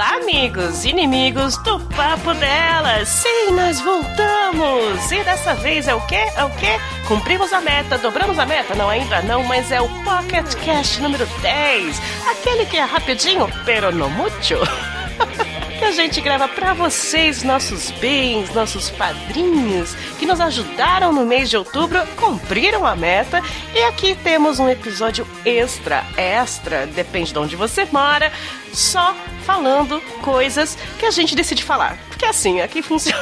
Olá, 0.00 0.14
amigos, 0.14 0.86
inimigos 0.86 1.58
do 1.58 1.78
Papo 1.78 2.32
Delas! 2.32 3.06
Sim, 3.06 3.50
nós 3.50 3.82
voltamos! 3.82 5.12
E 5.12 5.22
dessa 5.22 5.52
vez 5.52 5.86
é 5.88 5.94
o 5.94 6.00
quê? 6.06 6.26
É 6.36 6.42
o 6.42 6.48
quê? 6.52 6.80
Cumprimos 7.06 7.52
a 7.52 7.60
meta, 7.60 7.98
dobramos 7.98 8.38
a 8.38 8.46
meta? 8.46 8.74
Não, 8.74 8.88
ainda 8.88 9.20
não, 9.20 9.44
mas 9.44 9.70
é 9.70 9.78
o 9.78 9.86
Pocket 10.02 10.54
Cast 10.64 11.02
número 11.02 11.26
10. 11.42 12.00
Aquele 12.30 12.64
que 12.64 12.78
é 12.78 12.82
rapidinho, 12.82 13.46
pero 13.66 13.94
no 13.94 14.08
mucho. 14.08 14.56
que 15.78 15.84
a 15.84 15.92
gente 15.92 16.20
grava 16.22 16.48
pra 16.48 16.72
vocês, 16.72 17.42
nossos 17.42 17.90
bens, 17.92 18.54
nossos 18.54 18.88
padrinhos, 18.90 19.94
que 20.18 20.24
nos 20.24 20.40
ajudaram 20.40 21.12
no 21.12 21.26
mês 21.26 21.50
de 21.50 21.58
outubro, 21.58 22.00
cumpriram 22.16 22.86
a 22.86 22.96
meta. 22.96 23.42
E 23.74 23.82
aqui 23.84 24.14
temos 24.14 24.58
um 24.58 24.68
episódio 24.68 25.26
extra, 25.44 26.04
extra, 26.16 26.86
depende 26.86 27.34
de 27.34 27.38
onde 27.38 27.54
você 27.54 27.86
mora, 27.92 28.32
só 28.72 29.14
falando 29.50 30.00
coisas 30.22 30.78
que 30.96 31.04
a 31.04 31.10
gente 31.10 31.34
decide 31.34 31.64
falar. 31.64 31.98
Porque 32.08 32.24
assim, 32.24 32.60
aqui 32.60 32.82
funciona 32.82 33.18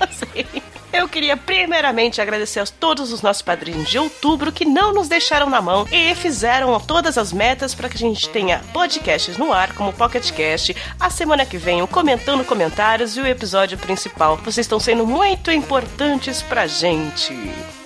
assim. 0.00 0.62
Eu 0.92 1.08
queria 1.08 1.36
primeiramente 1.36 2.20
agradecer 2.20 2.60
a 2.60 2.66
todos 2.66 3.12
os 3.12 3.22
nossos 3.22 3.42
padrinhos 3.42 3.88
de 3.88 3.98
outubro 3.98 4.52
que 4.52 4.64
não 4.64 4.92
nos 4.92 5.08
deixaram 5.08 5.48
na 5.48 5.60
mão 5.60 5.88
e 5.90 6.14
fizeram 6.14 6.78
todas 6.78 7.16
as 7.16 7.32
metas 7.32 7.74
para 7.74 7.88
que 7.88 7.96
a 7.96 7.98
gente 7.98 8.28
tenha 8.28 8.60
podcasts 8.72 9.38
no 9.38 9.52
ar, 9.52 9.74
como 9.74 9.92
Pocket 9.92 10.30
Cast, 10.30 10.76
a 11.00 11.10
semana 11.10 11.46
que 11.46 11.56
vem 11.56 11.82
o 11.82 11.88
comentando 11.88 12.44
comentários 12.44 13.16
e 13.16 13.20
o 13.20 13.26
episódio 13.26 13.78
principal. 13.78 14.36
Vocês 14.36 14.58
estão 14.58 14.78
sendo 14.78 15.06
muito 15.06 15.50
importantes 15.50 16.42
pra 16.42 16.66
gente. 16.66 17.34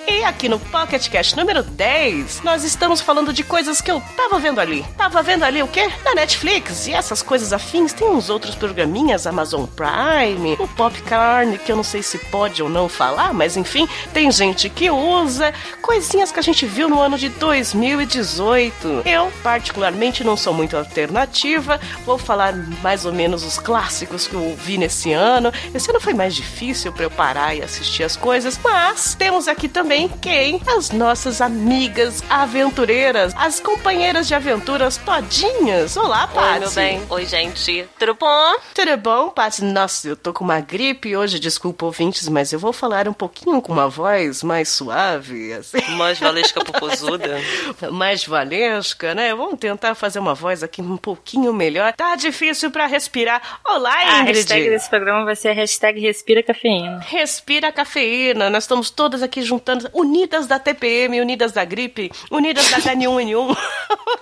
E 0.08 0.22
aqui 0.22 0.48
no 0.48 0.60
Pocket 0.60 1.08
Cast 1.08 1.36
número 1.36 1.64
10, 1.64 2.42
nós 2.42 2.62
estamos 2.62 3.00
falando 3.00 3.32
de 3.32 3.42
coisas 3.42 3.80
que 3.80 3.90
eu 3.90 4.00
tava 4.16 4.38
vendo 4.38 4.60
ali. 4.60 4.86
Tava 4.96 5.20
vendo 5.20 5.42
ali 5.42 5.60
o 5.60 5.66
quê? 5.66 5.90
Na 6.04 6.14
Netflix 6.14 6.86
e 6.86 6.92
essas 6.92 7.22
coisas 7.22 7.52
afins. 7.52 7.92
Tem 7.92 8.06
uns 8.08 8.30
outros 8.30 8.54
programinhas, 8.54 9.26
Amazon 9.26 9.64
Prime, 9.64 10.56
o 10.60 10.68
Popcorn, 10.68 11.58
que 11.58 11.72
eu 11.72 11.76
não 11.76 11.82
sei 11.82 12.04
se 12.04 12.18
pode 12.18 12.62
ou 12.62 12.68
não 12.68 12.88
falar, 12.88 13.34
mas 13.34 13.56
enfim, 13.56 13.88
tem 14.12 14.30
gente 14.30 14.70
que 14.70 14.88
usa. 14.88 15.52
Coisinhas 15.82 16.30
que 16.30 16.38
a 16.38 16.42
gente 16.42 16.66
viu 16.66 16.88
no 16.88 17.00
ano 17.00 17.18
de 17.18 17.28
2018. 17.28 19.02
Eu, 19.04 19.32
particularmente, 19.42 20.22
não 20.22 20.36
sou 20.36 20.54
muito 20.54 20.76
alternativa. 20.76 21.80
Vou 22.04 22.16
falar 22.16 22.54
mais 22.80 23.04
ou 23.04 23.12
menos 23.12 23.42
os 23.42 23.58
clássicos 23.58 24.28
que 24.28 24.34
eu 24.34 24.56
vi 24.56 24.78
nesse 24.78 25.12
ano. 25.12 25.52
Esse 25.74 25.90
ano 25.90 26.00
foi 26.00 26.14
mais 26.14 26.32
difícil 26.32 26.92
para 26.92 27.02
eu 27.02 27.10
parar 27.10 27.56
e 27.56 27.62
assistir 27.62 28.04
as 28.04 28.16
coisas, 28.16 28.56
mas 28.62 29.16
temos 29.16 29.48
aqui 29.48 29.68
também 29.68 29.95
quem? 30.20 30.60
As 30.66 30.90
nossas 30.90 31.40
amigas 31.40 32.22
aventureiras, 32.28 33.32
as 33.36 33.58
companheiras 33.58 34.28
de 34.28 34.34
aventuras 34.34 34.98
todinhas. 34.98 35.96
Olá, 35.96 36.26
Paty. 36.26 36.48
Oi, 36.54 36.60
meu 36.60 36.70
bem. 36.72 37.02
Oi, 37.08 37.24
gente. 37.24 37.88
Tudo 37.98 38.14
bom? 38.14 38.54
Tudo 38.74 38.96
bom, 38.98 39.30
Paty? 39.30 39.64
Nossa, 39.64 40.08
eu 40.08 40.16
tô 40.16 40.32
com 40.34 40.44
uma 40.44 40.60
gripe 40.60 41.16
hoje, 41.16 41.38
desculpa 41.40 41.86
ouvintes, 41.86 42.28
mas 42.28 42.52
eu 42.52 42.58
vou 42.58 42.72
falar 42.72 43.08
um 43.08 43.12
pouquinho 43.14 43.62
com 43.62 43.72
uma 43.72 43.88
voz 43.88 44.42
mais 44.42 44.68
suave, 44.68 45.54
assim. 45.54 45.78
Mais 45.96 46.18
valesca 46.18 46.62
popozuda. 46.62 47.40
mais 47.90 48.24
valesca, 48.26 49.14
né? 49.14 49.34
Vamos 49.34 49.58
tentar 49.58 49.94
fazer 49.94 50.18
uma 50.18 50.34
voz 50.34 50.62
aqui 50.62 50.82
um 50.82 50.96
pouquinho 50.98 51.52
melhor. 51.54 51.94
Tá 51.94 52.14
difícil 52.16 52.70
pra 52.70 52.86
respirar. 52.86 53.40
Olá, 53.64 53.94
A 53.94 54.20
Ingrid. 54.20 54.36
hashtag 54.36 54.68
desse 54.68 54.90
programa 54.90 55.24
vai 55.24 55.36
ser 55.36 55.48
a 55.48 55.52
hashtag 55.54 56.00
Respira 56.00 56.42
Cafeína. 56.42 57.00
Respira 57.06 57.72
cafeína. 57.72 58.50
Nós 58.50 58.64
estamos 58.64 58.90
todas 58.90 59.22
aqui 59.22 59.40
juntando, 59.42 59.85
unidas 59.92 60.46
da 60.46 60.58
TPM, 60.58 61.20
unidas 61.20 61.52
da 61.52 61.64
gripe, 61.64 62.10
unidas 62.30 62.70
da 62.70 62.78
H1N1, 62.78 63.56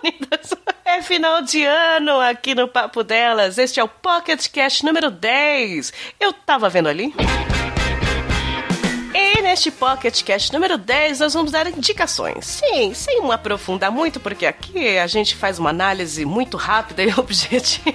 unidas. 0.03 0.55
É 0.85 1.03
final 1.03 1.43
de 1.43 1.65
ano 1.65 2.21
aqui 2.21 2.55
no 2.55 2.69
Papo 2.69 3.03
Delas. 3.03 3.59
Este 3.59 3.81
é 3.81 3.85
o 3.85 3.89
Pocket 3.89 4.49
Cast 4.49 4.85
número 4.85 5.11
10. 5.11 5.93
Eu 6.21 6.33
tava 6.33 6.69
vendo 6.69 6.89
ali. 6.89 7.13
Neste 9.55 9.71
Pocket 9.71 10.25
Cast 10.25 10.53
número 10.53 10.77
10, 10.77 11.21
nós 11.21 11.33
vamos 11.33 11.53
dar 11.53 11.69
indicações. 11.69 12.45
Sim, 12.45 12.93
sem 12.93 13.21
um 13.21 13.31
aprofundar 13.31 13.89
muito, 13.89 14.19
porque 14.19 14.47
aqui 14.47 14.99
a 14.99 15.07
gente 15.07 15.37
faz 15.37 15.61
uma 15.61 15.71
análise 15.71 16.25
muito 16.25 16.57
rápida 16.57 17.05
e 17.05 17.09
objetiva 17.17 17.95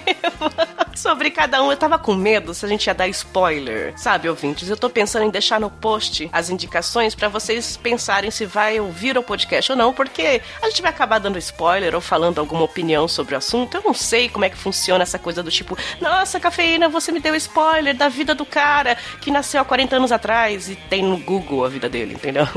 sobre 0.96 1.30
cada 1.30 1.62
um. 1.62 1.70
Eu 1.70 1.76
tava 1.76 2.00
com 2.00 2.16
medo 2.16 2.54
se 2.54 2.66
a 2.66 2.70
gente 2.70 2.88
ia 2.88 2.94
dar 2.94 3.10
spoiler, 3.10 3.94
sabe, 3.98 4.30
ouvintes? 4.30 4.70
Eu 4.70 4.78
tô 4.78 4.90
pensando 4.90 5.26
em 5.26 5.30
deixar 5.30 5.60
no 5.60 5.70
post 5.70 6.30
as 6.32 6.50
indicações 6.50 7.14
para 7.14 7.28
vocês 7.28 7.76
pensarem 7.76 8.32
se 8.32 8.46
vai 8.46 8.80
ouvir 8.80 9.18
o 9.18 9.24
podcast 9.24 9.70
ou 9.74 9.78
não, 9.78 9.94
porque 9.94 10.42
a 10.62 10.70
gente 10.70 10.82
vai 10.82 10.92
acabar 10.92 11.20
dando 11.20 11.38
spoiler 11.40 11.94
ou 11.94 12.00
falando 12.00 12.40
alguma 12.40 12.64
opinião 12.64 13.06
sobre 13.06 13.36
o 13.36 13.38
assunto. 13.38 13.76
Eu 13.76 13.84
não 13.84 13.94
sei 13.94 14.30
como 14.30 14.46
é 14.46 14.50
que 14.50 14.58
funciona 14.58 15.04
essa 15.04 15.20
coisa 15.20 15.44
do 15.44 15.52
tipo, 15.52 15.78
nossa, 16.00 16.40
cafeína, 16.40 16.88
você 16.88 17.12
me 17.12 17.20
deu 17.20 17.36
spoiler 17.36 17.98
da 17.98 18.08
vida 18.08 18.34
do 18.34 18.46
cara 18.46 18.96
que 19.20 19.30
nasceu 19.30 19.60
há 19.60 19.66
40 19.66 19.98
anos 19.98 20.12
atrás 20.14 20.70
e 20.70 20.78
tem 20.78 21.04
no 21.04 21.18
Google 21.18 21.49
a 21.66 21.70
vida 21.70 21.90
dele, 21.90 22.14
entendeu? 22.14 22.48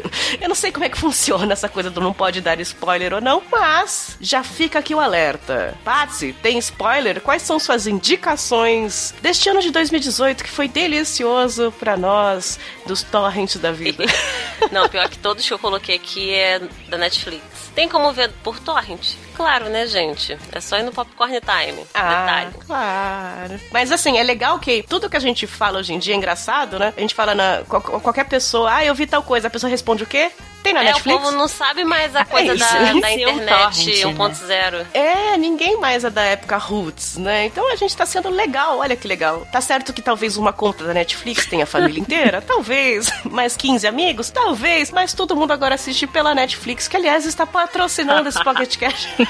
Eu 0.40 0.48
não 0.48 0.54
sei 0.54 0.70
como 0.70 0.84
é 0.84 0.88
que 0.88 0.98
funciona 0.98 1.52
essa 1.52 1.68
coisa 1.68 1.90
do 1.90 2.00
não 2.00 2.12
pode 2.12 2.40
dar 2.40 2.60
spoiler 2.60 3.14
ou 3.14 3.20
não, 3.20 3.42
mas 3.50 4.16
já 4.20 4.42
fica 4.42 4.78
aqui 4.78 4.94
o 4.94 5.00
alerta. 5.00 5.76
Patsy, 5.84 6.34
tem 6.42 6.58
spoiler? 6.58 7.20
Quais 7.20 7.42
são 7.42 7.58
suas 7.58 7.86
indicações 7.86 9.14
deste 9.22 9.48
ano 9.48 9.60
de 9.60 9.70
2018 9.70 10.44
que 10.44 10.50
foi 10.50 10.68
delicioso 10.68 11.72
pra 11.78 11.96
nós 11.96 12.58
dos 12.86 13.02
torrents 13.02 13.56
da 13.56 13.72
vida? 13.72 14.04
Não, 14.70 14.88
pior 14.88 15.08
que 15.08 15.18
todos 15.18 15.46
que 15.46 15.52
eu 15.52 15.58
coloquei 15.58 15.96
aqui 15.96 16.32
é 16.34 16.60
da 16.88 16.96
Netflix. 16.96 17.42
Tem 17.74 17.88
como 17.88 18.12
ver 18.12 18.30
por 18.42 18.58
torrent? 18.60 19.14
Claro, 19.42 19.68
né, 19.68 19.86
gente? 19.86 20.38
É 20.52 20.60
só 20.60 20.78
ir 20.78 20.82
no 20.84 20.92
Popcorn 20.92 21.40
Time. 21.40 21.84
Ah, 21.92 22.08
Detalhe. 22.08 22.54
claro. 22.64 23.60
Mas 23.72 23.90
assim, 23.90 24.16
é 24.18 24.22
legal 24.22 24.58
que 24.60 24.84
tudo 24.88 25.10
que 25.10 25.16
a 25.16 25.20
gente 25.20 25.46
fala 25.48 25.80
hoje 25.80 25.92
em 25.92 25.98
dia 25.98 26.14
é 26.14 26.16
engraçado, 26.16 26.78
né? 26.78 26.92
A 26.96 27.00
gente 27.00 27.14
fala 27.14 27.34
na 27.34 27.62
qual- 27.68 27.82
qualquer 27.82 28.24
pessoa, 28.26 28.72
ah, 28.72 28.84
eu 28.84 28.94
vi 28.94 29.06
tal 29.06 29.22
coisa, 29.22 29.48
a 29.48 29.50
pessoa 29.50 29.68
responde 29.68 30.04
o 30.04 30.06
quê? 30.06 30.30
Tem 30.62 30.72
na 30.72 30.78
É, 30.78 30.82
o 30.82 30.86
Netflix? 30.86 31.18
povo 31.20 31.32
não 31.36 31.48
sabe 31.48 31.84
mais 31.84 32.14
a 32.14 32.24
coisa 32.24 32.52
É 32.54 32.56
da, 32.56 33.00
da 33.00 33.12
internet 33.12 33.48
torrent, 33.48 34.16
1.0. 34.16 34.86
É, 34.94 35.36
ninguém 35.36 35.76
mais 35.80 36.04
é 36.04 36.10
da 36.10 36.22
época 36.22 36.56
roots, 36.56 37.16
né? 37.16 37.46
Então 37.46 37.68
a 37.72 37.74
gente 37.74 37.96
tá 37.96 38.06
sendo 38.06 38.30
legal, 38.30 38.78
olha 38.78 38.94
que 38.94 39.08
legal. 39.08 39.44
Tá 39.50 39.60
certo 39.60 39.92
que 39.92 40.00
talvez 40.00 40.36
uma 40.36 40.52
conta 40.52 40.84
da 40.84 40.94
Netflix 40.94 41.46
tenha 41.46 41.64
a 41.64 41.66
família 41.66 41.98
inteira? 42.00 42.40
talvez. 42.40 43.10
Mais 43.24 43.56
15 43.56 43.88
amigos? 43.88 44.30
Talvez. 44.30 44.92
Mas 44.92 45.12
todo 45.12 45.34
mundo 45.34 45.50
agora 45.52 45.74
assiste 45.74 46.06
pela 46.06 46.32
Netflix, 46.32 46.86
que 46.86 46.96
aliás 46.96 47.26
está 47.26 47.44
patrocinando 47.44 48.28
esse 48.28 48.42
Pocket 48.44 48.76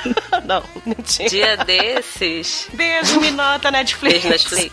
Cash. 0.03 0.45
Não, 0.45 0.63
mentira. 0.85 1.29
Dia 1.29 1.57
desses. 1.59 2.69
Beijo, 2.73 3.21
me 3.21 3.31
nota 3.31 3.71
Netflix. 3.71 4.23
Beijo, 4.23 4.29
Netflix. 4.29 4.73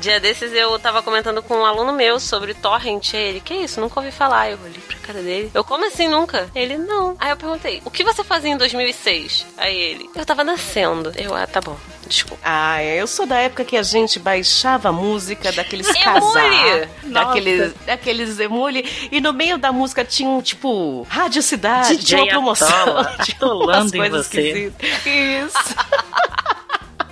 Dia 0.00 0.18
desses 0.18 0.52
eu 0.52 0.78
tava 0.78 1.02
comentando 1.02 1.42
com 1.42 1.54
um 1.54 1.64
aluno 1.64 1.92
meu 1.92 2.18
sobre 2.18 2.54
torrent. 2.54 3.14
Ele, 3.14 3.40
que 3.40 3.54
isso? 3.54 3.80
Nunca 3.80 4.00
ouvi 4.00 4.10
falar. 4.10 4.50
Eu 4.50 4.58
olhei 4.62 4.80
pra 4.80 4.96
cara 4.98 5.22
dele. 5.22 5.50
Eu, 5.54 5.62
como 5.62 5.86
assim 5.86 6.08
nunca? 6.08 6.50
Ele, 6.54 6.76
não. 6.76 7.16
Aí 7.18 7.30
eu 7.30 7.36
perguntei, 7.36 7.82
o 7.84 7.90
que 7.90 8.02
você 8.02 8.24
fazia 8.24 8.50
em 8.50 8.56
2006? 8.56 9.46
Aí 9.56 9.76
ele, 9.76 10.10
eu 10.14 10.24
tava 10.24 10.42
nascendo. 10.42 11.12
Eu, 11.16 11.34
ah, 11.34 11.46
tá 11.46 11.60
bom. 11.60 11.76
Desculpa. 12.06 12.42
Ah, 12.44 12.80
é, 12.80 13.00
eu 13.00 13.06
sou 13.06 13.26
da 13.26 13.38
época 13.38 13.64
que 13.64 13.76
a 13.76 13.82
gente 13.82 14.18
baixava 14.18 14.92
música 14.92 15.52
daqueles 15.52 15.86
Nossa. 15.86 16.88
daqueles, 17.04 17.74
daqueles 17.86 18.38
emule, 18.38 18.88
e 19.10 19.20
no 19.20 19.32
meio 19.32 19.58
da 19.58 19.72
música 19.72 20.04
tinha 20.04 20.28
um 20.28 20.40
tipo 20.40 21.02
Rádio 21.08 21.42
Cidade, 21.42 21.96
DJ 21.96 22.20
uma 22.20 22.28
promoção, 22.28 22.68
Atola, 22.98 23.16
tipo, 23.24 23.44
atolando 23.44 23.80
umas 23.80 23.90
coisas 23.92 24.26
você. 24.26 24.40
esquisitas. 24.40 25.06
Isso. 25.06 25.74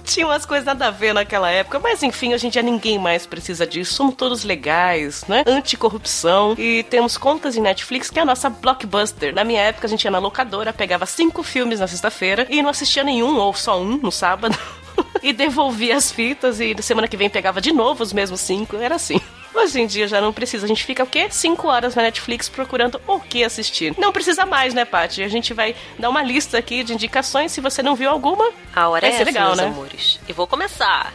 Tinha 0.05 0.27
umas 0.27 0.45
coisas 0.45 0.67
nada 0.67 0.89
a 0.89 0.91
ver 0.91 1.15
naquela 1.15 1.51
época, 1.51 1.79
mas 1.79 2.03
enfim, 2.03 2.35
hoje 2.35 2.47
em 2.47 2.51
dia 2.51 2.61
ninguém 2.61 2.99
mais 2.99 3.25
precisa 3.25 3.67
disso. 3.67 3.95
Somos 3.95 4.15
todos 4.15 4.45
legais, 4.45 5.25
né? 5.27 5.43
Anticorrupção. 5.47 6.55
E 6.59 6.83
temos 6.83 7.17
contas 7.17 7.57
em 7.57 7.61
Netflix, 7.61 8.11
que 8.11 8.19
é 8.19 8.23
a 8.23 8.25
nossa 8.25 8.51
blockbuster. 8.51 9.35
Na 9.35 9.43
minha 9.43 9.63
época, 9.63 9.87
a 9.87 9.91
gente 9.91 10.05
ia 10.05 10.11
na 10.11 10.19
locadora, 10.19 10.73
pegava 10.73 11.07
cinco 11.07 11.43
filmes 11.43 11.81
na 11.81 11.87
sexta-feira 11.87 12.47
e 12.51 12.61
não 12.61 12.69
assistia 12.69 13.03
nenhum, 13.03 13.39
ou 13.39 13.55
só 13.55 13.81
um 13.81 13.97
no 13.97 14.13
sábado. 14.13 14.55
e 15.23 15.33
devolvia 15.33 15.97
as 15.97 16.11
fitas 16.11 16.61
e 16.61 16.75
semana 16.83 17.09
que 17.09 17.17
vem 17.17 17.31
pegava 17.31 17.61
de 17.61 17.73
novo 17.73 18.03
os 18.03 18.13
mesmos 18.13 18.41
cinco. 18.41 18.77
Era 18.77 18.97
assim. 18.97 19.21
Hoje 19.55 19.81
em 19.81 19.87
dia 19.87 20.09
já 20.09 20.21
não 20.21 20.33
precisa. 20.33 20.65
A 20.65 20.69
gente 20.69 20.85
fica 20.85 21.05
o 21.05 21.07
quê? 21.07 21.27
Cinco 21.31 21.69
horas 21.69 21.95
na 21.95 22.03
Netflix 22.03 22.49
procurando 22.49 23.01
o 23.07 23.21
que 23.21 23.45
assistir. 23.45 23.95
Não 23.99 24.13
precisa 24.13 24.47
mais, 24.47 24.73
né, 24.73 24.85
Paty? 24.85 25.23
A 25.23 25.29
gente 25.29 25.53
vai 25.53 25.77
dar 25.99 26.09
uma 26.09 26.23
lista 26.23 26.57
aqui 26.57 26.83
de 26.83 26.95
indicações. 26.95 27.53
Se 27.53 27.61
você 27.61 27.83
não 27.83 27.95
viu 27.95 28.09
alguma, 28.09 28.51
A 28.75 28.89
hora 28.89 29.03
vai 29.03 29.11
é 29.11 29.13
ser 29.13 29.23
essa, 29.23 29.31
legal, 29.31 29.47
meus 29.49 29.59
né? 29.59 29.67
amores. 29.67 30.21
E 30.27 30.33
vou 30.33 30.47
começar. 30.47 31.13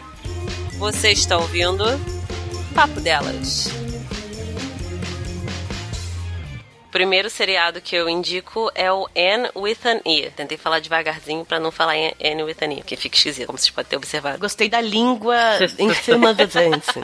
Você 0.78 1.12
está 1.12 1.38
ouvindo 1.38 1.84
Papo 2.76 3.00
Delas. 3.00 3.87
Primeiro 6.98 7.30
seriado 7.30 7.80
que 7.80 7.96
eu 7.96 8.10
indico 8.10 8.72
é 8.74 8.92
o 8.92 9.08
Anne 9.16 9.52
with 9.56 9.78
an 9.86 10.02
E. 10.04 10.32
Tentei 10.32 10.58
falar 10.58 10.80
devagarzinho 10.80 11.46
pra 11.46 11.60
não 11.60 11.72
falar 11.72 11.94
Anne 11.94 12.42
with 12.42 12.58
an 12.60 12.74
E, 12.74 12.78
porque 12.78 12.96
fica 12.96 13.16
esquisito, 13.16 13.46
como 13.46 13.60
vocês 13.60 13.70
podem 13.70 13.88
ter 13.88 13.98
observado. 13.98 14.40
Gostei 14.40 14.68
da 14.68 14.82
língua 14.82 15.38
em 15.78 15.94
cima 15.94 16.34
do 16.34 16.48
dance. 16.48 17.00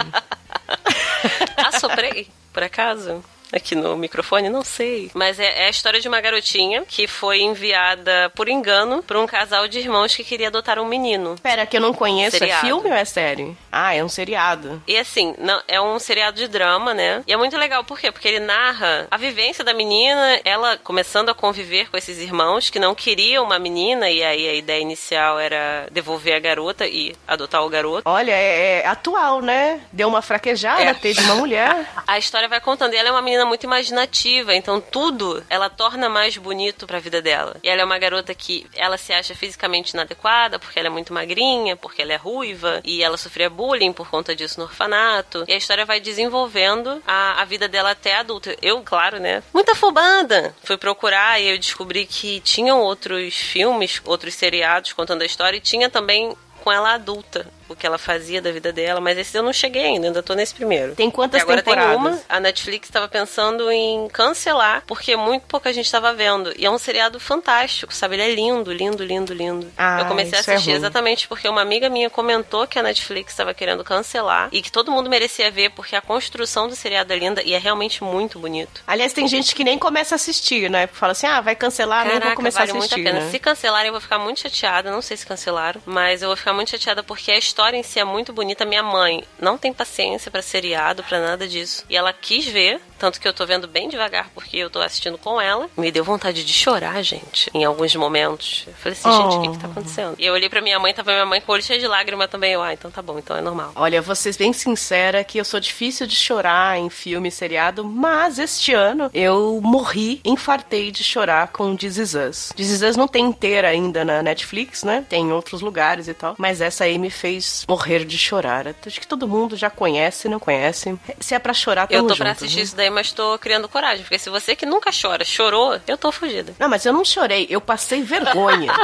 Assoprei, 1.57 2.27
por 2.51 2.63
acaso? 2.63 3.23
Aqui 3.53 3.75
no 3.75 3.95
microfone? 3.95 4.49
Não 4.49 4.63
sei. 4.63 5.11
Mas 5.13 5.39
é, 5.39 5.63
é 5.63 5.67
a 5.67 5.69
história 5.69 5.99
de 5.99 6.07
uma 6.07 6.19
garotinha 6.19 6.83
que 6.87 7.07
foi 7.07 7.41
enviada 7.41 8.31
por 8.35 8.49
engano 8.49 9.03
por 9.03 9.15
um 9.17 9.25
casal 9.27 9.67
de 9.67 9.79
irmãos 9.79 10.15
que 10.15 10.23
queria 10.23 10.47
adotar 10.47 10.79
um 10.79 10.85
menino. 10.85 11.35
Pera, 11.41 11.65
que 11.65 11.77
eu 11.77 11.81
não 11.81 11.93
conheço. 11.93 12.37
Seriado. 12.37 12.65
É 12.65 12.67
filme 12.67 12.89
ou 12.89 12.95
é 12.95 13.05
série? 13.05 13.55
Ah, 13.71 13.93
é 13.93 14.03
um 14.03 14.09
seriado. 14.09 14.81
E 14.87 14.97
assim, 14.97 15.35
não, 15.37 15.61
é 15.67 15.79
um 15.79 15.97
seriado 15.99 16.37
de 16.37 16.47
drama, 16.47 16.93
né? 16.93 17.21
E 17.27 17.33
é 17.33 17.37
muito 17.37 17.55
legal, 17.57 17.83
por 17.83 17.99
quê? 17.99 18.11
Porque 18.11 18.27
ele 18.27 18.39
narra 18.39 19.07
a 19.09 19.17
vivência 19.17 19.63
da 19.63 19.73
menina, 19.73 20.39
ela 20.43 20.77
começando 20.77 21.29
a 21.29 21.33
conviver 21.33 21.89
com 21.89 21.97
esses 21.97 22.19
irmãos 22.19 22.69
que 22.69 22.79
não 22.79 22.95
queriam 22.95 23.43
uma 23.45 23.59
menina, 23.59 24.09
e 24.09 24.23
aí 24.23 24.47
a 24.49 24.53
ideia 24.53 24.81
inicial 24.81 25.39
era 25.39 25.87
devolver 25.91 26.35
a 26.35 26.39
garota 26.39 26.87
e 26.87 27.15
adotar 27.27 27.63
o 27.63 27.69
garoto. 27.69 28.01
Olha, 28.05 28.31
é, 28.31 28.81
é 28.81 28.87
atual, 28.87 29.41
né? 29.41 29.81
Deu 29.91 30.07
uma 30.07 30.21
fraquejada, 30.21 30.81
É. 30.83 30.93
teve 30.93 31.21
uma 31.21 31.35
mulher. 31.35 31.85
A 32.07 32.17
história 32.17 32.47
vai 32.47 32.59
contando, 32.59 32.93
e 32.93 32.97
ela 32.97 33.09
é 33.09 33.11
uma 33.11 33.21
menina 33.21 33.42
muito 33.45 33.63
imaginativa, 33.63 34.53
então 34.53 34.79
tudo 34.79 35.43
ela 35.49 35.69
torna 35.69 36.09
mais 36.09 36.37
bonito 36.37 36.85
pra 36.87 36.99
vida 36.99 37.21
dela. 37.21 37.57
E 37.63 37.69
ela 37.69 37.81
é 37.81 37.85
uma 37.85 37.97
garota 37.97 38.33
que 38.33 38.67
ela 38.75 38.97
se 38.97 39.13
acha 39.13 39.35
fisicamente 39.35 39.91
inadequada, 39.91 40.59
porque 40.59 40.79
ela 40.79 40.87
é 40.87 40.91
muito 40.91 41.13
magrinha, 41.13 41.75
porque 41.75 42.01
ela 42.01 42.13
é 42.13 42.17
ruiva, 42.17 42.81
e 42.83 43.03
ela 43.03 43.17
sofria 43.17 43.49
bullying 43.49 43.93
por 43.93 44.09
conta 44.09 44.35
disso 44.35 44.59
no 44.59 44.65
orfanato. 44.65 45.45
E 45.47 45.53
a 45.53 45.57
história 45.57 45.85
vai 45.85 45.99
desenvolvendo 45.99 47.01
a, 47.07 47.41
a 47.41 47.45
vida 47.45 47.67
dela 47.67 47.91
até 47.91 48.15
adulta. 48.15 48.55
Eu, 48.61 48.81
claro, 48.81 49.19
né? 49.19 49.43
Muito 49.53 49.71
afobada. 49.71 50.55
Fui 50.63 50.77
procurar 50.77 51.41
e 51.41 51.49
eu 51.49 51.57
descobri 51.57 52.05
que 52.05 52.39
tinham 52.41 52.81
outros 52.81 53.35
filmes, 53.35 54.01
outros 54.05 54.33
seriados 54.33 54.93
contando 54.93 55.21
a 55.21 55.25
história, 55.25 55.57
e 55.57 55.61
tinha 55.61 55.89
também 55.89 56.35
com 56.63 56.71
ela 56.71 56.93
adulta, 56.93 57.45
o 57.73 57.75
que 57.75 57.85
ela 57.85 57.97
fazia 57.97 58.41
da 58.41 58.51
vida 58.51 58.71
dela, 58.71 59.01
mas 59.01 59.17
esse 59.17 59.37
eu 59.37 59.43
não 59.43 59.53
cheguei 59.53 59.83
ainda, 59.83 60.07
ainda 60.07 60.23
tô 60.23 60.33
nesse 60.33 60.53
primeiro. 60.53 60.95
Tem 60.95 61.09
quantas 61.09 61.41
e 61.41 61.43
agora 61.43 61.61
temporadas? 61.61 61.91
tem 61.91 61.97
uma, 61.97 62.21
a 62.29 62.39
Netflix 62.39 62.87
estava 62.87 63.07
pensando 63.07 63.69
em 63.71 64.07
cancelar, 64.09 64.83
porque 64.87 65.15
muito 65.15 65.43
pouca 65.47 65.71
gente 65.73 65.85
estava 65.85 66.13
vendo. 66.13 66.53
E 66.57 66.65
é 66.65 66.71
um 66.71 66.77
seriado 66.77 67.19
fantástico, 67.19 67.93
sabe? 67.93 68.15
Ele 68.15 68.23
é 68.23 68.35
lindo, 68.35 68.71
lindo, 68.71 69.03
lindo, 69.03 69.33
lindo. 69.33 69.71
Ah, 69.77 70.01
eu 70.01 70.05
comecei 70.05 70.33
a 70.33 70.37
é 70.37 70.39
assistir 70.39 70.69
ruim. 70.69 70.77
exatamente 70.77 71.27
porque 71.27 71.47
uma 71.47 71.61
amiga 71.61 71.89
minha 71.89 72.09
comentou 72.09 72.67
que 72.67 72.77
a 72.79 72.83
Netflix 72.83 73.33
estava 73.33 73.53
querendo 73.53 73.83
cancelar 73.83 74.49
e 74.51 74.61
que 74.61 74.71
todo 74.71 74.91
mundo 74.91 75.09
merecia 75.09 75.49
ver, 75.51 75.71
porque 75.71 75.95
a 75.95 76.01
construção 76.01 76.67
do 76.67 76.75
seriado 76.75 77.11
é 77.11 77.17
linda 77.17 77.41
e 77.43 77.53
é 77.53 77.57
realmente 77.57 78.03
muito 78.03 78.37
bonito. 78.39 78.81
Aliás, 78.85 79.13
tem 79.13 79.27
gente 79.27 79.55
que 79.55 79.63
nem 79.63 79.77
começa 79.77 80.15
a 80.15 80.17
assistir, 80.17 80.69
né? 80.69 80.87
Fala 80.87 81.11
assim, 81.13 81.27
ah, 81.27 81.41
vai 81.41 81.55
cancelar, 81.55 82.03
nem 82.03 82.13
vou 82.13 82.21
Caraca, 82.21 82.35
começar 82.35 82.59
vale 82.59 82.71
a 82.71 82.73
muito 82.75 82.91
a 82.91 82.95
assistir, 82.95 83.03
pena. 83.03 83.25
né? 83.25 83.31
Se 83.31 83.39
cancelarem, 83.39 83.87
eu 83.87 83.93
vou 83.93 84.01
ficar 84.01 84.19
muito 84.19 84.39
chateada. 84.39 84.91
Não 84.91 85.01
sei 85.01 85.17
se 85.17 85.25
cancelaram, 85.25 85.81
mas 85.85 86.21
eu 86.21 86.27
vou 86.29 86.35
ficar 86.37 86.53
muito 86.53 86.69
chateada 86.71 87.01
porque 87.03 87.31
a 87.31 87.37
história 87.37 87.62
em 87.71 87.83
si 87.83 87.99
é 87.99 88.03
muito 88.03 88.33
bonita. 88.33 88.65
Minha 88.65 88.83
mãe 88.83 89.23
não 89.39 89.57
tem 89.57 89.71
paciência 89.71 90.29
pra 90.29 90.41
seriado, 90.41 91.03
pra 91.03 91.19
nada 91.19 91.47
disso. 91.47 91.85
E 91.89 91.95
ela 91.95 92.11
quis 92.11 92.45
ver, 92.45 92.81
tanto 92.99 93.19
que 93.19 93.27
eu 93.27 93.33
tô 93.33 93.45
vendo 93.45 93.67
bem 93.67 93.87
devagar 93.87 94.29
porque 94.33 94.57
eu 94.57 94.69
tô 94.69 94.79
assistindo 94.79 95.17
com 95.17 95.39
ela. 95.39 95.69
Me 95.77 95.91
deu 95.91 96.03
vontade 96.03 96.43
de 96.43 96.53
chorar, 96.53 97.01
gente, 97.03 97.49
em 97.53 97.63
alguns 97.63 97.95
momentos. 97.95 98.65
Eu 98.67 98.73
falei 98.73 98.97
assim, 98.97 99.11
gente, 99.11 99.35
o 99.35 99.41
que 99.41 99.49
que 99.51 99.59
tá 99.59 99.67
acontecendo? 99.67 100.15
E 100.17 100.25
eu 100.25 100.33
olhei 100.33 100.49
pra 100.49 100.61
minha 100.61 100.79
mãe, 100.79 100.93
tava 100.93 101.11
minha 101.11 101.25
mãe 101.25 101.39
com 101.39 101.51
o 101.51 101.53
olho 101.53 101.63
cheio 101.63 101.79
de 101.79 101.87
lágrima 101.87 102.27
também. 102.27 102.53
Eu, 102.53 102.63
ah, 102.63 102.73
então 102.73 102.89
tá 102.91 103.01
bom, 103.01 103.19
então 103.19 103.37
é 103.37 103.41
normal. 103.41 103.71
Olha, 103.75 104.01
vou 104.01 104.15
ser 104.15 104.35
bem 104.35 104.51
sincera 104.51 105.23
que 105.23 105.37
eu 105.37 105.45
sou 105.45 105.59
difícil 105.59 106.07
de 106.07 106.15
chorar 106.15 106.77
em 106.77 106.89
filme 106.89 107.29
seriado, 107.29 107.83
mas 107.83 108.39
este 108.39 108.73
ano 108.73 109.09
eu 109.13 109.59
morri, 109.61 110.21
infartei 110.25 110.91
de 110.91 111.03
chorar 111.03 111.49
com 111.49 111.75
This 111.75 111.97
Is 111.97 112.13
Us. 112.13 112.53
This 112.55 112.69
Is 112.69 112.81
Us 112.81 112.97
não 112.97 113.07
tem 113.07 113.25
inteira 113.25 113.67
ainda 113.67 114.03
na 114.03 114.23
Netflix, 114.23 114.83
né? 114.83 115.05
Tem 115.07 115.25
em 115.25 115.31
outros 115.31 115.61
lugares 115.61 116.07
e 116.07 116.13
tal, 116.13 116.35
mas 116.37 116.61
essa 116.61 116.85
aí 116.85 116.97
me 116.97 117.09
fez 117.09 117.52
morrer 117.67 118.05
de 118.05 118.17
chorar. 118.17 118.65
Acho 118.85 118.99
que 118.99 119.07
todo 119.07 119.27
mundo 119.27 119.55
já 119.55 119.69
conhece, 119.69 120.27
não 120.29 120.39
conhece. 120.39 120.97
Se 121.19 121.33
é 121.35 121.39
pra 121.39 121.53
chorar, 121.53 121.87
tamo 121.87 121.97
Eu 121.97 122.03
tô 122.03 122.09
juntos, 122.09 122.17
pra 122.19 122.31
assistir 122.31 122.57
né? 122.57 122.63
isso 122.63 122.75
daí, 122.75 122.89
mas 122.89 123.11
tô 123.11 123.37
criando 123.39 123.67
coragem. 123.69 124.03
Porque 124.03 124.17
se 124.19 124.29
você 124.29 124.55
que 124.55 124.65
nunca 124.65 124.91
chora, 124.91 125.23
chorou, 125.23 125.79
eu 125.87 125.97
tô 125.97 126.11
fugida. 126.11 126.53
Não, 126.59 126.67
mas 126.69 126.85
eu 126.85 126.93
não 126.93 127.03
chorei, 127.05 127.47
eu 127.49 127.61
passei 127.61 128.01
vergonha. 128.01 128.71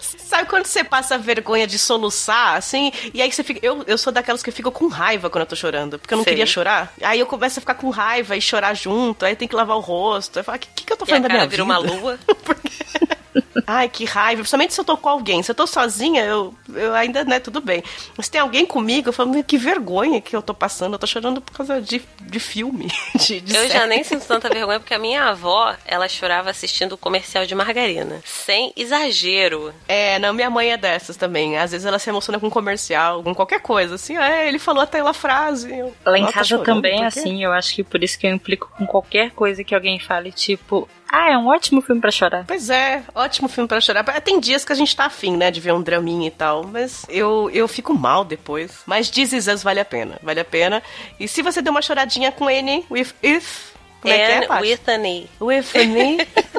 Sabe 0.00 0.48
quando 0.48 0.66
você 0.66 0.82
passa 0.82 1.16
vergonha 1.16 1.66
de 1.66 1.78
soluçar, 1.78 2.56
assim? 2.56 2.90
E 3.12 3.22
aí 3.22 3.30
você 3.30 3.44
fica. 3.44 3.64
Eu, 3.64 3.84
eu 3.86 3.96
sou 3.96 4.12
daquelas 4.12 4.42
que 4.42 4.50
ficam 4.50 4.72
com 4.72 4.88
raiva 4.88 5.30
quando 5.30 5.42
eu 5.42 5.46
tô 5.46 5.54
chorando, 5.54 5.98
porque 5.98 6.12
eu 6.12 6.16
não 6.16 6.24
Sei. 6.24 6.32
queria 6.32 6.46
chorar. 6.46 6.92
Aí 7.02 7.20
eu 7.20 7.26
começo 7.26 7.58
a 7.58 7.60
ficar 7.60 7.74
com 7.74 7.88
raiva 7.90 8.36
e 8.36 8.40
chorar 8.40 8.74
junto, 8.74 9.24
aí 9.24 9.36
tem 9.36 9.46
que 9.46 9.54
lavar 9.54 9.76
o 9.76 9.80
rosto. 9.80 10.38
Aí 10.38 10.40
eu 10.40 10.44
falo, 10.44 10.56
o 10.56 10.60
que, 10.60 10.84
que 10.84 10.92
eu 10.92 10.96
tô 10.96 11.04
E 11.04 11.06
a 11.06 11.08
fazendo 11.10 11.22
da 11.28 11.28
minha 11.28 11.46
vira 11.46 11.62
vida? 11.62 11.64
uma 11.64 11.78
lua. 11.78 12.18
Ai, 13.66 13.88
que 13.88 14.04
raiva. 14.04 14.40
Principalmente 14.42 14.74
se 14.74 14.80
eu 14.80 14.84
tô 14.84 14.96
com 14.96 15.08
alguém. 15.08 15.42
Se 15.42 15.50
eu 15.50 15.54
tô 15.54 15.66
sozinha, 15.66 16.24
eu, 16.24 16.54
eu 16.74 16.94
ainda, 16.94 17.24
né, 17.24 17.38
tudo 17.40 17.60
bem. 17.60 17.82
Mas 18.16 18.26
se 18.26 18.32
tem 18.32 18.40
alguém 18.40 18.66
comigo, 18.66 19.08
eu 19.08 19.12
falo, 19.12 19.30
"Meu, 19.30 19.44
que 19.44 19.56
vergonha 19.58 20.20
que 20.20 20.34
eu 20.34 20.42
tô 20.42 20.52
passando. 20.54 20.94
Eu 20.94 20.98
tô 20.98 21.06
chorando 21.06 21.40
por 21.40 21.52
causa 21.56 21.80
de, 21.80 22.02
de 22.20 22.40
filme. 22.40 22.88
De, 23.14 23.40
de 23.40 23.54
Eu 23.54 23.62
série. 23.62 23.72
já 23.72 23.86
nem 23.86 24.02
sinto 24.04 24.26
tanta 24.26 24.48
vergonha 24.48 24.78
porque 24.80 24.92
a 24.94 24.98
minha 24.98 25.24
avó, 25.24 25.74
ela 25.84 26.08
chorava 26.08 26.50
assistindo 26.50 26.92
o 26.92 26.98
comercial 26.98 27.46
de 27.46 27.54
margarina. 27.54 28.20
Sem 28.24 28.72
exagero. 28.76 29.72
É, 29.88 30.18
não, 30.18 30.32
minha 30.34 30.50
mãe 30.50 30.72
é 30.72 30.76
dessas 30.76 31.16
também. 31.16 31.56
Às 31.58 31.70
vezes 31.72 31.86
ela 31.86 31.98
se 31.98 32.10
emociona 32.10 32.38
com 32.40 32.46
um 32.48 32.50
comercial, 32.50 33.22
com 33.22 33.34
qualquer 33.34 33.60
coisa, 33.60 33.94
assim, 33.94 34.16
é, 34.16 34.48
ele 34.48 34.58
falou 34.58 34.82
até 34.82 35.00
a 35.00 35.12
frase. 35.12 35.70
Eu, 35.76 35.94
Lá 36.04 36.18
em 36.18 36.22
"Ela 36.22 36.28
tá 36.32 36.38
casa 36.38 36.48
chorando, 36.48 36.64
também 36.66 37.00
é 37.02 37.04
por 37.08 37.12
quê?" 37.12 37.18
assim, 37.20 37.44
eu 37.44 37.52
acho 37.52 37.74
que 37.74 37.82
por 37.84 38.02
isso 38.02 38.18
que 38.18 38.26
eu 38.26 38.30
implico 38.34 38.70
com 38.76 38.86
qualquer 38.86 39.30
coisa 39.30 39.62
que 39.64 39.74
alguém 39.74 39.98
fale, 39.98 40.32
tipo, 40.32 40.88
ah, 41.10 41.30
é 41.32 41.38
um 41.38 41.46
ótimo 41.48 41.80
filme 41.80 42.00
pra 42.00 42.10
chorar. 42.10 42.44
Pois 42.46 42.68
é, 42.70 43.02
ótimo 43.14 43.43
filme 43.48 43.68
pra 43.68 43.80
chorar. 43.80 44.04
Tem 44.20 44.40
dias 44.40 44.64
que 44.64 44.72
a 44.72 44.76
gente 44.76 44.94
tá 44.94 45.06
afim, 45.06 45.36
né, 45.36 45.50
de 45.50 45.60
ver 45.60 45.72
um 45.72 45.82
draminha 45.82 46.28
e 46.28 46.30
tal, 46.30 46.64
mas 46.64 47.04
eu, 47.08 47.50
eu 47.52 47.66
fico 47.68 47.94
mal 47.94 48.24
depois. 48.24 48.82
Mas 48.86 49.10
This 49.10 49.32
Is 49.32 49.46
Us 49.46 49.62
vale 49.62 49.80
a 49.80 49.84
pena, 49.84 50.18
vale 50.22 50.40
a 50.40 50.44
pena. 50.44 50.82
E 51.18 51.28
se 51.28 51.42
você 51.42 51.60
deu 51.60 51.70
uma 51.70 51.82
choradinha 51.82 52.32
com 52.32 52.48
N, 52.48 52.84
with 52.90 53.14
if, 53.22 53.72
como 54.00 54.12
é 54.12 54.16
que 54.16 54.44
é, 54.44 54.46
Paty? 54.46 54.62
with 54.62 54.80
an 54.88 55.06
E. 55.06 55.30
With 55.40 55.64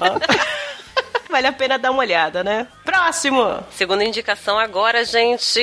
ó. 0.01 0.19
vale 1.29 1.47
a 1.47 1.53
pena 1.53 1.77
dar 1.77 1.91
uma 1.91 1.99
olhada, 1.99 2.43
né? 2.43 2.67
Próximo! 2.83 3.63
Segunda 3.71 4.03
indicação 4.03 4.57
agora, 4.57 5.03
gente. 5.05 5.61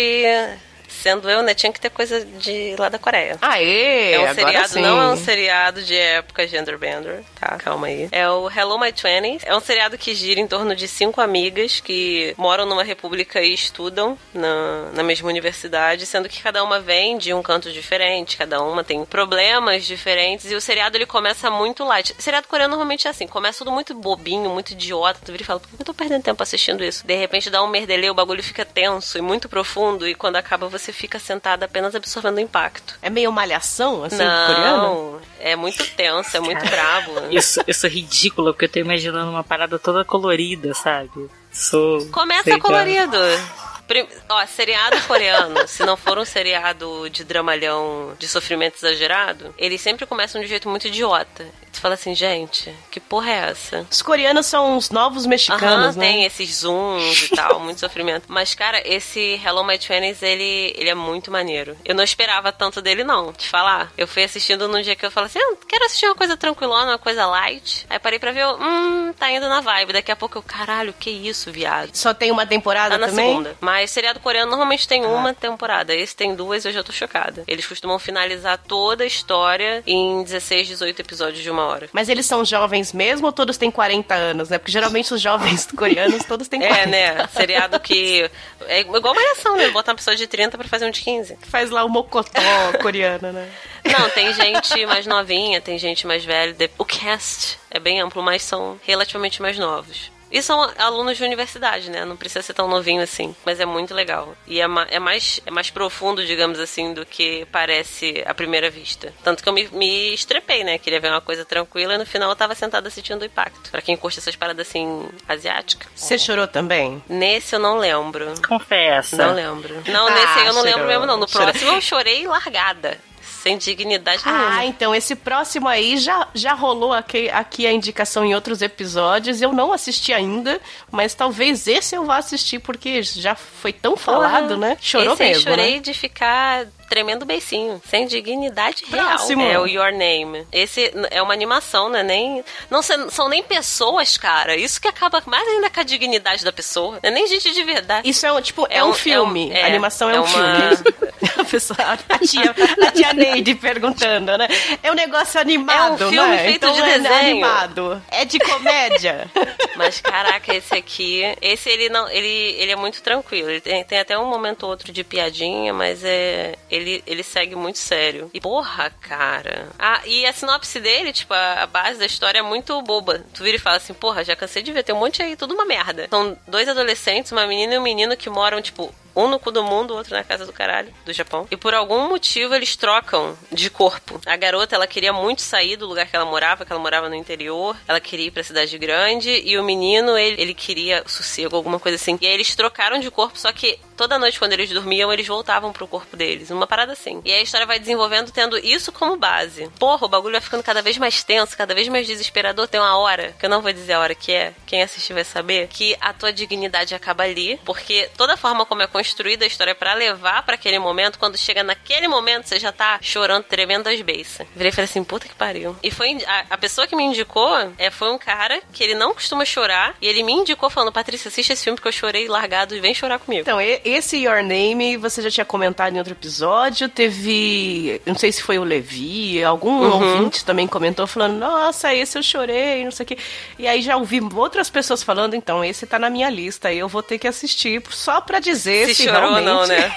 Sendo 1.03 1.29
eu, 1.29 1.43
né? 1.43 1.55
Tinha 1.55 1.73
que 1.73 1.81
ter 1.81 1.91
coisa 1.91 2.25
de 2.25 2.77
lá 2.79 2.89
da 2.89 2.99
Coreia. 2.99 3.39
Aê, 3.41 4.13
É 4.13 4.21
um 4.31 4.35
seriado, 4.35 4.69
sim. 4.69 4.81
não 4.83 5.01
é 5.01 5.09
um 5.09 5.17
seriado 5.17 5.83
de 5.83 5.97
época 5.97 6.47
genderbender, 6.47 7.23
tá? 7.39 7.57
Calma 7.59 7.87
aí. 7.87 8.09
É 8.13 8.29
o 8.29 8.51
Hello 8.51 8.79
My 8.79 8.93
Twenties. 8.93 9.43
É 9.45 9.55
um 9.57 9.61
seriado 9.61 9.97
que 9.99 10.15
gira 10.15 10.41
em 10.41 10.47
torno 10.47 10.75
de 10.75 10.87
cinco 10.89 11.21
amigas 11.21 11.81
que 11.81 12.35
moram 12.37 12.67
numa 12.67 12.83
república 12.83 13.41
e 13.41 13.53
estudam 13.53 14.19
na, 14.35 14.91
na 14.93 15.03
mesma 15.03 15.29
universidade, 15.29 16.07
sendo 16.07 16.29
que 16.29 16.43
cada 16.43 16.63
uma 16.63 16.81
vem 16.81 17.17
de 17.19 17.33
um 17.33 17.43
canto 17.43 17.71
diferente, 17.73 18.37
cada 18.37 18.61
uma 18.63 18.83
tem 18.83 19.05
problemas 19.05 19.85
diferentes 19.85 20.51
e 20.51 20.55
o 20.55 20.61
seriado 20.61 20.97
ele 20.97 21.07
começa 21.07 21.51
muito 21.51 21.85
light. 21.85 22.15
O 22.19 22.23
seriado 22.23 22.49
coreano 22.49 22.71
normalmente 22.73 23.07
é 23.07 23.11
assim, 23.11 23.27
começa 23.27 23.59
tudo 23.59 23.71
muito 23.71 23.95
bobinho, 23.95 24.51
muito 24.51 24.73
idiota, 24.73 25.21
tu 25.25 25.31
vira 25.31 25.43
e 25.43 25.47
fala, 25.47 25.61
por 25.61 25.69
que 25.69 25.81
eu 25.81 25.85
tô 25.87 25.95
perdendo 25.95 26.23
tempo 26.23 26.43
assistindo 26.43 26.83
isso? 26.83 27.07
De 27.07 27.15
repente 27.15 27.51
dá 27.51 27.63
um 27.63 27.69
merdelê, 27.69 28.11
o 28.11 28.15
bagulho 28.15 28.43
fica 28.43 28.65
tenso 28.65 29.19
e 29.19 29.21
muito 29.21 29.49
profundo 29.49 30.09
e 30.09 30.15
quando 30.15 30.37
acaba 30.37 30.69
você 30.69 30.82
fica 30.91 31.19
sentada 31.19 31.67
apenas 31.67 31.95
absorvendo 31.95 32.39
o 32.39 32.41
impacto. 32.41 32.99
É 33.03 33.11
meio 33.11 33.31
malhação, 33.31 34.03
assim, 34.05 34.17
coreano? 34.17 34.83
Não, 34.83 35.21
é 35.39 35.55
muito 35.55 35.85
tenso, 35.95 36.35
é 36.35 36.41
muito 36.41 36.65
brabo. 36.65 37.13
Isso, 37.31 37.61
isso 37.69 37.87
é 37.87 37.91
ridículo, 37.91 38.55
porque 38.55 38.65
eu 38.65 38.69
tô 38.71 38.79
imaginando 38.79 39.31
uma 39.31 39.45
parada 39.45 39.79
toda 39.79 40.05
colorida, 40.05 40.73
sabe? 40.73 41.29
Sou. 41.53 42.07
Começa 42.07 42.45
sei 42.45 42.55
lá. 42.55 43.72
Prim- 43.87 44.09
Ó, 44.29 44.47
seriado 44.47 45.01
coreano, 45.03 45.67
se 45.69 45.85
não 45.85 45.97
for 45.97 46.19
um 46.19 46.25
seriado 46.25 47.09
de 47.11 47.25
dramalhão 47.25 48.15
de 48.19 48.27
sofrimento 48.29 48.77
exagerado, 48.77 49.55
eles 49.59 49.81
sempre 49.81 50.07
começam 50.07 50.41
de 50.41 50.47
um 50.47 50.49
jeito 50.51 50.69
muito 50.69 50.87
idiota. 50.89 51.47
Tu 51.73 51.81
fala 51.81 51.95
assim, 51.95 52.15
gente, 52.15 52.73
que 52.91 53.01
porra 53.01 53.31
é 53.31 53.51
essa? 53.51 53.87
Os 53.91 54.03
coreanos 54.03 54.45
são 54.45 54.77
os 54.77 54.91
novos 54.91 55.25
mexicanos, 55.25 55.97
Aham, 55.97 55.99
né? 55.99 56.07
tem 56.07 56.25
esses 56.25 56.57
zooms 56.57 57.23
e 57.23 57.29
tal, 57.35 57.59
muito 57.61 57.81
sofrimento. 57.81 58.25
Mas, 58.29 58.55
cara, 58.55 58.83
esse 58.87 59.41
Hello 59.43 59.65
My 59.65 59.79
Twenties, 59.79 60.23
ele, 60.23 60.75
ele 60.77 60.91
é 60.91 60.95
muito 60.95 61.31
maneiro. 61.31 61.75
Eu 61.83 61.95
não 61.95 62.05
esperava 62.05 62.53
tanto 62.53 62.83
dele, 62.83 63.03
não, 63.05 63.33
te 63.33 63.49
falar. 63.49 63.91
Eu 63.97 64.07
fui 64.07 64.23
assistindo 64.23 64.69
num 64.69 64.83
dia 64.83 64.95
que 64.95 65.05
eu 65.05 65.11
falei 65.11 65.29
assim, 65.29 65.39
ah, 65.41 65.57
quero 65.67 65.87
assistir 65.87 66.05
uma 66.07 66.15
coisa 66.15 66.37
tranquilona, 66.37 66.93
uma 66.93 66.99
coisa 66.99 67.25
light. 67.27 67.87
Aí 67.89 67.99
parei 67.99 68.19
pra 68.19 68.33
ver, 68.33 68.47
hum, 68.47 69.15
tá 69.19 69.31
indo 69.31 69.49
na 69.49 69.63
vibe. 69.63 69.95
Daqui 69.95 70.13
a 70.13 70.17
pouco 70.17 70.37
eu, 70.37 70.43
caralho, 70.43 70.93
que 70.93 71.09
isso, 71.11 71.51
viado. 71.51 71.91
Só 71.97 72.13
tem 72.13 72.31
uma 72.31 72.47
temporada 72.47 72.97
Tá 72.97 72.99
na 72.99 73.07
também? 73.09 73.29
segunda. 73.31 73.57
Mas 73.63 73.72
seriado 73.91 74.21
coreano 74.21 74.51
normalmente 74.51 74.87
tem 74.87 75.05
uma 75.05 75.33
temporada. 75.35 75.95
Esse 75.95 76.15
tem 76.15 76.35
duas, 76.35 76.65
eu 76.65 76.73
já 76.73 76.83
tô 76.83 76.93
chocada. 76.93 77.45
Eles 77.47 77.67
costumam 77.67 77.99
finalizar 77.99 78.59
toda 78.59 79.05
a 79.05 79.07
história 79.07 79.83
em 79.87 80.23
16, 80.23 80.69
18 80.69 81.01
episódios 81.01 81.43
de 81.43 81.51
uma 81.51 81.65
hora. 81.65 81.89
Mas 81.93 82.09
eles 82.09 82.27
são 82.27 82.45
jovens 82.45 82.93
mesmo 82.93 83.27
ou 83.27 83.33
todos 83.33 83.57
têm 83.57 83.71
40 83.71 84.15
anos, 84.15 84.49
né? 84.49 84.59
Porque 84.59 84.73
geralmente 84.73 85.13
os 85.13 85.21
jovens 85.21 85.67
coreanos 85.77 86.25
todos 86.25 86.49
têm 86.49 86.61
40. 86.61 86.81
É, 86.81 86.87
né? 86.87 87.29
Seriado 87.29 87.79
que. 87.81 88.31
É 88.67 88.81
igual 88.81 89.15
malhação, 89.15 89.57
né? 89.57 89.71
Botar 89.71 89.93
uma 89.93 89.97
pessoa 89.97 90.17
de 90.17 90.27
30 90.27 90.57
pra 90.59 90.69
fazer 90.69 90.87
um 90.87 90.91
de 90.91 91.01
15. 91.01 91.39
Faz 91.43 91.71
lá 91.71 91.85
o 91.85 91.89
mocotó 91.89 92.41
coreano, 92.81 93.33
né? 93.33 93.51
Não, 93.85 94.09
tem 94.11 94.33
gente 94.33 94.87
mais 94.87 95.07
novinha, 95.07 95.61
tem 95.61 95.79
gente 95.79 96.07
mais 96.07 96.25
velha. 96.25 96.55
O 96.79 96.85
cast 96.85 97.59
é 97.71 97.81
bem 97.81 98.01
amplo, 98.01 98.23
mas 98.23 98.43
são 98.43 98.79
relativamente 98.85 99.43
mais 99.43 99.59
novos. 99.59 100.11
E 100.33 100.41
são 100.43 100.61
alunos 100.79 101.19
de 101.19 101.25
universidade, 101.25 101.91
né? 101.91 102.05
Não 102.07 102.17
precisa 102.17 102.41
ser 102.43 102.55
tão 102.55 102.67
novinho 102.67 103.03
assim. 103.03 103.37
Mas 103.45 103.61
é 103.61 103.67
muito 103.67 103.93
legal. 103.95 104.35
E 104.47 104.61
é, 104.61 104.67
ma- 104.67 104.87
é 104.91 104.99
mais, 104.99 105.41
é 105.45 105.51
mais 105.51 105.69
profundo, 105.71 106.25
digamos 106.25 106.59
assim, 106.59 106.95
do 106.95 107.05
que 107.05 107.47
parece 107.53 108.23
à 108.27 108.33
primeira 108.33 108.71
vista. 108.71 109.13
Tanto 109.23 109.43
que 109.43 109.49
eu 109.49 109.53
me, 109.53 109.69
me 109.69 110.15
estrepei, 110.15 110.65
né? 110.65 110.79
Queria 110.79 110.99
ver 111.01 111.11
uma 111.11 111.21
coisa 111.21 111.45
tranquila 111.45 111.95
e 111.95 111.99
no 111.99 112.07
final 112.07 112.31
eu 112.31 112.37
tava 112.37 112.55
sentada 112.55 112.89
assistindo 112.89 113.21
o 113.23 113.27
impacto. 113.27 113.71
Pra 113.71 113.83
quem 113.83 113.97
curte 113.97 114.19
essas 114.21 114.35
paradas 114.35 114.67
assim, 114.69 115.07
asiáticas. 115.29 115.89
Você 115.95 116.19
chorou 116.19 116.47
também? 116.49 117.03
Nesse 117.09 117.55
eu 117.55 117.59
não 117.61 117.77
lembro. 117.77 118.33
Confessa. 118.49 119.17
Não 119.17 119.35
lembro. 119.35 119.83
Não, 119.87 120.07
Ah, 120.09 120.11
nesse 120.11 120.39
aí 120.41 120.47
eu 120.47 120.55
não 120.55 120.63
lembro 120.63 120.79
chorou. 120.81 120.87
mesmo, 120.93 121.07
não. 121.07 121.17
No 121.19 121.27
próximo 121.29 121.73
eu 121.73 121.81
chorei 121.83 122.27
largada. 122.27 122.99
Sem 123.43 123.59
dignidade 123.59 124.25
nenhuma. 124.25 124.57
Ah, 124.59 124.65
então 124.67 124.95
esse 124.95 125.17
próximo 125.17 125.67
aí 125.67 125.97
já, 125.97 126.29
já 126.33 126.53
rolou 126.55 126.93
aqui, 126.93 127.29
aqui 127.29 127.67
a 127.67 127.73
indicação 127.73 128.25
em 128.25 128.35
outros 128.35 128.63
episódios. 128.63 129.43
Eu 129.43 129.53
não 129.53 129.73
assisti 129.73 130.13
ainda, 130.13 130.61
mas 130.93 131.13
talvez 131.13 131.67
esse 131.67 131.97
eu 131.97 132.05
vá 132.05 132.19
assistir, 132.19 132.61
porque 132.61 133.03
já 133.03 133.35
foi 133.35 133.73
tão 133.73 133.97
falado, 133.97 134.49
Porra, 134.55 134.57
né? 134.57 134.77
Chorou 134.81 135.15
Esse 135.15 135.23
mesmo. 135.25 135.43
chorei 135.43 135.75
né? 135.75 135.81
de 135.81 135.93
ficar 135.93 136.67
tremendo 136.93 137.25
beicinho, 137.25 137.81
sem 137.89 138.07
dignidade 138.07 138.85
Próximo. 138.91 139.43
real. 139.43 139.53
É 139.55 139.59
o 139.59 139.67
Your 139.67 139.93
Name. 139.93 140.47
Esse 140.53 140.93
é 141.11 141.23
uma 141.23 141.33
animação, 141.33 141.89
né? 141.89 142.03
Nem, 142.03 142.45
não 142.71 142.83
são 142.83 143.31
nem 143.31 143.43
pessoas, 143.43 144.19
cara. 144.19 144.55
Isso 144.55 144.79
que 144.79 144.87
acaba 144.89 145.23
mais 145.25 145.49
ainda 145.49 145.71
com 145.71 145.81
a 145.81 145.83
dignidade 145.83 146.45
da 146.45 146.53
pessoa. 146.53 146.99
É 147.03 147.11
nem 147.11 147.27
gente 147.27 147.51
de 147.55 147.63
verdade. 147.63 148.07
Isso 148.09 148.27
é 148.27 148.33
um, 148.33 148.43
tipo, 148.43 148.67
é, 148.69 148.77
É 148.79 148.85
um, 148.85 148.91
um- 148.91 148.93
filme. 148.93 149.49
é 149.51 149.55
um- 149.55 149.57
é, 149.57 149.63
a 149.63 149.67
animação 149.69 150.11
é, 150.11 150.17
é 150.17 150.21
um 150.21 150.25
uma- 150.25 150.29
filme. 150.77 151.13
A, 151.39 151.45
pessoa, 151.45 151.79
a, 151.81 152.19
tia, 152.19 152.55
a 152.87 152.91
tia 152.91 153.13
Neide 153.13 153.55
perguntando, 153.55 154.37
né? 154.37 154.49
É 154.83 154.91
um 154.91 154.95
negócio 154.95 155.41
animado, 155.41 156.03
É 156.03 156.07
um 156.07 156.11
filme 156.11 156.29
né? 156.29 156.39
feito 156.45 156.57
então 156.57 156.73
de 156.73 156.81
é 156.83 156.99
desenho. 156.99 157.15
animado. 157.15 158.03
É 158.11 158.25
de 158.25 158.39
comédia. 158.41 159.31
Mas 159.77 160.01
caraca, 160.01 160.55
esse 160.55 160.75
aqui, 160.75 161.23
esse 161.41 161.69
ele 161.71 161.89
não, 161.89 162.09
ele, 162.09 162.57
ele 162.59 162.73
é 162.73 162.77
muito 162.77 163.01
tranquilo. 163.03 163.51
Ele 163.51 163.61
tem, 163.61 163.85
tem 163.85 164.01
até 164.01 164.19
um 164.19 164.27
momento 164.27 164.65
ou 164.65 164.71
outro 164.71 164.93
de 164.93 165.03
piadinha, 165.05 165.73
mas 165.73 166.03
é 166.05 166.55
ele, 166.71 166.82
ele 167.07 167.23
segue 167.23 167.55
muito 167.55 167.79
sério. 167.79 168.31
E 168.33 168.41
porra, 168.41 168.91
cara. 169.01 169.69
Ah, 169.79 170.01
e 170.07 170.27
a 170.27 170.33
sinopse 170.33 170.81
dele, 170.81 171.13
tipo, 171.13 171.35
a, 171.35 171.63
a 171.63 171.67
base 171.67 171.99
da 171.99 172.07
história 172.07 172.39
é 172.39 172.43
muito 172.43 172.81
boba. 172.83 173.25
Tu 173.35 173.43
vira 173.43 173.57
e 173.57 173.61
fala 173.61 173.77
assim, 173.77 173.95
porra, 173.95 174.25
já 174.25 174.35
cansei 174.35 174.63
de 174.63 174.73
ver, 174.73 174.83
tem 174.83 174.95
um 174.95 174.99
monte 174.99 175.23
aí, 175.23 175.37
tudo 175.37 175.55
uma 175.55 175.65
merda. 175.65 176.07
São 176.11 176.37
dois 176.47 176.69
adolescentes, 176.69 177.33
uma 177.33 177.47
menina 177.47 177.75
e 177.75 177.79
um 177.79 177.83
menino 177.83 178.17
que 178.17 178.31
moram, 178.31 178.61
tipo, 178.61 178.93
um 179.15 179.29
no 179.29 179.39
cu 179.39 179.51
do 179.51 179.63
mundo, 179.63 179.95
outro 179.95 180.15
na 180.15 180.25
casa 180.25 180.47
do 180.47 180.53
caralho, 180.53 180.93
do 181.05 181.13
Japão. 181.13 181.47
E 181.51 181.57
por 181.57 181.75
algum 181.75 182.09
motivo 182.09 182.55
eles 182.55 182.77
trocam 182.77 183.37
de 183.51 183.71
corpo. 183.71 184.21
A 184.27 184.37
garota, 184.37 184.75
ela 184.75 184.87
queria 184.87 185.13
muito 185.13 185.43
sair 185.43 185.77
do 185.77 185.87
lugar 185.87 186.07
que 186.07 186.17
ela 186.17 186.25
morava, 186.25 186.65
que 186.65 186.73
ela 186.73 186.81
morava 186.81 187.09
no 187.09 187.15
interior. 187.15 187.77
Ela 187.87 188.01
queria 188.01 188.27
ir 188.27 188.31
pra 188.31 188.43
cidade 188.43 188.77
grande. 188.79 189.43
E 189.45 189.59
o 189.59 189.65
menino, 189.65 190.17
ele, 190.17 190.41
ele 190.41 190.55
queria 190.55 191.03
sossego, 191.07 191.57
alguma 191.57 191.79
coisa 191.79 191.97
assim. 191.97 192.19
E 192.21 192.27
aí 192.27 192.33
eles 192.33 192.55
trocaram 192.55 192.99
de 192.99 193.11
corpo, 193.11 193.39
só 193.39 193.53
que 193.53 193.79
toda 193.97 194.19
noite 194.19 194.39
quando 194.39 194.53
eles 194.53 194.71
dormiam, 194.71 195.13
eles 195.13 195.27
voltavam 195.27 195.73
pro 195.73 195.87
corpo 195.87 196.17
deles. 196.17 196.51
Uma 196.51 196.67
parada 196.67 196.93
assim. 196.93 197.21
E 197.25 197.33
aí 197.33 197.41
a 197.41 197.43
história 197.43 197.67
vai 197.67 197.79
desenvolvendo 197.79 198.31
tendo 198.31 198.59
isso 198.59 198.91
como 198.93 199.17
base. 199.17 199.69
Porra, 199.79 200.07
o 200.07 200.09
bagulho 200.09 200.33
vai 200.33 200.41
ficando 200.41 200.63
cada 200.63 200.83
vez 200.83 200.99
mais 200.99 201.23
tenso, 201.23 201.57
cada 201.57 201.75
vez 201.75 201.89
mais 201.89 202.07
desesperador. 202.07 202.67
Tem 202.69 202.81
uma 202.81 202.97
hora, 202.97 203.35
que 203.39 203.47
eu 203.47 203.51
não 203.51 203.63
vou 203.63 203.73
dizer 203.73 203.95
a 203.95 204.01
hora 204.01 204.15
que 204.15 204.33
é, 204.33 204.53
quem 204.67 204.83
assistir 204.83 205.13
vai 205.13 205.25
saber, 205.25 205.69
que 205.69 205.97
a 206.01 206.13
tua 206.13 206.33
dignidade 206.33 206.95
acaba 206.95 207.25
ali, 207.25 207.61
porque 207.65 208.09
toda 208.17 208.37
forma 208.37 208.67
como 208.67 208.83
é 208.83 208.87
construída 209.03 209.45
a 209.45 209.49
história 209.49 209.75
pra 209.75 209.95
levar 209.95 210.45
pra 210.45 210.55
aquele 210.55 210.79
momento, 210.79 211.19
quando 211.19 211.37
chega 211.37 211.65
naquele 211.65 212.07
momento, 212.07 212.47
você 212.49 212.59
já 212.59 212.71
tá 212.71 212.99
chorando, 213.03 213.43
tremendo 213.45 213.89
as 213.89 214.01
beiças. 214.01 214.47
Virei 214.55 214.69
e 214.71 214.73
falei 214.73 214.85
assim, 214.85 215.03
puta 215.03 215.27
que 215.27 215.35
pariu. 215.35 215.75
E 215.83 215.91
foi 215.91 216.17
a, 216.25 216.45
a 216.51 216.59
pessoa 216.59 216.87
que 216.87 216.95
me 216.95 217.03
indicou 217.03 217.53
é, 217.79 217.91
foi 217.91 218.11
um 218.13 218.19
cara 218.19 218.61
que 218.73 218.83
ele 218.85 218.95
não 218.95 219.13
costuma 219.13 219.45
chorar, 219.45 219.95
e 220.01 220.07
ele 220.07 220.23
me 220.23 220.33
indicou 220.33 220.71
falando, 220.71 220.93
Patrícia, 220.93 221.29
assiste 221.29 221.53
esse 221.53 221.65
filme 221.65 221.81
que 221.81 221.89
eu 221.89 221.93
chorei 221.93 222.29
largado 222.29 222.77
e 222.77 222.81
vem 222.81 222.95
chorar 222.95 223.19
comigo. 223.19 223.43
Então, 223.43 223.59
esse 223.61 224.19
Your 224.19 224.43
Name, 224.43 224.97
você 224.97 225.21
já 225.21 225.31
tinha 225.31 225.45
comentado 225.45 225.95
em 225.95 225.99
outro 225.99 226.13
episódio. 226.13 226.89
Teve. 226.89 228.01
Não 228.07 228.15
sei 228.15 228.31
se 228.33 228.43
foi 228.43 228.59
o 228.59 228.65
Levi, 228.65 229.43
algum 229.43 229.73
Uhum. 229.83 230.17
ouvinte 230.19 230.45
também 230.45 230.67
comentou, 230.67 231.07
falando: 231.07 231.39
Nossa, 231.39 231.93
esse 231.95 232.17
eu 232.19 232.23
chorei, 232.23 232.85
não 232.85 232.91
sei 232.91 233.05
o 233.05 233.07
quê. 233.07 233.19
E 233.59 233.67
aí 233.67 233.83
já 233.83 233.97
ouvi 233.97 234.21
outras 234.35 234.71
pessoas 234.71 235.03
falando: 235.03 235.35
Então, 235.35 235.65
esse 235.65 235.87
tá 235.87 235.99
na 235.99 236.09
minha 236.11 236.31
lista, 236.31 236.73
eu 236.73 236.89
vou 236.89 237.03
ter 237.03 237.19
que 237.19 237.27
assistir 237.27 237.83
só 237.91 238.21
pra 238.21 238.39
dizer 238.39 238.92
se, 238.95 239.05
chorou 239.05 239.21
realmente. 239.21 239.45
não, 239.45 239.67
né? 239.67 239.93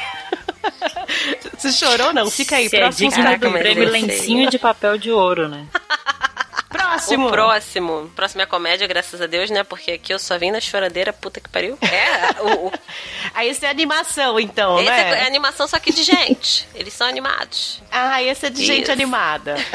se 1.57 1.73
chorou 1.73 2.07
ou 2.07 2.13
não, 2.13 2.29
fica 2.29 2.57
aí. 2.57 2.69
Se 2.69 2.75
é 2.75 2.79
próximo 2.79 3.09
digno 3.09 3.23
Caraca, 3.23 3.45
do 3.45 3.51
mas 3.51 3.61
prêmio 3.61 3.89
lencinho 3.89 4.49
de 4.49 4.59
papel 4.59 4.97
de 4.97 5.11
ouro, 5.11 5.47
né? 5.47 5.65
Próximo! 6.89 7.27
O 7.27 7.31
próximo. 7.31 8.11
Próximo 8.15 8.41
é 8.41 8.45
comédia, 8.45 8.87
graças 8.87 9.21
a 9.21 9.25
Deus, 9.27 9.49
né? 9.49 9.63
Porque 9.63 9.91
aqui 9.91 10.13
eu 10.13 10.19
só 10.19 10.37
vim 10.37 10.51
na 10.51 10.59
choradeira, 10.61 11.11
puta 11.13 11.39
que 11.39 11.49
pariu. 11.49 11.77
É, 11.81 12.41
o, 12.41 12.67
o- 12.67 12.71
Aí 13.33 13.49
esse 13.49 13.65
é 13.65 13.69
animação, 13.69 14.39
então, 14.39 14.79
esse 14.79 14.89
né? 14.89 15.11
é, 15.19 15.23
é 15.23 15.27
animação 15.27 15.67
só 15.67 15.77
que 15.79 15.91
de 15.91 16.03
gente. 16.03 16.67
Eles 16.75 16.93
são 16.93 17.07
animados. 17.07 17.81
Ah, 17.91 18.21
esse 18.23 18.45
é 18.45 18.49
de 18.49 18.63
gente 18.65 18.83
Isso. 18.83 18.91
animada. 18.91 19.55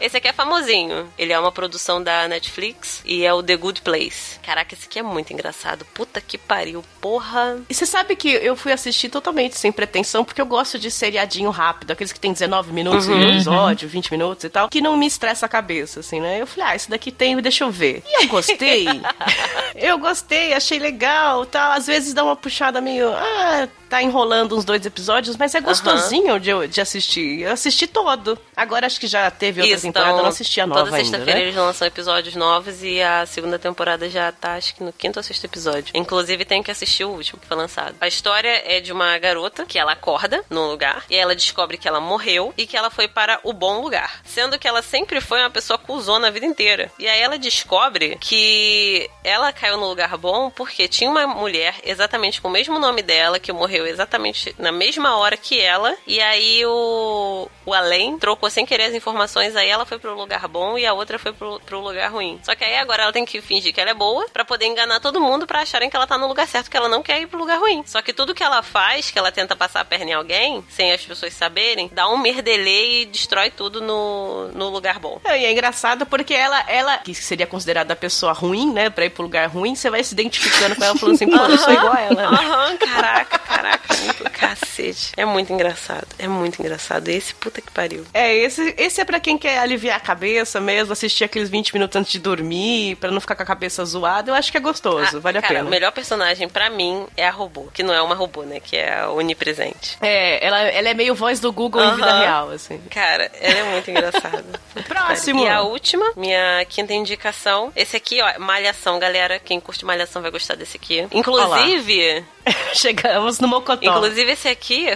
Esse 0.00 0.16
aqui 0.16 0.28
é 0.28 0.32
famosinho. 0.32 1.12
Ele 1.18 1.32
é 1.32 1.38
uma 1.38 1.50
produção 1.50 2.02
da 2.02 2.28
Netflix 2.28 3.02
e 3.04 3.24
é 3.24 3.34
o 3.34 3.42
The 3.42 3.56
Good 3.56 3.82
Place. 3.82 4.38
Caraca, 4.40 4.72
esse 4.74 4.86
aqui 4.86 4.98
é 4.98 5.02
muito 5.02 5.32
engraçado. 5.32 5.84
Puta 5.86 6.20
que 6.20 6.38
pariu. 6.38 6.84
Porra. 7.00 7.58
E 7.68 7.74
você 7.74 7.84
sabe 7.84 8.14
que 8.14 8.28
eu 8.30 8.54
fui 8.54 8.70
assistir 8.72 9.08
totalmente 9.08 9.56
sem 9.58 9.72
pretensão, 9.72 10.24
porque 10.24 10.40
eu 10.40 10.46
gosto 10.46 10.78
de 10.78 10.90
seriadinho 10.90 11.50
rápido, 11.50 11.90
aqueles 11.90 12.12
que 12.12 12.20
tem 12.20 12.32
19 12.32 12.72
minutos 12.72 13.08
Uhum, 13.08 13.16
no 13.18 13.28
episódio, 13.30 13.88
20 13.88 14.10
minutos 14.12 14.44
e 14.44 14.48
tal, 14.48 14.68
que 14.68 14.80
não 14.80 14.96
me 14.96 15.06
estressa 15.06 15.46
a 15.46 15.48
cabeça, 15.48 16.00
assim, 16.00 16.17
né? 16.20 16.40
Eu 16.40 16.46
falei, 16.46 16.70
ah, 16.70 16.76
esse 16.76 16.90
daqui 16.90 17.10
tem, 17.10 17.36
deixa 17.40 17.64
eu 17.64 17.70
ver. 17.70 18.02
E 18.06 18.24
eu 18.24 18.28
gostei. 18.28 18.86
eu 19.74 19.98
gostei, 19.98 20.52
achei 20.52 20.78
legal, 20.78 21.46
tal. 21.46 21.72
Às 21.72 21.86
vezes 21.86 22.14
dá 22.14 22.24
uma 22.24 22.36
puxada 22.36 22.80
meio, 22.80 23.10
ah, 23.10 23.68
tá 23.88 24.02
enrolando 24.02 24.56
uns 24.56 24.64
dois 24.64 24.84
episódios, 24.84 25.36
mas 25.36 25.54
é 25.54 25.60
gostosinho 25.60 26.38
de, 26.38 26.68
de 26.68 26.80
assistir. 26.80 27.42
Eu 27.42 27.52
assisti 27.52 27.86
todo. 27.86 28.38
Agora 28.54 28.86
acho 28.86 29.00
que 29.00 29.06
já 29.06 29.30
teve 29.30 29.60
outra 29.60 29.74
Isso, 29.74 29.86
temporada, 29.86 30.10
eu 30.10 30.12
não 30.14 30.20
então, 30.20 30.30
assisti 30.30 30.60
a 30.60 30.66
nova 30.66 30.84
Toda 30.84 30.96
sexta-feira 30.96 31.34
né? 31.34 31.42
eles 31.46 31.56
lançam 31.56 31.88
episódios 31.88 32.34
novos 32.34 32.82
e 32.82 33.00
a 33.00 33.24
segunda 33.26 33.58
temporada 33.58 34.08
já 34.08 34.30
tá, 34.30 34.54
acho 34.54 34.74
que 34.74 34.82
no 34.82 34.92
quinto 34.92 35.18
ou 35.18 35.22
sexto 35.22 35.44
episódio. 35.44 35.92
Inclusive, 35.94 36.44
tem 36.44 36.62
que 36.62 36.70
assistir 36.70 37.04
o 37.04 37.10
último 37.10 37.40
que 37.40 37.46
foi 37.46 37.56
lançado. 37.56 37.94
A 38.00 38.06
história 38.06 38.62
é 38.64 38.80
de 38.80 38.92
uma 38.92 39.16
garota 39.18 39.64
que 39.64 39.78
ela 39.78 39.92
acorda 39.92 40.44
num 40.50 40.68
lugar 40.68 41.04
e 41.08 41.16
ela 41.16 41.34
descobre 41.34 41.78
que 41.78 41.88
ela 41.88 42.00
morreu 42.00 42.52
e 42.56 42.66
que 42.66 42.76
ela 42.76 42.90
foi 42.90 43.08
para 43.08 43.40
o 43.42 43.52
bom 43.52 43.80
lugar. 43.80 44.20
Sendo 44.24 44.58
que 44.58 44.68
ela 44.68 44.82
sempre 44.82 45.20
foi 45.20 45.40
uma 45.40 45.50
pessoa 45.50 45.78
cuzona 45.78 46.07
a 46.14 46.30
vida 46.30 46.46
inteira. 46.46 46.90
E 46.98 47.06
aí 47.06 47.20
ela 47.20 47.38
descobre 47.38 48.16
que 48.20 49.08
ela 49.22 49.52
caiu 49.52 49.76
no 49.76 49.88
lugar 49.88 50.16
bom 50.16 50.50
porque 50.50 50.88
tinha 50.88 51.10
uma 51.10 51.26
mulher 51.26 51.74
exatamente 51.84 52.40
com 52.40 52.48
o 52.48 52.50
mesmo 52.50 52.78
nome 52.78 53.02
dela 53.02 53.38
que 53.38 53.52
morreu 53.52 53.86
exatamente 53.86 54.54
na 54.58 54.72
mesma 54.72 55.16
hora 55.16 55.36
que 55.36 55.60
ela. 55.60 55.96
E 56.06 56.20
aí 56.20 56.64
o, 56.66 57.48
o 57.64 57.74
além 57.74 58.18
trocou 58.18 58.50
sem 58.50 58.66
querer 58.66 58.84
as 58.84 58.94
informações. 58.94 59.56
Aí 59.56 59.68
ela 59.68 59.86
foi 59.86 59.98
pro 59.98 60.14
lugar 60.14 60.46
bom 60.48 60.78
e 60.78 60.86
a 60.86 60.92
outra 60.92 61.18
foi 61.18 61.32
pro, 61.32 61.60
pro 61.60 61.80
lugar 61.80 62.10
ruim. 62.10 62.38
Só 62.42 62.54
que 62.54 62.64
aí 62.64 62.76
agora 62.76 63.04
ela 63.04 63.12
tem 63.12 63.24
que 63.24 63.40
fingir 63.40 63.72
que 63.72 63.80
ela 63.80 63.90
é 63.90 63.94
boa 63.94 64.26
pra 64.32 64.44
poder 64.44 64.66
enganar 64.66 65.00
todo 65.00 65.20
mundo 65.20 65.46
pra 65.46 65.60
acharem 65.60 65.90
que 65.90 65.96
ela 65.96 66.06
tá 66.06 66.16
no 66.16 66.26
lugar 66.26 66.46
certo, 66.46 66.70
que 66.70 66.76
ela 66.76 66.88
não 66.88 67.02
quer 67.02 67.20
ir 67.20 67.26
pro 67.26 67.38
lugar 67.38 67.58
ruim. 67.58 67.82
Só 67.86 68.00
que 68.02 68.12
tudo 68.12 68.34
que 68.34 68.42
ela 68.42 68.62
faz, 68.62 69.10
que 69.10 69.18
ela 69.18 69.32
tenta 69.32 69.56
passar 69.56 69.80
a 69.80 69.84
perna 69.84 70.10
em 70.10 70.14
alguém, 70.14 70.64
sem 70.68 70.92
as 70.92 71.04
pessoas 71.04 71.34
saberem, 71.34 71.90
dá 71.92 72.08
um 72.08 72.18
merdelê 72.18 73.02
e 73.02 73.06
destrói 73.06 73.50
tudo 73.50 73.80
no, 73.80 74.48
no 74.48 74.68
lugar 74.68 74.98
bom. 74.98 75.20
É, 75.24 75.40
E 75.40 75.44
é 75.44 75.52
engraçado 75.52 75.97
porque 76.06 76.34
ela, 76.34 76.62
ela, 76.68 76.98
que 76.98 77.14
seria 77.14 77.46
considerada 77.46 77.92
a 77.92 77.96
pessoa 77.96 78.32
ruim, 78.32 78.72
né, 78.72 78.90
pra 78.90 79.04
ir 79.04 79.10
pro 79.10 79.22
lugar 79.22 79.48
ruim, 79.48 79.74
você 79.74 79.90
vai 79.90 80.02
se 80.04 80.12
identificando 80.14 80.76
com 80.76 80.84
ela, 80.84 80.96
falando 80.96 81.14
assim, 81.14 81.28
pô, 81.28 81.36
eu 81.36 81.58
sou 81.58 81.72
igual 81.72 81.92
a 81.92 82.00
ela. 82.00 82.14
né? 82.30 82.38
Aham, 82.38 82.76
caraca, 82.78 83.38
caraca, 83.38 83.94
muito 84.02 84.24
cacete. 84.30 85.12
É 85.16 85.24
muito 85.24 85.52
engraçado, 85.52 86.06
é 86.18 86.28
muito 86.28 86.60
engraçado. 86.60 87.08
Esse 87.08 87.34
puta 87.34 87.60
que 87.60 87.70
pariu. 87.70 88.04
É, 88.14 88.34
esse, 88.36 88.74
esse 88.76 89.00
é 89.00 89.04
pra 89.04 89.20
quem 89.20 89.36
quer 89.38 89.58
aliviar 89.58 89.96
a 89.96 90.00
cabeça 90.00 90.60
mesmo, 90.60 90.92
assistir 90.92 91.24
aqueles 91.24 91.48
20 91.48 91.72
minutos 91.74 91.96
antes 91.96 92.12
de 92.12 92.18
dormir, 92.18 92.96
pra 92.96 93.10
não 93.10 93.20
ficar 93.20 93.34
com 93.34 93.42
a 93.42 93.46
cabeça 93.46 93.84
zoada, 93.84 94.30
eu 94.30 94.34
acho 94.34 94.50
que 94.50 94.56
é 94.56 94.60
gostoso, 94.60 95.16
Ah, 95.16 95.20
vale 95.20 95.38
a 95.38 95.42
cara, 95.42 95.54
pena. 95.54 95.66
O 95.66 95.70
melhor 95.70 95.92
personagem 95.92 96.48
pra 96.48 96.70
mim 96.70 97.06
é 97.16 97.26
a 97.26 97.30
robô, 97.30 97.68
que 97.72 97.82
não 97.82 97.92
é 97.94 98.00
uma 98.02 98.14
robô, 98.14 98.42
né? 98.42 98.60
Que 98.60 98.76
é 98.76 99.00
a 99.00 99.10
onipresente. 99.10 99.96
É, 100.00 100.44
ela, 100.46 100.60
ela 100.62 100.88
é 100.88 100.94
meio 100.94 101.14
voz 101.14 101.40
do 101.40 101.52
Google 101.52 101.82
em 101.84 101.94
vida 101.96 102.18
real, 102.18 102.50
assim. 102.50 102.78
Cara, 102.90 103.30
ela 103.40 103.58
é 103.58 103.64
muito 103.72 103.90
engraçada. 103.90 104.44
Próximo. 104.86 105.44
E 105.44 105.48
a 105.48 105.62
última, 105.62 105.87
minha 106.16 106.64
quinta 106.68 106.92
indicação. 106.92 107.72
Esse 107.76 107.96
aqui, 107.96 108.20
ó, 108.22 108.38
Malhação, 108.38 108.98
galera. 108.98 109.38
Quem 109.38 109.58
curte 109.60 109.84
Malhação 109.84 110.20
vai 110.22 110.30
gostar 110.30 110.54
desse 110.54 110.76
aqui. 110.76 111.06
Inclusive, 111.12 112.24
Chegamos 112.74 113.38
no 113.40 113.48
Mocotó. 113.48 113.84
inclusive 113.84 114.32
esse 114.32 114.48
aqui. 114.48 114.86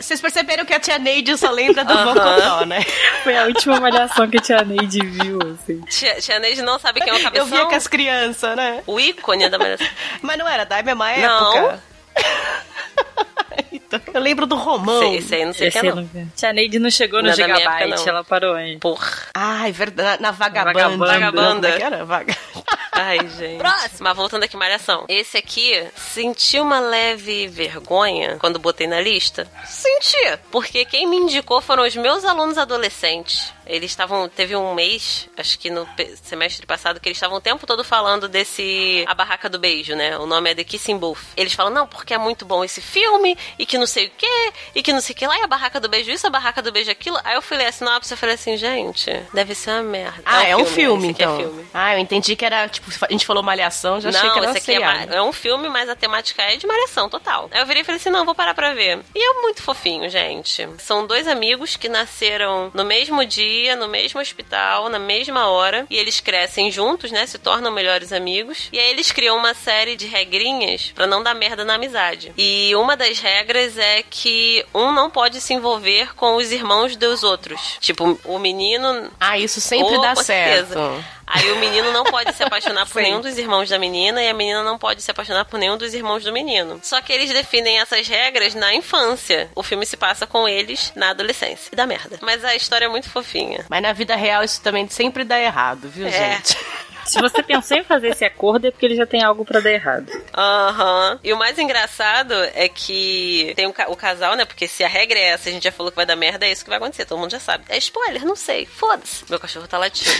Vocês 0.00 0.20
perceberam 0.20 0.64
que 0.64 0.72
a 0.74 0.80
tia 0.80 0.98
Neide 0.98 1.36
só 1.36 1.50
lembra 1.50 1.84
do 1.84 1.92
Aham. 1.92 2.14
Mocotó, 2.14 2.64
né? 2.66 2.82
Foi 3.22 3.36
a 3.36 3.44
última 3.44 3.78
malhação 3.80 4.28
que 4.28 4.38
a 4.38 4.40
tia 4.40 4.62
Neide 4.64 5.00
viu, 5.06 5.38
assim. 5.54 5.80
Tia, 5.82 6.14
tia 6.20 6.38
Neide 6.38 6.62
não 6.62 6.78
sabe 6.78 7.00
quem 7.00 7.10
é 7.10 7.14
o 7.14 7.18
Eu 7.18 7.22
cabeção. 7.22 7.46
via 7.46 7.64
com 7.66 7.74
as 7.74 7.86
crianças, 7.86 8.56
né? 8.56 8.82
O 8.86 8.98
ícone 8.98 9.48
da 9.48 9.58
Malhação. 9.58 9.86
Mas 10.20 10.38
não 10.38 10.48
era 10.48 10.64
da 10.64 10.82
mesma 10.82 11.16
Não. 11.16 11.80
então, 13.72 14.00
eu 14.12 14.20
lembro 14.20 14.46
do 14.46 14.56
Romão. 14.56 15.20
Sei, 15.20 15.40
aí 15.40 15.46
não 15.46 15.52
sei 15.52 15.70
quem 15.70 15.80
é 15.80 15.84
não. 15.84 15.96
não. 15.96 16.26
Tia 16.34 16.52
Neide 16.52 16.78
não 16.78 16.90
chegou 16.90 17.20
no 17.20 17.26
Não 17.26 17.32
é 17.32 17.36
Gigabyte, 17.36 17.66
época, 17.66 17.96
não. 17.96 18.08
ela 18.08 18.24
parou 18.24 18.54
aí. 18.54 18.78
Porra. 18.78 19.12
Ai, 19.34 19.72
verdade. 19.72 20.22
Na, 20.22 20.28
na 20.28 20.32
Vagabanda. 20.32 20.78
Vagabanda. 20.78 21.06
Vagabanda. 21.06 21.68
Como 21.68 21.74
é 21.74 21.76
que 21.78 21.82
era? 21.82 22.04
Vaga... 22.04 22.36
Ai, 22.94 23.18
gente. 23.28 23.58
Próximo. 23.58 23.98
Mas 24.00 24.16
voltando 24.16 24.44
aqui, 24.44 24.56
Malhação. 24.56 25.04
Esse 25.08 25.36
aqui, 25.36 25.86
senti 25.96 26.58
uma 26.58 26.80
leve 26.80 27.46
vergonha 27.48 28.36
quando 28.38 28.58
botei 28.58 28.86
na 28.86 29.00
lista? 29.00 29.50
Senti. 29.66 30.38
Porque 30.50 30.84
quem 30.84 31.06
me 31.06 31.16
indicou 31.16 31.60
foram 31.60 31.84
os 31.86 31.94
meus 31.96 32.24
alunos 32.24 32.58
adolescentes. 32.58 33.52
Eles 33.66 33.90
estavam. 33.90 34.28
Teve 34.28 34.54
um 34.54 34.74
mês, 34.74 35.28
acho 35.38 35.58
que 35.58 35.70
no 35.70 35.88
semestre 36.22 36.66
passado, 36.66 37.00
que 37.00 37.08
eles 37.08 37.16
estavam 37.16 37.38
o 37.38 37.40
tempo 37.40 37.66
todo 37.66 37.82
falando 37.82 38.28
desse. 38.28 39.04
A 39.08 39.14
Barraca 39.14 39.48
do 39.48 39.58
Beijo, 39.58 39.94
né? 39.96 40.18
O 40.18 40.26
nome 40.26 40.50
é 40.50 40.54
The 40.54 40.64
Kissing 40.64 40.98
Booth. 40.98 41.20
Eles 41.36 41.54
falam, 41.54 41.72
não, 41.72 41.86
porque 41.86 42.12
é 42.12 42.18
muito 42.18 42.44
bom 42.44 42.62
esse 42.62 42.80
filme, 42.80 43.36
e 43.58 43.64
que 43.64 43.78
não 43.78 43.86
sei 43.86 44.06
o 44.06 44.10
quê, 44.10 44.52
e 44.74 44.82
que 44.82 44.92
não 44.92 45.00
sei 45.00 45.14
o 45.14 45.16
que 45.16 45.26
lá, 45.26 45.38
e 45.38 45.42
a 45.42 45.46
Barraca 45.46 45.80
do 45.80 45.88
Beijo 45.88 46.10
isso, 46.10 46.26
a 46.26 46.30
Barraca 46.30 46.60
do 46.60 46.70
Beijo 46.70 46.90
aquilo. 46.90 47.18
Aí 47.24 47.34
eu 47.34 47.42
fui 47.42 47.56
ler 47.56 47.66
a 47.66 47.72
sinopse 47.72 48.12
e 48.12 48.16
falei 48.16 48.34
assim, 48.34 48.56
gente, 48.56 49.10
deve 49.32 49.54
ser 49.54 49.70
uma 49.70 49.82
merda. 49.82 50.22
Ah, 50.26 50.44
é 50.44 50.54
um 50.54 50.66
filme, 50.66 51.10
esse 51.10 51.22
aqui 51.22 51.22
então. 51.22 51.34
É 51.34 51.42
filme. 51.42 51.66
Ah, 51.72 51.94
eu 51.94 51.98
entendi 51.98 52.36
que 52.36 52.44
era, 52.44 52.68
tipo, 52.68 52.83
a 53.02 53.12
gente 53.12 53.26
falou 53.26 53.42
malhação, 53.42 54.00
já 54.00 54.08
achei 54.08 54.22
não, 54.22 54.32
que 54.32 54.38
era 54.38 54.50
esse 54.50 54.58
aqui 54.70 54.82
é, 54.82 55.16
é 55.16 55.22
um 55.22 55.32
filme, 55.32 55.68
mas 55.68 55.88
a 55.88 55.96
temática 55.96 56.42
é 56.42 56.56
de 56.56 56.66
malhação 56.66 57.08
total. 57.08 57.48
Aí 57.52 57.60
eu 57.60 57.66
virei 57.66 57.82
e 57.82 57.84
falei 57.84 58.00
assim: 58.00 58.10
não, 58.10 58.24
vou 58.24 58.34
parar 58.34 58.54
pra 58.54 58.74
ver. 58.74 59.00
E 59.14 59.22
é 59.22 59.42
muito 59.42 59.62
fofinho, 59.62 60.08
gente. 60.08 60.68
São 60.78 61.06
dois 61.06 61.26
amigos 61.28 61.76
que 61.76 61.88
nasceram 61.88 62.70
no 62.74 62.84
mesmo 62.84 63.24
dia, 63.24 63.76
no 63.76 63.88
mesmo 63.88 64.20
hospital, 64.20 64.88
na 64.88 64.98
mesma 64.98 65.48
hora. 65.48 65.86
E 65.90 65.96
eles 65.96 66.20
crescem 66.20 66.70
juntos, 66.70 67.10
né? 67.10 67.26
Se 67.26 67.38
tornam 67.38 67.70
melhores 67.70 68.12
amigos. 68.12 68.68
E 68.72 68.78
aí 68.78 68.90
eles 68.90 69.10
criam 69.10 69.36
uma 69.36 69.54
série 69.54 69.96
de 69.96 70.06
regrinhas 70.06 70.92
pra 70.94 71.06
não 71.06 71.22
dar 71.22 71.34
merda 71.34 71.64
na 71.64 71.74
amizade. 71.74 72.32
E 72.36 72.74
uma 72.76 72.96
das 72.96 73.18
regras 73.18 73.78
é 73.78 74.02
que 74.02 74.64
um 74.74 74.92
não 74.92 75.10
pode 75.10 75.40
se 75.40 75.54
envolver 75.54 76.14
com 76.14 76.36
os 76.36 76.50
irmãos 76.52 76.96
dos 76.96 77.22
outros. 77.22 77.76
Tipo, 77.80 78.18
o 78.24 78.38
menino 78.38 79.10
Ah, 79.18 79.38
isso 79.38 79.60
sempre 79.60 79.96
Oh, 79.96 80.00
dá 80.00 80.14
com 80.14 80.22
certo. 80.22 81.04
Aí 81.36 81.50
o 81.50 81.56
menino 81.56 81.92
não 81.92 82.04
pode 82.04 82.32
se 82.32 82.42
apaixonar 82.44 82.86
por 82.86 83.02
Sim. 83.02 83.08
nenhum 83.08 83.20
dos 83.20 83.36
irmãos 83.36 83.68
da 83.68 83.76
menina 83.78 84.22
e 84.22 84.28
a 84.28 84.34
menina 84.34 84.62
não 84.62 84.78
pode 84.78 85.02
se 85.02 85.10
apaixonar 85.10 85.44
por 85.44 85.58
nenhum 85.58 85.76
dos 85.76 85.92
irmãos 85.92 86.22
do 86.22 86.32
menino. 86.32 86.78
Só 86.82 87.00
que 87.02 87.12
eles 87.12 87.28
definem 87.32 87.80
essas 87.80 88.06
regras 88.06 88.54
na 88.54 88.72
infância. 88.72 89.50
O 89.54 89.62
filme 89.62 89.84
se 89.84 89.96
passa 89.96 90.26
com 90.28 90.48
eles 90.48 90.92
na 90.94 91.10
adolescência. 91.10 91.70
E 91.72 91.76
dá 91.76 91.86
merda. 91.86 92.18
Mas 92.22 92.44
a 92.44 92.54
história 92.54 92.84
é 92.84 92.88
muito 92.88 93.10
fofinha. 93.10 93.64
Mas 93.68 93.82
na 93.82 93.92
vida 93.92 94.14
real 94.14 94.44
isso 94.44 94.60
também 94.62 94.88
sempre 94.88 95.24
dá 95.24 95.38
errado, 95.40 95.88
viu, 95.88 96.06
É. 96.06 96.10
gente? 96.10 96.56
Se 97.04 97.20
você 97.20 97.42
pensou 97.42 97.76
em 97.76 97.84
fazer 97.84 98.08
esse 98.08 98.24
acordo 98.24 98.66
é 98.66 98.70
porque 98.70 98.86
ele 98.86 98.96
já 98.96 99.06
tem 99.06 99.22
algo 99.22 99.44
pra 99.44 99.60
dar 99.60 99.70
errado. 99.72 100.10
Aham. 100.36 101.18
E 101.22 101.32
o 101.32 101.36
mais 101.36 101.58
engraçado 101.58 102.32
é 102.54 102.68
que 102.68 103.52
tem 103.56 103.66
o, 103.66 103.72
ca- 103.72 103.88
o 103.88 103.96
casal, 103.96 104.34
né? 104.36 104.44
Porque 104.44 104.66
se 104.66 104.82
a 104.84 104.88
regra 104.88 105.18
é 105.18 105.24
essa, 105.30 105.48
a 105.48 105.52
gente 105.52 105.64
já 105.64 105.72
falou 105.72 105.92
que 105.92 105.96
vai 105.96 106.06
dar 106.06 106.16
merda, 106.16 106.46
é 106.46 106.52
isso 106.52 106.64
que 106.64 106.70
vai 106.70 106.78
acontecer. 106.78 107.04
Todo 107.04 107.18
mundo 107.18 107.30
já 107.30 107.40
sabe. 107.40 107.64
É 107.68 107.76
spoiler, 107.78 108.24
não 108.24 108.36
sei. 108.36 108.66
Foda-se. 108.66 109.24
Meu 109.28 109.38
cachorro 109.38 109.66
tá 109.68 109.78
latindo. 109.78 110.10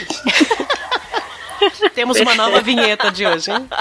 Temos 1.94 2.20
uma 2.20 2.34
nova 2.34 2.60
vinheta 2.60 3.10
de 3.10 3.26
hoje, 3.26 3.50
hein? 3.50 3.66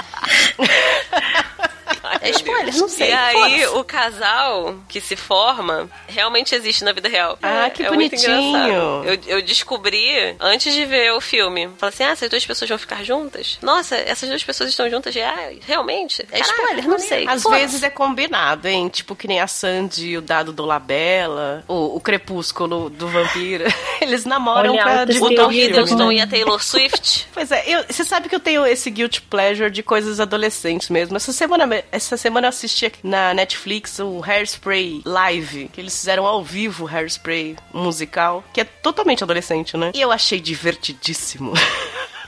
É 2.20 2.30
spoiler, 2.30 2.76
não 2.76 2.88
sei. 2.88 3.10
E 3.10 3.12
aí, 3.12 3.66
o 3.68 3.84
casal 3.84 4.76
que 4.88 5.00
se 5.00 5.16
forma 5.16 5.88
realmente 6.08 6.54
existe 6.54 6.84
na 6.84 6.92
vida 6.92 7.08
real. 7.08 7.38
Ah, 7.42 7.66
É- 7.66 7.70
que 7.70 7.82
é 7.82 7.88
bonitinho. 7.90 9.04
Eu, 9.04 9.18
eu 9.26 9.42
descobri 9.42 10.36
antes 10.40 10.72
de 10.74 10.84
ver 10.84 11.12
o 11.12 11.20
filme. 11.20 11.68
Falei 11.78 11.92
assim: 11.94 12.04
ah, 12.04 12.10
essas 12.10 12.28
duas 12.30 12.44
pessoas 12.46 12.68
vão 12.68 12.78
ficar 12.78 13.02
juntas? 13.04 13.58
Nossa, 13.62 13.96
essas 13.96 14.28
duas 14.28 14.42
pessoas 14.44 14.70
estão 14.70 14.88
juntas 14.88 15.14
já? 15.14 15.34
Realmente? 15.66 16.26
É 16.30 16.40
spoiler, 16.40 16.86
não 16.88 16.98
sei. 16.98 17.26
Às 17.28 17.42
Foda-se. 17.42 17.60
vezes 17.62 17.82
é 17.82 17.90
combinado, 17.90 18.68
hein? 18.68 18.88
Tipo 18.88 19.14
que 19.16 19.26
nem 19.28 19.40
a 19.40 19.46
Sandy 19.46 20.08
e 20.10 20.18
o 20.18 20.22
dado 20.22 20.52
do 20.52 20.64
Labella, 20.64 21.64
o, 21.68 21.96
o 21.96 22.00
crepúsculo 22.00 22.90
do 22.90 23.08
vampiro. 23.08 23.64
Eles 24.00 24.24
namoram 24.24 24.72
Olha, 24.72 24.82
pra 24.82 25.02
O 25.02 25.06
divulgar 25.06 25.36
Tom 25.36 25.46
o 25.46 25.52
filme, 25.52 25.66
Hiddleston 25.66 26.08
né? 26.08 26.14
e 26.14 26.20
a 26.20 26.26
Taylor 26.26 26.62
Swift. 26.62 27.26
Pois 27.34 27.50
é, 27.50 27.64
eu- 27.66 27.84
você 27.88 28.04
sabe 28.04 28.28
que 28.28 28.34
eu 28.34 28.40
tenho 28.40 28.64
esse 28.66 28.88
guilt 28.90 29.20
pleasure 29.28 29.68
de 29.70 29.82
coisas 29.82 30.20
adolescentes 30.20 30.88
mesmo. 30.88 31.16
Essa 31.16 31.32
semana, 31.32 31.66
essa 32.04 32.16
semana 32.16 32.46
eu 32.46 32.50
assisti 32.50 32.92
na 33.02 33.32
Netflix 33.32 33.98
o 33.98 34.22
Hairspray 34.22 35.02
Live, 35.04 35.68
que 35.72 35.80
eles 35.80 35.96
fizeram 35.96 36.26
ao 36.26 36.44
vivo 36.44 36.84
o 36.84 36.88
Hairspray 36.88 37.56
musical, 37.72 38.44
que 38.52 38.60
é 38.60 38.64
totalmente 38.64 39.24
adolescente, 39.24 39.76
né? 39.76 39.90
E 39.94 40.00
eu 40.00 40.12
achei 40.12 40.40
divertidíssimo. 40.40 41.52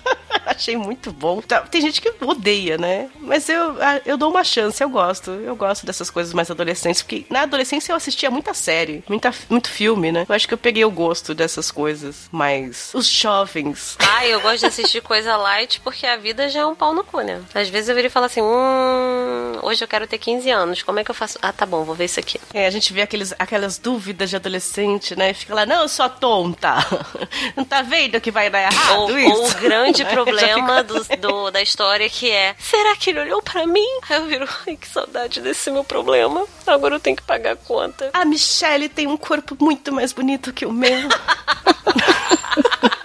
Achei 0.57 0.77
muito 0.77 1.13
bom. 1.13 1.41
Tá, 1.41 1.61
Tem 1.63 1.81
gente 1.81 2.01
que 2.01 2.13
odeia, 2.25 2.79
né? 2.79 3.09
Mas 3.21 3.49
eu, 3.49 3.77
eu 4.05 4.17
dou 4.17 4.31
uma 4.31 4.45
chance, 4.45 4.83
eu 4.83 4.89
gosto. 4.89 5.31
Eu 5.31 5.57
gosto 5.57 5.85
dessas 5.85 6.11
coisas 6.11 6.33
mais 6.33 6.51
adolescentes, 6.51 7.03
porque 7.03 7.27
na 7.29 7.43
adolescência 7.43 7.93
eu 7.93 7.97
assistia 7.97 8.31
muita 8.31 8.55
série, 8.55 9.03
muita, 9.09 9.33
muito 9.51 9.69
filme, 9.69 10.13
né? 10.13 10.25
Eu 10.29 10.35
acho 10.35 10.47
que 10.47 10.55
eu 10.55 10.59
peguei 10.59 10.85
o 10.85 10.91
gosto 10.91 11.35
dessas 11.35 11.71
coisas. 11.71 12.29
Mas 12.31 12.91
os 12.95 13.07
jovens 13.09 13.97
Ah, 13.99 14.27
eu 14.27 14.41
gosto 14.41 14.61
de 14.61 14.67
assistir 14.67 15.03
coisa 15.03 15.37
light 15.37 15.81
porque 15.81 16.07
a 16.07 16.17
vida 16.17 16.49
já 16.49 16.61
é 16.61 16.67
um 16.67 16.75
pau 16.75 16.95
no 16.95 17.03
cu, 17.05 17.21
né? 17.21 17.43
Às 17.55 17.69
vezes 17.69 17.89
eu 17.89 17.95
viro 17.95 18.07
e 18.07 18.11
falo 18.11 18.27
assim: 18.27 18.43
hum, 18.43 19.59
hoje 19.63 19.83
eu 19.83 19.89
quero 19.89 20.07
ter 20.07 20.19
15 20.19 20.51
anos, 20.51 20.83
como 20.83 20.99
é 21.01 21.05
que 21.05 21.11
eu 21.11 21.15
faço? 21.15 21.39
Ah, 21.43 21.53
tá 21.53 21.67
bom, 21.67 21.85
vou 21.85 21.95
ver 21.95 22.05
isso 22.05 22.21
aqui. 22.21 22.41
É, 22.55 22.67
a 22.67 22.71
gente 22.71 22.93
vê 22.93 23.03
aqueles, 23.03 23.35
aquelas 23.39 23.79
dúvidas 23.79 24.31
de 24.31 24.37
adolescente, 24.37 25.17
né? 25.17 25.35
Fica 25.35 25.55
lá, 25.55 25.67
não, 25.67 25.83
eu 25.83 25.89
sou 25.89 26.09
tonta. 26.09 26.77
Não 27.57 27.65
tá 27.65 27.83
vendo 27.83 28.21
que 28.21 28.31
vai 28.31 28.51
dar 28.51 28.61
errado 28.63 29.01
Ou, 29.01 29.19
isso? 29.19 29.33
ou 29.33 29.51
o 29.51 29.55
grande 29.55 30.05
Né? 30.36 30.36
Problema 30.37 30.83
do, 30.83 31.05
do- 31.18 31.51
da 31.51 31.62
história 31.62 32.09
que 32.09 32.31
é: 32.31 32.55
será 32.59 32.94
que 32.96 33.11
ele 33.11 33.20
olhou 33.20 33.40
pra 33.42 33.66
mim? 33.66 33.87
Aí 34.09 34.16
eu 34.18 34.27
viro, 34.27 34.49
ai, 34.66 34.77
que 34.77 34.87
saudade 34.88 35.40
desse 35.40 35.70
meu 35.70 35.85
problema. 35.85 36.44
Agora 36.66 36.94
eu 36.96 37.01
tenho 37.01 37.16
que 37.16 37.22
pagar 37.22 37.53
a 37.53 37.57
conta. 37.57 38.11
A 38.12 38.25
Michelle 38.25 38.88
tem 38.88 39.07
um 39.07 39.16
corpo 39.16 39.57
muito 39.61 39.92
mais 39.92 40.12
bonito 40.12 40.53
que 40.53 40.66
o 40.66 40.72
meu. 40.72 41.09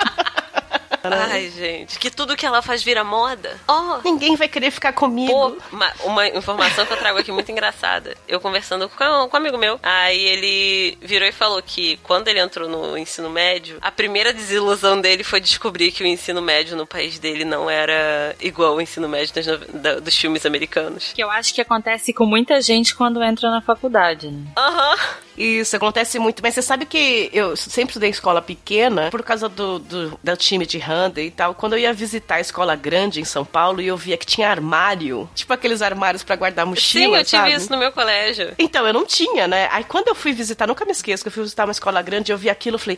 Ai, 1.03 1.49
gente, 1.49 1.97
que 1.99 2.09
tudo 2.11 2.35
que 2.37 2.45
ela 2.45 2.61
faz 2.61 2.83
vira 2.83 3.03
moda. 3.03 3.59
Ó, 3.67 3.99
Ninguém 4.03 4.35
vai 4.35 4.47
querer 4.47 4.71
ficar 4.71 4.93
comigo. 4.93 5.31
Pô, 5.31 5.57
uma, 5.71 5.91
uma 6.03 6.27
informação 6.29 6.85
que 6.85 6.93
eu 6.93 6.97
trago 6.97 7.17
aqui 7.19 7.31
muito 7.31 7.51
engraçada. 7.51 8.15
Eu 8.27 8.39
conversando 8.39 8.87
com, 8.89 9.27
com 9.29 9.35
um 9.35 9.39
amigo 9.39 9.57
meu, 9.57 9.79
aí 9.81 10.19
ele 10.19 10.97
virou 11.01 11.27
e 11.27 11.31
falou 11.31 11.61
que 11.61 11.97
quando 12.03 12.27
ele 12.27 12.39
entrou 12.39 12.69
no 12.69 12.97
ensino 12.97 13.29
médio, 13.29 13.77
a 13.81 13.91
primeira 13.91 14.33
desilusão 14.33 14.99
dele 15.01 15.23
foi 15.23 15.39
descobrir 15.39 15.91
que 15.91 16.03
o 16.03 16.07
ensino 16.07 16.41
médio 16.41 16.75
no 16.77 16.85
país 16.85 17.17
dele 17.19 17.45
não 17.45 17.69
era 17.69 18.35
igual 18.39 18.73
ao 18.73 18.81
ensino 18.81 19.07
médio 19.09 19.33
das 19.33 19.47
nove- 19.47 19.65
da- 19.73 19.99
dos 19.99 20.15
filmes 20.15 20.45
americanos. 20.45 21.11
Que 21.13 21.23
eu 21.23 21.29
acho 21.31 21.53
que 21.53 21.61
acontece 21.61 22.13
com 22.13 22.25
muita 22.25 22.61
gente 22.61 22.93
quando 22.95 23.21
entra 23.23 23.49
na 23.49 23.61
faculdade, 23.61 24.27
né? 24.29 24.41
Aham. 24.57 24.95
Isso, 25.41 25.75
acontece 25.75 26.19
muito. 26.19 26.41
Mas 26.43 26.54
você 26.54 26.62
sabe 26.62 26.86
que 26.86 27.30
eu 27.34 27.56
sempre 27.56 27.91
estudei 27.91 28.10
em 28.10 28.12
escola 28.12 28.41
pequena 28.41 29.10
por 29.10 29.23
causa 29.23 29.49
do, 29.49 29.80
do, 29.80 30.19
do 30.23 30.38
time 30.38 30.65
de 30.65 30.77
handel 30.77 31.23
e 31.23 31.32
tal. 31.32 31.56
Quando 31.56 31.73
eu 31.73 31.80
ia 31.80 31.91
visitar 31.93 32.36
a 32.36 32.39
escola 32.41 32.75
grande 32.75 33.19
em 33.19 33.25
São 33.25 33.43
Paulo 33.43 33.82
e 33.82 33.88
eu 33.88 33.97
via 33.97 34.17
que 34.17 34.25
tinha 34.25 34.49
armário, 34.49 35.30
tipo 35.34 35.51
aqueles 35.51 35.82
armários 35.82 36.23
pra 36.23 36.36
guardar 36.36 36.65
mochila, 36.65 37.06
Sim, 37.06 37.15
eu 37.17 37.25
tive 37.25 37.43
sabe? 37.43 37.54
isso 37.56 37.71
no 37.71 37.77
meu 37.80 37.91
colégio. 37.91 38.54
Então, 38.60 38.86
eu 38.86 38.93
não 38.93 39.06
tinha, 39.06 39.47
né? 39.47 39.67
Aí 39.71 39.84
quando 39.84 40.10
eu 40.10 40.15
fui 40.15 40.32
visitar, 40.32 40.67
nunca 40.67 40.86
me 40.86 40.91
esqueço, 40.91 41.23
que 41.23 41.27
eu 41.30 41.32
fui 41.34 41.43
visitar 41.43 41.65
uma 41.65 41.71
escola 41.71 42.01
grande, 42.01 42.32
eu 42.32 42.38
vi 42.38 42.49
aquilo 42.49 42.77
e 42.77 42.80
falei, 42.80 42.97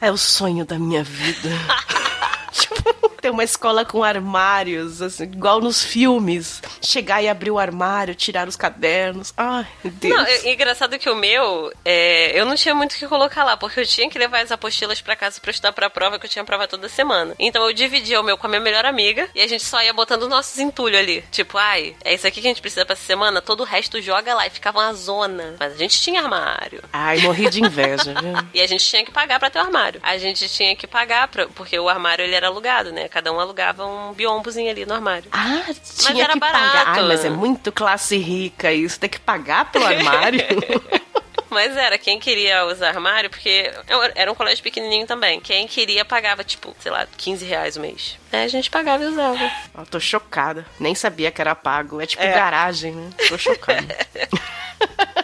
"Ah, 0.00 0.06
é 0.06 0.10
o 0.10 0.16
sonho 0.16 0.64
da 0.64 0.78
minha 0.78 1.04
vida. 1.04 1.48
tipo, 2.54 3.08
ter 3.20 3.30
uma 3.30 3.44
escola 3.44 3.84
com 3.84 4.04
armários, 4.04 5.02
assim, 5.02 5.24
igual 5.24 5.60
nos 5.60 5.82
filmes. 5.82 6.62
Chegar 6.82 7.22
e 7.22 7.28
abrir 7.28 7.50
o 7.50 7.58
armário, 7.58 8.14
tirar 8.14 8.46
os 8.48 8.56
cadernos. 8.56 9.32
Ai, 9.36 9.66
meu 9.82 9.92
Deus. 9.92 10.14
Não, 10.14 10.26
é, 10.26 10.52
engraçado 10.52 10.98
que 10.98 11.08
o 11.08 11.16
meu, 11.16 11.72
é, 11.84 12.38
eu 12.38 12.44
não 12.44 12.54
tinha 12.54 12.74
muito 12.74 12.92
o 12.92 12.96
que 12.96 13.08
colocar 13.08 13.44
lá, 13.44 13.56
porque 13.56 13.80
eu 13.80 13.86
tinha 13.86 14.08
que 14.08 14.18
levar 14.18 14.42
as 14.42 14.52
apostilas 14.52 15.00
pra 15.00 15.16
casa 15.16 15.40
pra 15.40 15.50
estudar 15.50 15.72
pra 15.72 15.90
prova, 15.90 16.18
que 16.18 16.26
eu 16.26 16.30
tinha 16.30 16.44
prova 16.44 16.68
toda 16.68 16.88
semana. 16.88 17.34
Então 17.38 17.66
eu 17.66 17.72
dividia 17.72 18.20
o 18.20 18.24
meu 18.24 18.36
com 18.36 18.46
a 18.46 18.50
minha 18.50 18.60
melhor 18.60 18.84
amiga 18.84 19.28
e 19.34 19.40
a 19.40 19.46
gente 19.46 19.64
só 19.64 19.82
ia 19.82 19.92
botando 19.92 20.24
o 20.24 20.28
nosso 20.28 20.60
entulho 20.60 20.98
ali. 20.98 21.24
Tipo, 21.30 21.58
ai, 21.58 21.96
é 22.04 22.14
isso 22.14 22.26
aqui 22.26 22.40
que 22.40 22.46
a 22.46 22.50
gente 22.50 22.60
precisa 22.60 22.84
pra 22.84 22.92
essa 22.92 23.04
semana, 23.04 23.40
todo 23.40 23.60
o 23.60 23.64
resto 23.64 24.00
joga 24.00 24.34
lá 24.34 24.46
e 24.46 24.50
ficava 24.50 24.80
uma 24.80 24.92
zona. 24.94 25.56
Mas 25.58 25.72
a 25.72 25.76
gente 25.76 26.00
tinha 26.00 26.20
armário. 26.20 26.82
Ai, 26.92 27.18
morri 27.18 27.48
de 27.48 27.62
inveja, 27.62 28.14
viu? 28.20 28.34
E 28.52 28.60
a 28.60 28.66
gente 28.66 28.84
tinha 28.84 29.04
que 29.04 29.10
pagar 29.10 29.38
pra 29.40 29.50
ter 29.50 29.58
o 29.58 29.62
armário. 29.62 30.00
A 30.02 30.18
gente 30.18 30.48
tinha 30.48 30.76
que 30.76 30.86
pagar, 30.86 31.28
pra, 31.28 31.46
porque 31.48 31.78
o 31.78 31.88
armário 31.88 32.24
ele 32.24 32.34
era 32.34 32.43
alugado, 32.46 32.92
né? 32.92 33.08
Cada 33.08 33.32
um 33.32 33.40
alugava 33.40 33.84
um 33.84 34.12
biombozinho 34.12 34.70
ali 34.70 34.84
no 34.86 34.94
armário. 34.94 35.28
Ah, 35.32 35.64
tinha 35.98 36.24
era 36.24 36.32
que 36.34 36.40
pagar. 36.40 36.60
barato. 36.60 37.00
Ai, 37.00 37.02
mas 37.08 37.24
é 37.24 37.30
muito 37.30 37.70
classe 37.72 38.16
rica 38.16 38.72
isso. 38.72 38.98
Tem 39.00 39.10
que 39.10 39.18
pagar 39.20 39.70
pelo 39.70 39.86
armário. 39.86 40.40
Mas 41.50 41.76
era, 41.76 41.96
quem 41.96 42.18
queria 42.18 42.64
usar 42.66 42.88
armário, 42.88 43.30
porque 43.30 43.70
era 44.16 44.32
um 44.32 44.34
colégio 44.34 44.60
pequenininho 44.60 45.06
também. 45.06 45.38
Quem 45.38 45.68
queria 45.68 46.04
pagava, 46.04 46.42
tipo, 46.42 46.74
sei 46.80 46.90
lá, 46.90 47.06
15 47.16 47.44
reais 47.44 47.76
o 47.76 47.80
mês. 47.80 48.18
Aí 48.32 48.42
a 48.42 48.48
gente 48.48 48.68
pagava 48.68 49.04
e 49.04 49.06
usava. 49.06 49.52
Eu 49.78 49.86
tô 49.86 50.00
chocada. 50.00 50.66
Nem 50.80 50.96
sabia 50.96 51.30
que 51.30 51.40
era 51.40 51.54
pago. 51.54 52.00
É 52.00 52.06
tipo 52.06 52.24
É. 52.24 52.32
garagem, 52.32 52.90
né? 52.92 53.08
Tô 53.28 53.38
chocada. 53.38 53.86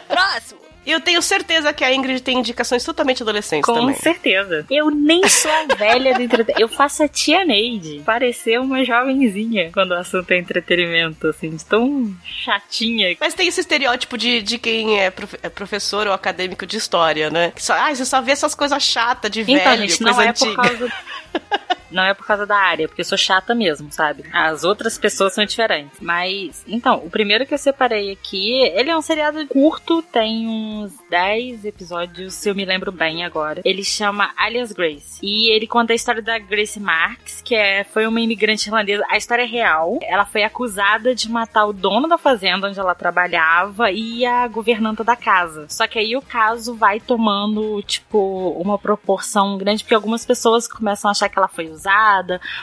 Próximo! 0.08 0.60
Eu 0.86 0.98
tenho 0.98 1.20
certeza 1.20 1.74
que 1.74 1.84
a 1.84 1.94
Ingrid 1.94 2.22
tem 2.22 2.38
indicações 2.38 2.82
totalmente 2.82 3.22
adolescentes 3.22 3.66
Com 3.66 3.74
também. 3.74 3.94
certeza. 3.96 4.64
Eu 4.70 4.90
nem 4.90 5.28
sou 5.28 5.50
a 5.50 5.74
velha 5.76 6.14
do 6.14 6.22
entretenimento. 6.22 6.60
Eu 6.60 6.68
faço 6.68 7.02
a 7.02 7.08
tia 7.08 7.44
Neide 7.44 8.02
parecer 8.04 8.58
uma 8.58 8.82
jovenzinha 8.82 9.70
quando 9.72 9.90
o 9.90 9.94
assunto 9.94 10.30
é 10.32 10.38
entretenimento, 10.38 11.28
assim, 11.28 11.50
de 11.50 11.64
tão 11.66 12.12
chatinha. 12.24 13.14
Mas 13.20 13.34
tem 13.34 13.46
esse 13.46 13.60
estereótipo 13.60 14.16
de, 14.16 14.40
de 14.40 14.58
quem 14.58 14.98
é, 14.98 15.10
profe- 15.10 15.38
é 15.42 15.48
professor 15.50 16.06
ou 16.06 16.14
acadêmico 16.14 16.64
de 16.66 16.78
história, 16.78 17.28
né? 17.30 17.52
Que 17.54 17.62
só, 17.62 17.74
ai, 17.74 17.94
você 17.94 18.06
só 18.06 18.20
vê 18.22 18.32
essas 18.32 18.54
coisas 18.54 18.82
chatas 18.82 19.30
de 19.30 19.42
Então, 19.42 19.56
velho, 19.56 19.82
gente, 19.86 19.98
coisa 20.02 20.12
não 20.12 20.22
é 20.22 20.28
antiga. 20.30 20.54
por 20.54 20.62
causa. 20.66 20.92
Não 21.90 22.02
é 22.02 22.14
por 22.14 22.26
causa 22.26 22.46
da 22.46 22.56
área, 22.56 22.88
porque 22.88 23.00
eu 23.00 23.04
sou 23.04 23.18
chata 23.18 23.54
mesmo, 23.54 23.90
sabe? 23.90 24.24
As 24.32 24.64
outras 24.64 24.98
pessoas 24.98 25.34
são 25.34 25.44
diferentes. 25.44 25.98
Mas, 26.00 26.64
então, 26.66 27.02
o 27.04 27.10
primeiro 27.10 27.46
que 27.46 27.54
eu 27.54 27.58
separei 27.58 28.12
aqui, 28.12 28.60
ele 28.74 28.90
é 28.90 28.96
um 28.96 29.02
seriado 29.02 29.46
curto, 29.46 30.02
tem 30.02 30.46
uns 30.46 30.92
10 31.10 31.64
episódios, 31.64 32.34
se 32.34 32.48
eu 32.48 32.54
me 32.54 32.64
lembro 32.64 32.92
bem 32.92 33.24
agora. 33.24 33.60
Ele 33.64 33.84
chama 33.84 34.30
Alias 34.36 34.72
Grace. 34.72 35.18
E 35.22 35.50
ele 35.50 35.66
conta 35.66 35.92
a 35.92 35.96
história 35.96 36.22
da 36.22 36.38
Grace 36.38 36.78
Marks, 36.78 37.42
que 37.42 37.54
é, 37.54 37.84
foi 37.84 38.06
uma 38.06 38.20
imigrante 38.20 38.68
irlandesa. 38.68 39.04
A 39.10 39.16
história 39.16 39.42
é 39.42 39.46
real. 39.46 39.98
Ela 40.02 40.24
foi 40.24 40.42
acusada 40.42 41.14
de 41.14 41.30
matar 41.30 41.66
o 41.66 41.72
dono 41.72 42.08
da 42.08 42.18
fazenda 42.18 42.68
onde 42.68 42.78
ela 42.78 42.94
trabalhava 42.94 43.90
e 43.90 44.24
a 44.24 44.46
governanta 44.48 45.02
da 45.02 45.16
casa. 45.16 45.66
Só 45.68 45.86
que 45.86 45.98
aí 45.98 46.16
o 46.16 46.22
caso 46.22 46.74
vai 46.74 47.00
tomando, 47.00 47.82
tipo, 47.82 48.50
uma 48.58 48.78
proporção 48.78 49.56
grande, 49.58 49.82
porque 49.82 49.94
algumas 49.94 50.24
pessoas 50.24 50.68
começam 50.68 51.08
a 51.08 51.12
achar 51.12 51.28
que 51.28 51.38
ela 51.38 51.48
foi 51.48 51.68
usada, 51.68 51.79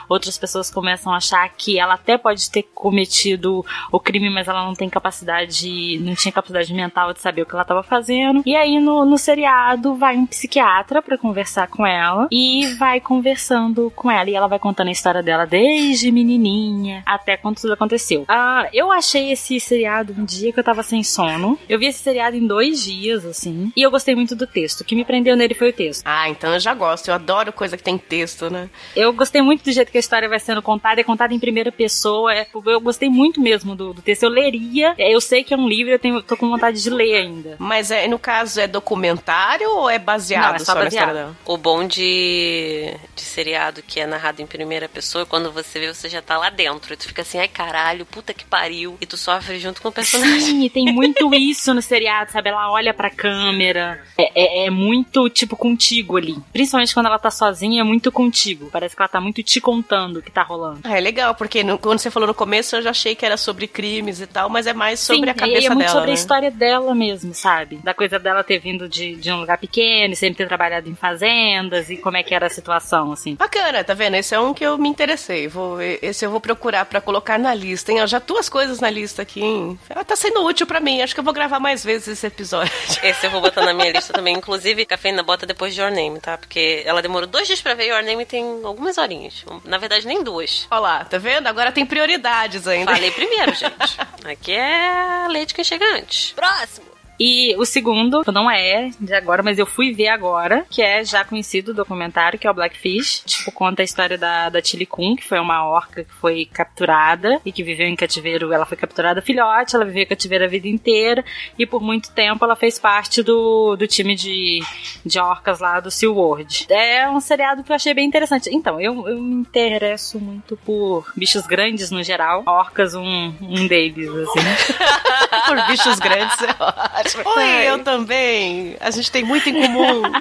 outras 0.09 0.37
pessoas 0.37 0.69
começam 0.69 1.13
a 1.13 1.17
achar 1.17 1.47
que 1.49 1.79
ela 1.79 1.95
até 1.95 2.17
pode 2.17 2.49
ter 2.49 2.63
cometido 2.73 3.65
o 3.91 3.99
crime, 3.99 4.29
mas 4.29 4.47
ela 4.47 4.65
não 4.65 4.73
tem 4.73 4.89
capacidade, 4.89 5.99
não 5.99 6.15
tinha 6.15 6.31
capacidade 6.31 6.73
mental 6.73 7.13
de 7.13 7.21
saber 7.21 7.41
o 7.41 7.45
que 7.45 7.53
ela 7.53 7.61
estava 7.61 7.83
fazendo. 7.83 8.41
E 8.45 8.55
aí 8.55 8.79
no, 8.79 9.05
no 9.05 9.17
seriado 9.17 9.95
vai 9.95 10.17
um 10.17 10.25
psiquiatra 10.25 11.01
pra 11.01 11.17
conversar 11.17 11.67
com 11.67 11.85
ela 11.85 12.27
e 12.31 12.67
vai 12.77 12.99
conversando 12.99 13.91
com 13.95 14.09
ela 14.09 14.29
e 14.29 14.35
ela 14.35 14.47
vai 14.47 14.59
contando 14.59 14.89
a 14.89 14.91
história 14.91 15.23
dela 15.23 15.45
desde 15.45 16.11
menininha 16.11 17.03
até 17.05 17.37
quando 17.37 17.59
tudo 17.59 17.73
aconteceu. 17.73 18.25
Ah, 18.27 18.67
eu 18.73 18.91
achei 18.91 19.31
esse 19.31 19.59
seriado 19.59 20.13
um 20.17 20.25
dia 20.25 20.51
que 20.51 20.59
eu 20.59 20.63
tava 20.63 20.83
sem 20.83 21.03
sono. 21.03 21.57
Eu 21.67 21.79
vi 21.79 21.87
esse 21.87 21.99
seriado 21.99 22.35
em 22.35 22.45
dois 22.45 22.83
dias, 22.83 23.25
assim, 23.25 23.71
e 23.75 23.81
eu 23.81 23.91
gostei 23.91 24.15
muito 24.15 24.35
do 24.35 24.47
texto. 24.47 24.81
O 24.81 24.85
que 24.85 24.95
me 24.95 25.05
prendeu 25.05 25.35
nele 25.35 25.53
foi 25.53 25.69
o 25.69 25.73
texto. 25.73 26.03
Ah, 26.05 26.29
então 26.29 26.53
eu 26.53 26.59
já 26.59 26.73
gosto. 26.73 27.07
Eu 27.07 27.15
adoro 27.15 27.51
coisa 27.53 27.77
que 27.77 27.83
tem 27.83 27.97
texto, 27.97 28.49
né? 28.49 28.69
Eu 28.95 29.06
gostei 29.13 29.41
muito 29.41 29.63
do 29.63 29.71
jeito 29.71 29.91
que 29.91 29.97
a 29.97 29.99
história 29.99 30.27
vai 30.29 30.39
sendo 30.39 30.61
contada, 30.61 31.01
é 31.01 31.03
contada 31.03 31.33
em 31.33 31.39
primeira 31.39 31.71
pessoa. 31.71 32.33
é- 32.33 32.47
eu 32.65 32.79
gostei 32.81 33.09
muito 33.09 33.39
mesmo 33.41 33.75
do, 33.75 33.93
do 33.93 34.01
texto. 34.01 34.23
Eu 34.23 34.29
leria, 34.29 34.93
é, 34.97 35.13
eu 35.13 35.21
sei 35.21 35.43
que 35.43 35.53
é 35.53 35.57
um 35.57 35.67
livro, 35.67 35.91
eu 35.91 35.99
tenho, 35.99 36.21
tô 36.21 36.35
com 36.37 36.49
vontade 36.49 36.81
de 36.81 36.89
ler 36.89 37.15
ainda. 37.15 37.55
Mas 37.59 37.91
é, 37.91 38.07
no 38.07 38.19
caso, 38.19 38.59
é 38.59 38.67
documentário 38.67 39.69
ou 39.69 39.89
é 39.89 39.99
baseado 39.99 40.49
Não, 40.49 40.55
é 40.55 40.59
só 40.59 40.73
na 40.75 40.83
baseado. 40.83 41.03
história 41.05 41.13
dela? 41.25 41.37
O 41.45 41.57
bom 41.57 41.85
de, 41.87 42.93
de 43.15 43.21
seriado 43.21 43.81
que 43.81 43.99
é 43.99 44.05
narrado 44.07 44.41
em 44.41 44.45
primeira 44.47 44.87
pessoa, 44.89 45.25
quando 45.25 45.51
você 45.51 45.79
vê, 45.79 45.93
você 45.93 46.09
já 46.09 46.21
tá 46.21 46.37
lá 46.37 46.49
dentro. 46.49 46.93
E 46.93 46.97
tu 46.97 47.07
fica 47.07 47.21
assim, 47.21 47.37
ai 47.39 47.47
caralho, 47.47 48.05
puta 48.05 48.33
que 48.33 48.45
pariu. 48.45 48.97
E 49.01 49.05
tu 49.05 49.17
sofre 49.17 49.59
junto 49.59 49.81
com 49.81 49.89
o 49.89 49.91
personagem. 49.91 50.39
Sim, 50.41 50.63
e 50.63 50.69
tem 50.69 50.85
muito 50.91 51.33
isso 51.33 51.73
no 51.73 51.81
seriado, 51.81 52.31
sabe? 52.31 52.49
Ela 52.49 52.71
olha 52.71 52.93
pra 52.93 53.09
câmera. 53.09 54.01
É, 54.17 54.63
é- 54.63 54.65
é 54.67 54.69
muito, 54.69 55.29
tipo, 55.29 55.55
contigo 55.55 56.17
ali. 56.17 56.35
Principalmente 56.51 56.93
quando 56.93 57.05
ela 57.07 57.19
tá 57.19 57.29
sozinha, 57.31 57.81
é 57.81 57.83
muito 57.83 58.11
contigo. 58.11 58.69
Parece 58.71 58.95
que 58.97 59.03
ela 59.03 59.07
tá 59.09 59.21
muito 59.21 59.41
te 59.43 59.61
contando 59.61 60.17
o 60.17 60.21
que 60.21 60.31
tá 60.31 60.41
rolando. 60.43 60.81
Ah, 60.83 60.97
é 60.97 60.99
legal, 61.01 61.35
porque 61.35 61.63
no- 61.63 61.77
quando 61.77 61.99
você 61.99 62.09
falou 62.11 62.27
no 62.27 62.33
começo, 62.33 62.75
eu 62.75 62.81
já 62.81 62.89
achei 62.89 63.15
que 63.15 63.25
era 63.25 63.37
sobre 63.37 63.67
crimes 63.67 64.19
e 64.19 64.27
tal, 64.27 64.49
mas 64.49 64.65
é 64.67 64.73
mais 64.73 64.99
sobre 64.99 65.25
Sim, 65.25 65.29
a 65.29 65.33
cabeça 65.33 65.61
e 65.61 65.65
é 65.65 65.69
muito 65.69 65.79
dela, 65.79 65.91
sobre 65.91 66.07
né? 66.07 66.11
a 66.11 66.15
história 66.15 66.51
dela 66.51 66.95
mesmo, 66.95 67.33
sabe? 67.33 67.77
Da 67.77 67.93
coisa 67.93 68.17
dela 68.19 68.43
ter 68.43 68.59
vindo 68.59 68.89
de, 68.89 69.15
de 69.15 69.31
um 69.31 69.39
lugar 69.41 69.57
pequeno, 69.57 70.13
e 70.13 70.15
sempre 70.15 70.37
ter 70.37 70.47
trabalhado 70.47 70.89
em 70.89 70.95
fazendas 70.95 71.89
e 71.89 71.97
como 71.97 72.17
é 72.17 72.23
que 72.23 72.33
era 72.33 72.47
a 72.47 72.49
situação, 72.49 73.11
assim. 73.11 73.35
Bacana, 73.35 73.83
tá 73.83 73.93
vendo? 73.93 74.15
Esse 74.15 74.33
é 74.33 74.39
um 74.39 74.53
que 74.53 74.65
eu 74.65 74.77
me 74.77 74.89
interessei. 74.89 75.47
Vou, 75.47 75.79
esse 75.81 76.25
eu 76.25 76.31
vou 76.31 76.39
procurar 76.41 76.85
pra 76.85 76.99
colocar 77.01 77.37
na 77.37 77.53
lista, 77.53 77.91
hein? 77.91 77.99
Eu 77.99 78.07
já 78.07 78.19
duas 78.19 78.49
coisas 78.49 78.79
na 78.79 78.89
lista 78.89 79.21
aqui, 79.21 79.41
hein? 79.41 79.79
Ela 79.89 80.03
tá 80.03 80.15
sendo 80.15 80.43
útil 80.43 80.65
pra 80.65 80.79
mim. 80.79 81.01
Acho 81.01 81.13
que 81.13 81.19
eu 81.19 81.23
vou 81.23 81.33
gravar 81.33 81.59
mais 81.59 81.83
vezes 81.83 82.07
esse 82.07 82.25
episódio. 82.27 82.71
Esse 83.03 83.25
eu 83.27 83.31
vou 83.31 83.41
botar 83.41 83.63
na 83.63 83.73
minha 83.73 83.91
lista 83.91 84.13
também. 84.13 84.35
Inclusive, 84.35 84.85
Cafeína 84.85 85.21
bota 85.23 85.45
depois 85.45 85.73
de 85.75 85.81
Your 85.81 85.91
Name, 85.91 86.19
tá? 86.19 86.37
Porque 86.37 86.81
ela 86.85 87.01
demorou 87.01 87.27
dois 87.27 87.45
dias 87.47 87.61
pra 87.61 87.73
ver 87.73 87.87
Your 87.87 88.03
Name 88.03 88.25
tem 88.25 88.43
algumas 88.63 88.86
horinhas. 88.95 89.43
Na 89.65 89.79
verdade, 89.79 90.05
nem 90.05 90.23
duas. 90.23 90.67
Olha 90.69 90.79
lá, 90.79 91.05
tá 91.05 91.17
vendo? 91.17 91.47
Agora 91.47 91.71
tem 91.71 91.83
prioridades 91.83 92.67
ainda. 92.67 92.93
Falei 92.93 93.09
primeiro, 93.09 93.55
gente. 93.55 93.99
Aqui 94.23 94.51
é 94.51 95.23
a 95.25 95.27
leite 95.27 95.55
quem 95.55 95.63
chega 95.63 95.97
antes. 95.97 96.31
Próximo! 96.33 96.85
E 97.19 97.55
o 97.57 97.65
segundo, 97.65 98.23
não 98.31 98.49
é 98.49 98.91
de 98.99 99.13
agora, 99.13 99.41
mas 99.41 99.57
eu 99.57 99.65
fui 99.65 99.93
ver 99.93 100.09
agora, 100.09 100.65
que 100.69 100.81
é 100.81 101.03
já 101.03 101.23
conhecido 101.23 101.71
o 101.71 101.73
documentário, 101.73 102.37
que 102.37 102.47
é 102.47 102.51
o 102.51 102.53
Blackfish. 102.53 103.23
Tipo, 103.25 103.51
conta 103.51 103.81
a 103.81 103.85
história 103.85 104.17
da, 104.17 104.49
da 104.49 104.61
Chili 104.61 104.85
Kun, 104.85 105.15
que 105.15 105.23
foi 105.27 105.39
uma 105.39 105.67
orca 105.67 106.03
que 106.03 106.13
foi 106.13 106.45
capturada 106.45 107.41
e 107.45 107.51
que 107.51 107.63
viveu 107.63 107.87
em 107.87 107.95
cativeiro. 107.95 108.53
Ela 108.53 108.65
foi 108.65 108.77
capturada 108.77 109.21
filhote, 109.21 109.75
ela 109.75 109.85
viveu 109.85 110.03
em 110.03 110.07
cativeiro 110.07 110.45
a 110.45 110.47
vida 110.47 110.67
inteira 110.67 111.25
e 111.57 111.65
por 111.65 111.81
muito 111.81 112.11
tempo 112.11 112.43
ela 112.45 112.55
fez 112.55 112.77
parte 112.77 113.23
do, 113.23 113.75
do 113.75 113.87
time 113.87 114.15
de, 114.15 114.59
de 115.05 115.19
orcas 115.19 115.59
lá 115.59 115.79
do 115.79 115.89
SeaWorld. 115.89 116.67
É 116.69 117.09
um 117.09 117.19
seriado 117.19 117.63
que 117.63 117.71
eu 117.71 117.75
achei 117.75 117.93
bem 117.93 118.07
interessante. 118.07 118.49
Então, 118.53 118.79
eu, 118.79 119.07
eu 119.07 119.19
me 119.19 119.35
interesso 119.35 120.19
muito 120.19 120.55
por 120.57 121.11
bichos 121.15 121.47
grandes 121.47 121.89
no 121.89 122.03
geral. 122.03 122.43
Orcas, 122.45 122.93
um, 122.93 123.33
um 123.41 123.67
deles, 123.67 124.09
assim. 124.09 124.39
Por 125.47 125.67
bichos 125.67 125.99
grandes 125.99 126.37
é. 126.41 127.06
Oi, 127.15 127.43
Ai. 127.43 127.69
eu 127.69 127.83
também. 127.83 128.75
A 128.79 128.91
gente 128.91 129.11
tem 129.11 129.23
muito 129.23 129.49
em 129.49 129.53
comum. 129.61 130.03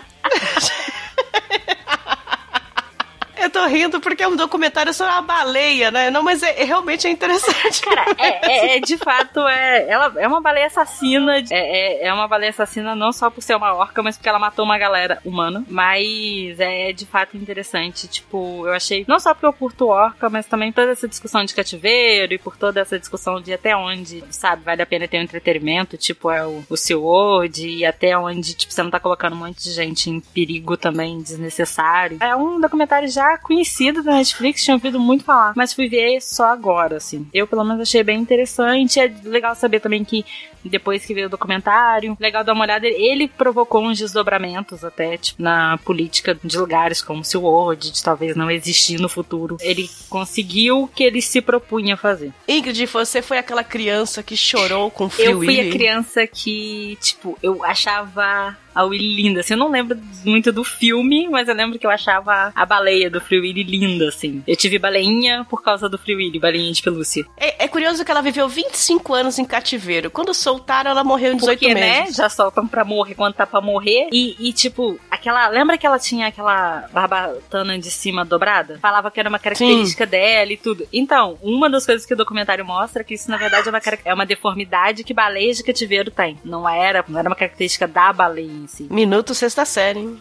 Eu 3.38 3.50
tô 3.50 3.64
rindo 3.66 4.00
porque 4.00 4.22
é 4.22 4.28
um 4.28 4.36
documentário 4.36 4.92
sobre 4.94 5.12
a 5.12 5.20
baleia, 5.20 5.90
né? 5.90 6.10
Não, 6.10 6.22
mas 6.22 6.42
é, 6.42 6.60
é- 6.62 6.64
realmente 6.64 7.06
é 7.06 7.10
interessante. 7.10 7.80
Cara, 7.82 8.04
é, 8.18 8.46
é- 8.74 8.76
é, 8.76 8.80
de 8.80 8.96
fato, 8.96 9.40
é, 9.46 9.88
ela 9.88 10.12
é 10.16 10.26
uma 10.26 10.40
baleia 10.40 10.66
assassina. 10.66 11.38
É, 11.38 11.44
é, 11.50 12.06
é 12.06 12.12
uma 12.12 12.26
baleia 12.26 12.50
assassina 12.50 12.94
não 12.94 13.12
só 13.12 13.30
por 13.30 13.42
ser 13.42 13.54
uma 13.56 13.74
orca, 13.74 14.02
mas 14.02 14.16
porque 14.16 14.28
ela 14.28 14.38
matou 14.38 14.64
uma 14.64 14.78
galera 14.78 15.18
humana. 15.24 15.64
Mas 15.68 16.58
é 16.58 16.92
de 16.92 17.04
fato 17.06 17.36
interessante. 17.36 18.08
Tipo, 18.08 18.66
eu 18.66 18.72
achei. 18.72 19.04
Não 19.06 19.18
só 19.20 19.34
porque 19.34 19.46
eu 19.46 19.52
curto 19.52 19.86
orca, 19.88 20.28
mas 20.30 20.46
também 20.46 20.72
toda 20.72 20.92
essa 20.92 21.06
discussão 21.08 21.44
de 21.44 21.54
cativeiro 21.54 22.32
e 22.34 22.38
por 22.38 22.56
toda 22.56 22.80
essa 22.80 22.98
discussão 22.98 23.40
de 23.40 23.52
até 23.52 23.76
onde, 23.76 24.24
sabe, 24.30 24.62
vale 24.64 24.82
a 24.82 24.86
pena 24.86 25.06
ter 25.08 25.18
um 25.18 25.22
entretenimento, 25.22 25.96
tipo, 25.96 26.30
é 26.30 26.44
o, 26.46 26.64
o 26.68 26.76
SeaWorld, 26.76 27.66
e 27.66 27.84
até 27.84 28.16
onde, 28.16 28.54
tipo, 28.54 28.72
você 28.72 28.82
não 28.82 28.90
tá 28.90 28.98
colocando 29.00 29.34
um 29.34 29.38
monte 29.40 29.62
de 29.62 29.70
gente 29.72 30.10
em 30.10 30.20
perigo 30.20 30.76
também 30.76 31.18
desnecessário. 31.18 32.18
É 32.20 32.34
um 32.34 32.60
documentário 32.60 33.08
já 33.08 33.25
conhecido 33.38 34.02
da 34.02 34.12
Netflix, 34.14 34.62
tinha 34.62 34.74
ouvido 34.74 34.98
muito 35.00 35.24
falar, 35.24 35.52
mas 35.56 35.72
fui 35.72 35.88
ver 35.88 36.20
só 36.20 36.46
agora, 36.46 36.96
assim. 36.96 37.26
Eu, 37.32 37.46
pelo 37.46 37.64
menos, 37.64 37.82
achei 37.82 38.02
bem 38.02 38.18
interessante. 38.20 39.00
É 39.00 39.12
legal 39.24 39.54
saber 39.54 39.80
também 39.80 40.04
que 40.04 40.24
depois 40.64 41.04
que 41.04 41.14
veio 41.14 41.26
o 41.28 41.30
documentário, 41.30 42.16
legal 42.18 42.42
dar 42.42 42.52
uma 42.52 42.64
olhada, 42.64 42.86
ele 42.86 43.28
provocou 43.28 43.84
uns 43.84 43.98
desdobramentos 43.98 44.84
até, 44.84 45.16
tipo, 45.16 45.40
na 45.40 45.78
política 45.78 46.36
de 46.42 46.58
lugares 46.58 47.00
como 47.00 47.24
SeaWorld, 47.24 47.92
de 47.92 48.02
talvez 48.02 48.34
não 48.36 48.50
existir 48.50 48.98
no 49.00 49.08
futuro. 49.08 49.56
Ele 49.60 49.88
conseguiu 50.08 50.82
o 50.82 50.88
que 50.88 51.04
ele 51.04 51.22
se 51.22 51.40
propunha 51.40 51.94
a 51.94 51.96
fazer. 51.96 52.32
Ingrid, 52.48 52.84
você 52.86 53.22
foi 53.22 53.38
aquela 53.38 53.62
criança 53.62 54.22
que 54.22 54.36
chorou 54.36 54.90
com 54.90 55.04
Eu 55.04 55.10
Free 55.10 55.32
fui 55.34 55.46
Willy? 55.46 55.68
a 55.68 55.72
criança 55.72 56.26
que, 56.26 56.98
tipo, 57.00 57.38
eu 57.42 57.64
achava 57.64 58.56
a 58.76 58.84
Willy 58.84 59.22
linda. 59.22 59.40
Assim, 59.40 59.54
eu 59.54 59.58
não 59.58 59.70
lembro 59.70 59.98
muito 60.22 60.52
do 60.52 60.62
filme, 60.62 61.26
mas 61.28 61.48
eu 61.48 61.54
lembro 61.54 61.78
que 61.78 61.86
eu 61.86 61.90
achava 61.90 62.52
a 62.54 62.66
baleia 62.66 63.08
do 63.08 63.20
Free 63.20 63.40
Willy 63.40 63.62
linda, 63.62 64.08
assim. 64.08 64.42
Eu 64.46 64.54
tive 64.54 64.78
baleinha 64.78 65.46
por 65.48 65.62
causa 65.62 65.88
do 65.88 65.96
Free 65.96 66.14
Willy, 66.14 66.38
baleinha 66.38 66.70
de 66.70 66.82
pelúcia. 66.82 67.24
É, 67.38 67.64
é 67.64 67.68
curioso 67.68 68.04
que 68.04 68.10
ela 68.10 68.20
viveu 68.20 68.46
25 68.46 69.14
anos 69.14 69.38
em 69.38 69.44
cativeiro. 69.46 70.10
Quando 70.10 70.34
soltaram, 70.34 70.90
ela 70.90 71.02
morreu 71.02 71.32
em 71.32 71.36
18 71.36 71.58
Porque, 71.58 71.74
meses. 71.74 71.90
né? 71.90 72.12
Já 72.12 72.28
soltam 72.28 72.68
pra 72.68 72.84
morrer 72.84 73.14
quando 73.14 73.32
tá 73.34 73.46
pra 73.46 73.62
morrer. 73.62 74.08
E, 74.12 74.36
e, 74.38 74.52
tipo, 74.52 74.98
aquela. 75.10 75.48
Lembra 75.48 75.78
que 75.78 75.86
ela 75.86 75.98
tinha 75.98 76.26
aquela 76.26 76.86
barbatana 76.92 77.78
de 77.78 77.90
cima 77.90 78.24
dobrada? 78.26 78.78
Falava 78.78 79.10
que 79.10 79.18
era 79.18 79.28
uma 79.28 79.38
característica 79.38 80.04
dela 80.04 80.52
e 80.52 80.56
tudo. 80.56 80.86
Então, 80.92 81.38
uma 81.40 81.70
das 81.70 81.86
coisas 81.86 82.04
que 82.04 82.12
o 82.12 82.16
documentário 82.16 82.64
mostra 82.64 83.00
é 83.00 83.04
que 83.04 83.14
isso, 83.14 83.30
na 83.30 83.38
verdade, 83.38 83.66
é 83.66 83.70
uma, 83.70 83.80
é 84.04 84.14
uma 84.14 84.26
deformidade 84.26 85.02
que 85.02 85.14
baleias 85.14 85.56
de 85.56 85.64
cativeiro 85.64 86.10
têm. 86.10 86.38
Não 86.44 86.68
era, 86.68 87.02
não 87.08 87.18
era 87.18 87.28
uma 87.28 87.36
característica 87.36 87.86
da 87.86 88.12
baleia 88.12 88.65
si. 88.66 88.86
Minuto 88.90 89.34
sexta 89.34 89.64
série. 89.64 90.00
hein? 90.00 90.20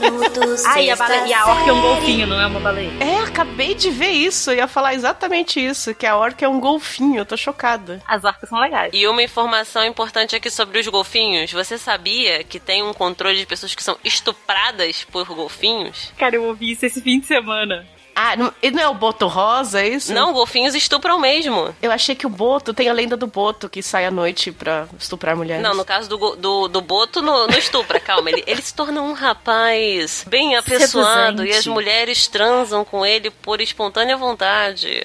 Minutos. 0.00 0.64
Ah, 0.66 0.80
e 0.80 0.90
a, 0.90 0.96
baleia, 0.96 1.26
e 1.26 1.32
a 1.32 1.46
orca 1.46 1.70
é 1.70 1.72
um 1.72 1.80
golfinho, 1.80 2.26
não 2.26 2.40
é 2.40 2.46
uma 2.46 2.60
baleia. 2.60 2.90
É, 3.00 3.18
acabei 3.20 3.74
de 3.74 3.90
ver 3.90 4.10
isso. 4.10 4.50
Eu 4.50 4.56
ia 4.56 4.68
falar 4.68 4.94
exatamente 4.94 5.64
isso. 5.64 5.94
Que 5.94 6.06
a 6.06 6.16
orca 6.16 6.44
é 6.44 6.48
um 6.48 6.58
golfinho. 6.60 7.18
Eu 7.18 7.26
tô 7.26 7.36
chocada. 7.36 8.02
As 8.06 8.24
orcas 8.24 8.48
são 8.48 8.58
legais. 8.58 8.90
E 8.94 9.06
uma 9.06 9.22
informação 9.22 9.84
importante 9.84 10.34
aqui 10.34 10.50
sobre 10.50 10.78
os 10.78 10.86
golfinhos. 10.88 11.52
Você 11.52 11.78
sabia 11.78 12.42
que 12.44 12.58
tem 12.58 12.82
um 12.82 12.92
controle 12.92 13.36
de 13.38 13.46
pessoas 13.46 13.74
que 13.74 13.82
são 13.82 13.96
estupradas 14.04 15.04
por 15.04 15.26
golfinhos? 15.26 16.12
Cara, 16.18 16.36
eu 16.36 16.44
ouvi 16.44 16.72
isso 16.72 16.86
esse 16.86 17.00
fim 17.00 17.20
de 17.20 17.26
semana. 17.26 17.86
Ah, 18.14 18.36
não, 18.36 18.52
e 18.62 18.70
não 18.70 18.80
é 18.82 18.88
o 18.88 18.94
Boto 18.94 19.26
Rosa, 19.26 19.80
é 19.82 19.88
isso? 19.88 20.12
Não, 20.14 20.32
golfinhos 20.32 20.74
estupram 20.74 21.18
mesmo. 21.18 21.74
Eu 21.82 21.90
achei 21.90 22.14
que 22.14 22.26
o 22.26 22.30
Boto 22.30 22.72
tem 22.72 22.88
a 22.88 22.92
lenda 22.92 23.16
do 23.16 23.26
Boto 23.26 23.68
que 23.68 23.82
sai 23.82 24.06
à 24.06 24.10
noite 24.10 24.52
pra 24.52 24.86
estuprar 24.98 25.36
mulheres. 25.36 25.62
Não, 25.62 25.74
no 25.74 25.84
caso 25.84 26.08
do, 26.08 26.36
do, 26.36 26.68
do 26.68 26.80
Boto, 26.80 27.20
no, 27.20 27.46
no 27.48 27.58
estupra, 27.58 27.98
calma. 27.98 28.30
Ele, 28.30 28.44
ele 28.46 28.62
se 28.62 28.72
torna 28.72 29.02
um 29.02 29.12
rapaz 29.14 30.24
bem 30.28 30.56
apessoado 30.56 31.38
Seduzente. 31.38 31.54
e 31.54 31.58
as 31.58 31.66
mulheres 31.66 32.26
transam 32.28 32.84
com 32.84 33.04
ele 33.04 33.30
por 33.30 33.60
espontânea 33.60 34.16
vontade. 34.16 35.02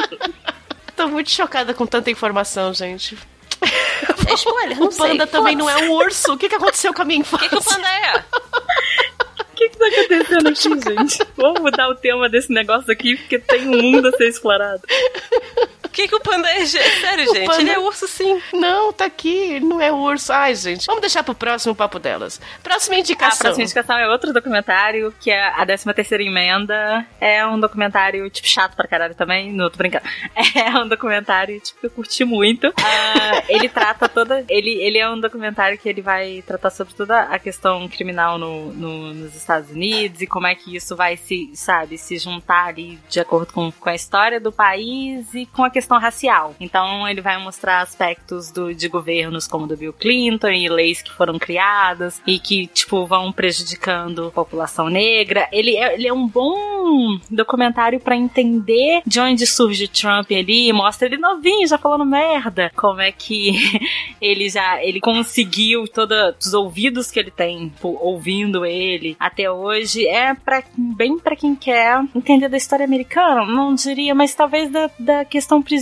Tô 0.94 1.08
muito 1.08 1.30
chocada 1.30 1.72
com 1.72 1.86
tanta 1.86 2.10
informação, 2.10 2.74
gente. 2.74 3.16
É 4.28 4.34
spoiler, 4.34 4.76
não 4.78 4.88
o 4.88 4.94
panda 4.94 5.24
sei. 5.24 5.26
também 5.26 5.56
não 5.56 5.68
é 5.70 5.76
um 5.78 5.92
urso. 5.92 6.32
O 6.34 6.36
que, 6.38 6.48
que 6.48 6.54
aconteceu 6.56 6.92
com 6.92 7.02
a 7.02 7.04
minha 7.04 7.20
O 7.20 7.24
que, 7.24 7.48
que 7.48 7.54
o 7.54 7.58
infância? 7.58 7.76
panda 7.76 7.88
é? 7.88 8.24
Que 9.78 10.08
tá 10.08 10.14
acontecendo 10.14 10.48
aqui, 10.48 10.90
gente? 10.90 11.26
Vamos 11.36 11.60
mudar 11.60 11.88
o 11.88 11.94
tema 11.94 12.28
desse 12.28 12.52
negócio 12.52 12.92
aqui, 12.92 13.16
porque 13.16 13.38
tem 13.38 13.68
um 13.68 13.82
mundo 13.82 14.08
a 14.08 14.12
ser 14.12 14.28
explorado. 14.28 14.82
O 15.98 16.00
que, 16.00 16.06
que 16.08 16.14
o 16.14 16.20
panda 16.20 16.48
é? 16.48 16.64
Gente? 16.64 17.00
Sério, 17.00 17.28
O 17.28 17.34
gente. 17.34 17.46
panda- 17.46 17.60
Ele 17.60 17.70
é 17.70 17.78
urso, 17.80 18.06
sim. 18.06 18.40
Não, 18.52 18.92
tá 18.92 19.06
aqui. 19.06 19.28
Ele 19.54 19.64
não 19.64 19.80
é 19.80 19.90
urso. 19.90 20.32
Ai, 20.32 20.54
gente. 20.54 20.86
Vamos 20.86 21.00
deixar 21.00 21.24
pro 21.24 21.34
próximo 21.34 21.74
papo 21.74 21.98
delas. 21.98 22.40
Próxima 22.62 22.94
A 22.94 22.98
indicação. 23.00 23.38
próxima 23.38 23.64
indicação 23.64 23.98
é 23.98 24.06
outro 24.08 24.32
documentário, 24.32 25.12
que 25.20 25.28
é 25.30 25.48
a 25.48 25.66
13 25.66 25.92
terceira 25.92 26.22
emenda. 26.22 27.04
É 27.20 27.44
um 27.44 27.58
documentário, 27.58 28.30
tipo, 28.30 28.46
chato 28.46 28.76
pra 28.76 28.86
caralho 28.86 29.14
também. 29.16 29.52
Não, 29.52 29.68
tô 29.68 29.76
brincando. 29.76 30.04
É 30.54 30.70
um 30.78 30.86
documentário, 30.88 31.58
tipo, 31.60 31.80
que 31.80 31.86
eu 31.86 31.90
curti 31.90 32.24
muito. 32.24 32.72
Ah, 32.78 33.42
ele 33.48 33.68
trata 33.68 34.08
toda... 34.08 34.44
Ele, 34.48 34.70
ele 34.80 34.98
é 34.98 35.08
um 35.08 35.18
documentário 35.18 35.76
que 35.78 35.88
ele 35.88 36.00
vai 36.02 36.42
tratar 36.46 36.70
sobre 36.70 36.94
toda 36.94 37.22
a 37.22 37.38
questão 37.38 37.88
criminal 37.88 38.38
no, 38.38 38.72
no- 38.72 39.14
nos 39.14 39.34
Estados 39.34 39.70
Unidos 39.70 40.20
e 40.20 40.26
como 40.26 40.46
é 40.46 40.54
que 40.54 40.76
isso 40.76 40.94
vai 40.94 41.16
se, 41.16 41.50
sabe, 41.54 41.96
se 41.98 42.18
juntar 42.18 42.66
ali 42.66 42.98
de 43.08 43.18
acordo 43.20 43.52
com, 43.52 43.72
com 43.72 43.88
a 43.88 43.94
história 43.94 44.38
do 44.40 44.52
país 44.52 45.32
e 45.34 45.46
com 45.46 45.64
a 45.64 45.70
questão 45.70 45.87
racial. 45.96 46.54
Então 46.60 47.08
ele 47.08 47.20
vai 47.20 47.38
mostrar 47.38 47.80
aspectos 47.80 48.50
do, 48.50 48.74
de 48.74 48.88
governos 48.88 49.46
como 49.46 49.66
do 49.66 49.76
Bill 49.76 49.92
Clinton 49.92 50.48
e 50.48 50.68
leis 50.68 51.00
que 51.00 51.12
foram 51.12 51.38
criadas 51.38 52.20
e 52.26 52.38
que, 52.38 52.66
tipo, 52.66 53.06
vão 53.06 53.32
prejudicando 53.32 54.26
a 54.26 54.30
população 54.30 54.88
negra. 54.88 55.48
Ele 55.50 55.76
é, 55.76 55.94
ele 55.94 56.06
é 56.06 56.12
um 56.12 56.26
bom 56.26 57.18
documentário 57.30 58.00
pra 58.00 58.16
entender 58.16 59.02
de 59.06 59.20
onde 59.20 59.46
surge 59.46 59.84
o 59.84 59.88
Trump 59.88 60.30
ali, 60.30 60.72
mostra 60.72 61.08
ele 61.08 61.16
novinho, 61.16 61.66
já 61.66 61.78
falando 61.78 62.04
merda. 62.04 62.70
Como 62.76 63.00
é 63.00 63.10
que 63.10 63.52
ele 64.20 64.48
já 64.50 64.82
ele 64.82 65.00
conseguiu 65.00 65.86
todos 65.88 66.46
os 66.46 66.54
ouvidos 66.54 67.10
que 67.10 67.18
ele 67.18 67.30
tem 67.30 67.68
tipo, 67.78 67.96
ouvindo 68.00 68.66
ele 68.66 69.16
até 69.18 69.50
hoje. 69.50 70.06
É 70.06 70.34
para 70.34 70.62
bem 70.76 71.18
pra 71.18 71.36
quem 71.36 71.54
quer 71.54 72.02
entender 72.14 72.48
da 72.48 72.56
história 72.56 72.84
americana, 72.84 73.46
não 73.46 73.74
diria, 73.74 74.14
mas 74.14 74.34
talvez 74.34 74.70
da, 74.70 74.90
da 74.98 75.24
questão 75.24 75.62
prisional, 75.62 75.77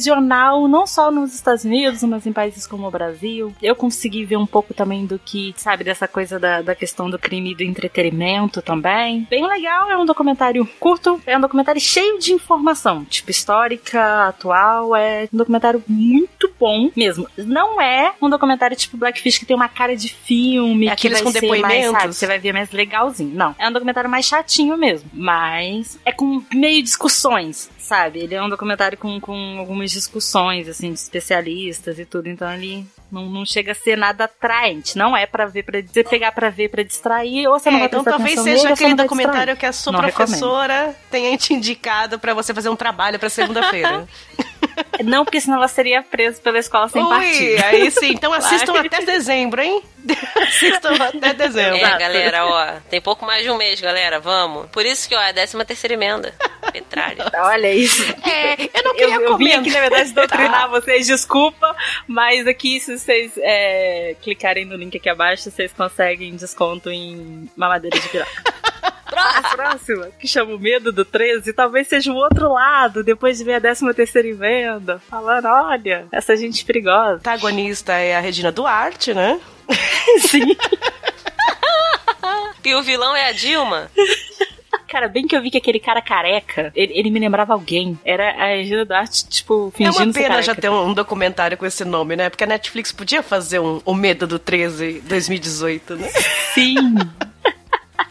não 0.69 0.87
só 0.87 1.11
nos 1.11 1.35
Estados 1.35 1.65
Unidos, 1.65 2.03
mas 2.03 2.27
em 2.27 2.33
países 2.33 2.67
como 2.67 2.87
o 2.87 2.91
Brasil. 2.91 3.55
Eu 3.63 3.75
consegui 3.75 4.25
ver 4.25 4.37
um 4.37 4.47
pouco 4.47 4.75
também 4.75 5.07
do 5.07 5.19
que, 5.19 5.55
sabe, 5.57 5.85
dessa 5.85 6.07
coisa 6.07 6.39
da, 6.39 6.63
da 6.63 6.75
questão 6.75 7.09
do 7.09 7.19
crime 7.19 7.53
e 7.53 7.55
do 7.55 7.63
entretenimento 7.63 8.61
também. 8.63 9.27
Bem 9.31 9.47
legal, 9.47 9.91
é 9.91 9.97
um 9.97 10.05
documentário 10.05 10.67
curto, 10.79 11.21
é 11.27 11.37
um 11.37 11.41
documentário 11.41 11.81
cheio 11.81 12.19
de 12.19 12.33
informação, 12.33 13.05
tipo 13.05 13.31
histórica, 13.31 14.29
atual, 14.29 14.95
é 14.95 15.29
um 15.33 15.37
documentário 15.37 15.83
muito 15.89 16.53
bom 16.59 16.91
mesmo. 16.97 17.29
Não 17.37 17.81
é 17.81 18.13
um 18.21 18.29
documentário 18.29 18.77
tipo 18.77 18.97
Blackfish 18.97 19.39
que 19.39 19.47
tem 19.47 19.57
uma 19.57 19.69
cara 19.69 19.97
de 19.97 20.09
filme, 20.13 20.87
É 20.87 20.91
que 20.91 21.07
aqueles 21.07 21.21
vai 21.21 21.33
com 21.33 21.39
ser 21.39 21.61
mais, 21.61 21.91
sabe, 21.91 22.15
você 22.15 22.27
vai 22.27 22.39
ver 22.39 22.53
mais 22.53 22.71
legalzinho. 22.71 23.35
Não, 23.35 23.55
é 23.59 23.69
um 23.69 23.73
documentário 23.73 24.11
mais 24.11 24.27
chatinho 24.27 24.77
mesmo, 24.77 25.09
mas 25.13 25.99
é 26.05 26.13
com 26.13 26.43
meio 26.53 26.83
discussões, 26.83 27.71
sabe? 27.87 28.19
Ele 28.19 28.35
é 28.35 28.43
um 28.43 28.49
documentário 28.49 28.99
com, 28.99 29.21
com 29.21 29.59
algumas 29.59 29.91
discussões, 29.91 30.69
assim, 30.69 30.93
de 30.93 30.99
especialistas 30.99 31.99
e 31.99 32.05
tudo, 32.05 32.29
então 32.29 32.53
ele 32.53 32.85
não, 33.11 33.27
não 33.27 33.47
chega 33.47 33.73
a 33.73 33.75
ser 33.75 33.97
nada 33.97 34.25
atraente. 34.25 34.99
Não 34.99 35.17
é 35.17 35.25
pra 35.25 35.47
ver, 35.47 35.63
pra 35.63 35.81
você 35.81 36.03
pegar 36.03 36.33
pra 36.33 36.51
ver 36.51 36.69
pra 36.69 36.83
distrair, 36.83 37.47
ou 37.47 37.59
você 37.59 37.71
não 37.71 37.79
É, 37.79 37.81
vai 37.81 37.89
então 37.89 38.05
talvez 38.05 38.41
seja 38.41 38.63
nele, 38.63 38.73
aquele 38.73 38.95
documentário 38.95 39.57
que 39.57 39.65
a 39.65 39.73
sua 39.73 39.93
Não 39.93 40.01
professora 40.01 40.95
tenha 41.11 41.37
te 41.39 41.55
indicado 41.55 42.19
pra 42.19 42.35
você 42.35 42.53
fazer 42.53 42.69
um 42.69 42.77
trabalho 42.77 43.19
pra 43.19 43.31
segunda-feira. 43.31 44.07
Não, 45.05 45.25
porque 45.25 45.41
senão 45.41 45.59
ela 45.59 45.69
seria 45.69 46.03
presa 46.03 46.41
pela 46.41 46.59
escola 46.59 46.89
sem 46.89 47.03
Ui, 47.03 47.09
partido. 47.09 47.65
aí 47.65 47.91
sim. 47.91 48.13
Então 48.13 48.33
assistam 48.35 48.73
Vai. 48.73 48.87
até 48.87 49.03
dezembro, 49.03 49.61
hein? 49.61 49.83
assistam 50.43 50.95
até 50.95 51.35
dezembro. 51.35 51.77
É, 51.77 51.99
galera, 51.99 52.47
ó. 52.47 52.67
Tem 52.89 53.01
pouco 53.01 53.25
mais 53.27 53.43
de 53.43 53.51
um 53.51 53.57
mês, 53.57 53.81
galera. 53.81 54.19
Vamos. 54.21 54.67
Por 54.71 54.85
isso 54.87 55.09
que, 55.09 55.15
ó, 55.15 55.21
é 55.21 55.31
a 55.31 55.35
13 55.35 55.65
terceira 55.65 55.95
emenda. 55.95 56.35
Petralha. 56.73 57.31
Olha 57.35 57.73
isso. 57.75 58.03
É, 58.25 58.55
eu 58.63 58.83
não 58.85 58.91
Eu, 58.93 58.95
queria 58.97 59.15
eu 59.15 59.21
vim 59.21 59.27
comentar. 59.27 59.61
aqui, 59.61 59.71
na 59.71 59.81
verdade, 59.81 60.13
doutrinar 60.13 60.71
vocês, 60.71 61.07
desculpa, 61.07 61.77
mas 62.07 62.47
aqui, 62.47 62.81
se 62.81 62.99
vocês 62.99 63.33
é, 63.39 64.17
clicarem 64.23 64.65
no 64.65 64.77
link 64.77 64.97
aqui 64.97 65.09
abaixo, 65.09 65.51
vocês 65.51 65.73
conseguem 65.73 66.35
desconto 66.37 66.91
em 66.91 67.51
mamadeira 67.57 67.99
de 67.99 68.09
piroca. 68.09 68.55
A 69.17 69.43
próxima, 69.57 70.09
que 70.19 70.29
chama 70.29 70.55
o 70.55 70.59
medo 70.59 70.93
do 70.93 71.05
13, 71.05 71.53
talvez 71.53 71.89
seja 71.89 72.13
o 72.13 72.17
outro 72.17 72.53
lado, 72.53 73.03
depois 73.03 73.39
de 73.39 73.45
ver 73.45 73.55
a 73.55 73.61
13 73.61 73.93
terceira 73.95 74.29
emenda, 74.29 75.01
falando, 75.09 75.47
olha, 75.47 76.07
essa 76.13 76.37
gente 76.37 76.65
perigosa. 76.65 77.17
A 77.17 77.21
protagonista 77.21 77.95
é 77.95 78.17
a 78.17 78.21
Regina 78.21 78.53
Duarte, 78.53 79.15
né? 79.15 79.41
Sim. 80.21 80.57
E 82.65 82.75
o 82.75 82.83
vilão 82.83 83.15
é 83.15 83.29
a 83.29 83.33
Dilma. 83.33 83.89
Cara, 84.89 85.07
bem 85.07 85.25
que 85.25 85.37
eu 85.37 85.41
vi 85.41 85.53
que 85.53 85.59
aquele 85.59 85.79
cara 85.79 86.03
careca, 86.03 86.73
ele, 86.75 86.93
ele 86.99 87.11
me 87.11 87.21
lembrava 87.21 87.53
alguém. 87.53 87.97
Era 88.05 88.31
a 88.31 88.47
Regina 88.57 88.85
Duarte, 88.85 89.29
tipo, 89.29 89.73
É 89.73 89.77
fingindo 89.77 90.03
uma 90.03 90.13
ser 90.13 90.23
pena 90.23 90.43
já 90.43 90.53
ter 90.53 90.69
um, 90.69 90.89
um 90.89 90.93
documentário 90.93 91.57
com 91.57 91.65
esse 91.65 91.85
nome, 91.85 92.17
né? 92.17 92.29
Porque 92.29 92.43
a 92.43 92.47
Netflix 92.47 92.91
podia 92.91 93.23
fazer 93.23 93.61
um 93.61 93.81
O 93.85 93.95
Medo 93.95 94.27
do 94.27 94.37
13 94.37 95.01
2018, 95.05 95.95
né? 95.95 96.09
Sim. 96.55 96.95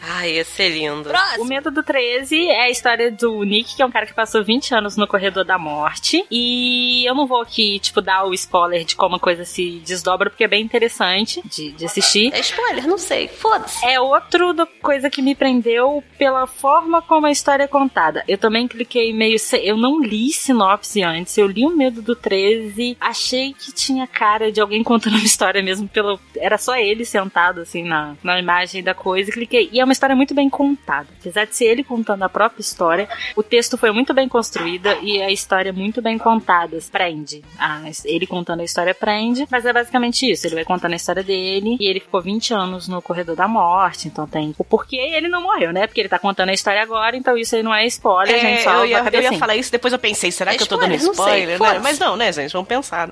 Ai, 0.08 0.34
ia 0.36 0.44
ser 0.44 0.68
lindo. 0.70 1.10
O 1.40 1.44
Medo 1.44 1.70
do 1.70 1.82
13 1.82 2.46
é 2.48 2.62
a 2.64 2.70
história 2.70 3.10
do 3.10 3.42
Nick, 3.42 3.74
que 3.76 3.82
é 3.82 3.86
um 3.86 3.90
cara 3.90 4.06
que 4.06 4.14
passou 4.14 4.42
20 4.44 4.74
anos 4.74 4.96
no 4.96 5.06
corredor 5.06 5.44
da 5.44 5.58
morte. 5.58 6.24
E 6.30 7.04
eu 7.08 7.14
não 7.14 7.26
vou 7.26 7.40
aqui, 7.40 7.78
tipo, 7.80 8.00
dar 8.00 8.24
o 8.24 8.32
spoiler 8.34 8.84
de 8.84 8.94
como 8.96 9.16
a 9.16 9.20
coisa 9.20 9.44
se 9.44 9.80
desdobra, 9.84 10.30
porque 10.30 10.44
é 10.44 10.48
bem 10.48 10.62
interessante 10.62 11.42
de, 11.48 11.72
de 11.72 11.84
assistir. 11.84 12.32
É 12.32 12.40
spoiler, 12.40 12.86
não 12.86 12.98
sei. 12.98 13.28
Foda-se. 13.28 13.84
É 13.84 14.00
outro 14.00 14.52
do- 14.52 14.66
coisa 14.80 15.10
que 15.10 15.20
me 15.22 15.34
prendeu 15.34 16.02
pela 16.18 16.46
forma 16.46 17.02
como 17.02 17.26
a 17.26 17.30
história 17.30 17.64
é 17.64 17.68
contada. 17.68 18.22
Eu 18.28 18.38
também 18.38 18.68
cliquei 18.68 19.12
meio. 19.12 19.36
Eu 19.62 19.76
não 19.76 20.00
li 20.00 20.30
sinopse 20.32 21.02
antes, 21.02 21.36
eu 21.36 21.46
li 21.46 21.64
o 21.66 21.76
Medo 21.76 22.00
do 22.00 22.14
13, 22.14 22.96
achei 23.00 23.52
que 23.54 23.72
tinha 23.72 24.06
cara 24.06 24.50
de 24.52 24.60
alguém 24.60 24.82
contando 24.82 25.14
uma 25.16 25.24
história 25.24 25.62
mesmo 25.62 25.88
pelo. 25.88 26.18
Era 26.36 26.58
só 26.58 26.76
ele 26.76 27.04
sentado 27.04 27.60
assim 27.60 27.82
na, 27.84 28.14
na 28.22 28.38
imagem 28.38 28.82
da 28.82 28.94
coisa, 28.94 29.30
e 29.30 29.32
cliquei. 29.32 29.68
E 29.72 29.80
é 29.80 29.84
uma 29.84 29.92
história 29.96 30.14
muito 30.14 30.34
bem 30.34 30.48
contada. 30.48 31.08
Apesar 31.20 31.46
de 31.46 31.56
ser 31.56 31.64
ele 31.66 31.82
contando 31.82 32.22
a 32.22 32.28
própria 32.28 32.60
história, 32.60 33.08
o 33.34 33.42
texto 33.42 33.76
foi 33.76 33.90
muito 33.90 34.12
bem 34.12 34.28
construída 34.28 34.96
e 35.02 35.20
a 35.20 35.30
história 35.30 35.70
é 35.70 35.72
muito 35.72 36.02
bem 36.02 36.18
contada. 36.18 36.78
Prende. 36.92 37.42
Ah, 37.58 37.82
ele 38.04 38.26
contando 38.26 38.60
a 38.60 38.64
história 38.64 38.94
prende, 38.94 39.46
mas 39.50 39.64
é 39.64 39.72
basicamente 39.72 40.30
isso. 40.30 40.46
Ele 40.46 40.56
vai 40.56 40.64
contando 40.64 40.92
a 40.92 40.96
história 40.96 41.22
dele 41.22 41.76
e 41.80 41.86
ele 41.86 42.00
ficou 42.00 42.20
20 42.20 42.52
anos 42.54 42.88
no 42.88 43.00
corredor 43.00 43.34
da 43.34 43.48
morte, 43.48 44.08
então 44.08 44.26
tem 44.26 44.54
o 44.58 44.64
porquê 44.64 44.96
ele 44.96 45.28
não 45.28 45.42
morreu, 45.42 45.72
né? 45.72 45.86
Porque 45.86 46.00
ele 46.00 46.08
tá 46.08 46.18
contando 46.18 46.50
a 46.50 46.52
história 46.52 46.82
agora, 46.82 47.16
então 47.16 47.36
isso 47.36 47.56
aí 47.56 47.62
não 47.62 47.74
é 47.74 47.86
spoiler, 47.86 48.34
a 48.34 48.38
gente 48.38 48.60
É, 48.60 48.62
só 48.62 48.74
eu, 48.78 48.86
ia, 48.86 48.98
eu 48.98 49.22
ia 49.22 49.32
falar 49.38 49.56
isso, 49.56 49.72
depois 49.72 49.92
eu 49.92 49.98
pensei, 49.98 50.30
será 50.30 50.52
É 50.52 50.56
que 50.56 50.62
eu 50.62 50.66
tô 50.66 50.76
dando 50.76 50.94
spoiler? 50.94 51.58
Sei, 51.58 51.68
né? 51.72 51.78
Mas 51.82 51.98
não, 51.98 52.16
né, 52.16 52.32
gente? 52.32 52.52
Vamos 52.52 52.68
pensar. 52.68 53.10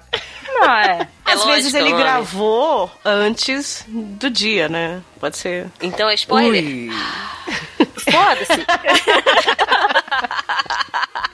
Não, 0.55 0.71
é. 0.71 1.09
Às 1.25 1.35
lógico, 1.35 1.53
vezes 1.53 1.75
ele 1.75 1.91
é 1.91 1.97
gravou 1.97 2.91
antes 3.05 3.85
do 3.89 4.31
dia, 4.31 4.69
né? 4.69 5.03
Pode 5.19 5.37
ser. 5.37 5.67
Então 5.83 6.09
é 6.09 6.15
spoiler? 6.15 6.65
Ui. 6.65 6.91
Foda-se. 8.11 8.65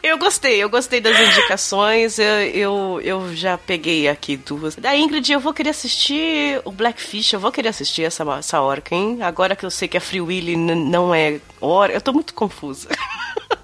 Eu 0.02 0.16
gostei, 0.16 0.62
eu 0.62 0.70
gostei 0.70 0.98
das 1.00 1.18
indicações. 1.20 2.18
Eu, 2.18 2.26
eu, 2.26 3.00
eu 3.02 3.36
já 3.36 3.58
peguei 3.58 4.08
aqui 4.08 4.34
duas. 4.36 4.74
Da 4.74 4.96
Ingrid, 4.96 5.30
eu 5.30 5.38
vou 5.38 5.52
querer 5.52 5.70
assistir 5.70 6.60
o 6.64 6.72
Blackfish, 6.72 7.34
eu 7.34 7.40
vou 7.40 7.52
querer 7.52 7.68
assistir 7.68 8.04
essa, 8.04 8.24
essa 8.38 8.62
orca, 8.62 8.94
hein? 8.94 9.18
Agora 9.20 9.54
que 9.54 9.64
eu 9.64 9.70
sei 9.70 9.88
que 9.88 9.98
a 9.98 10.00
Free 10.00 10.22
Willy 10.22 10.56
não 10.56 11.14
é 11.14 11.38
orca, 11.60 11.94
eu 11.94 12.00
tô 12.00 12.12
muito 12.12 12.32
confusa. 12.32 12.88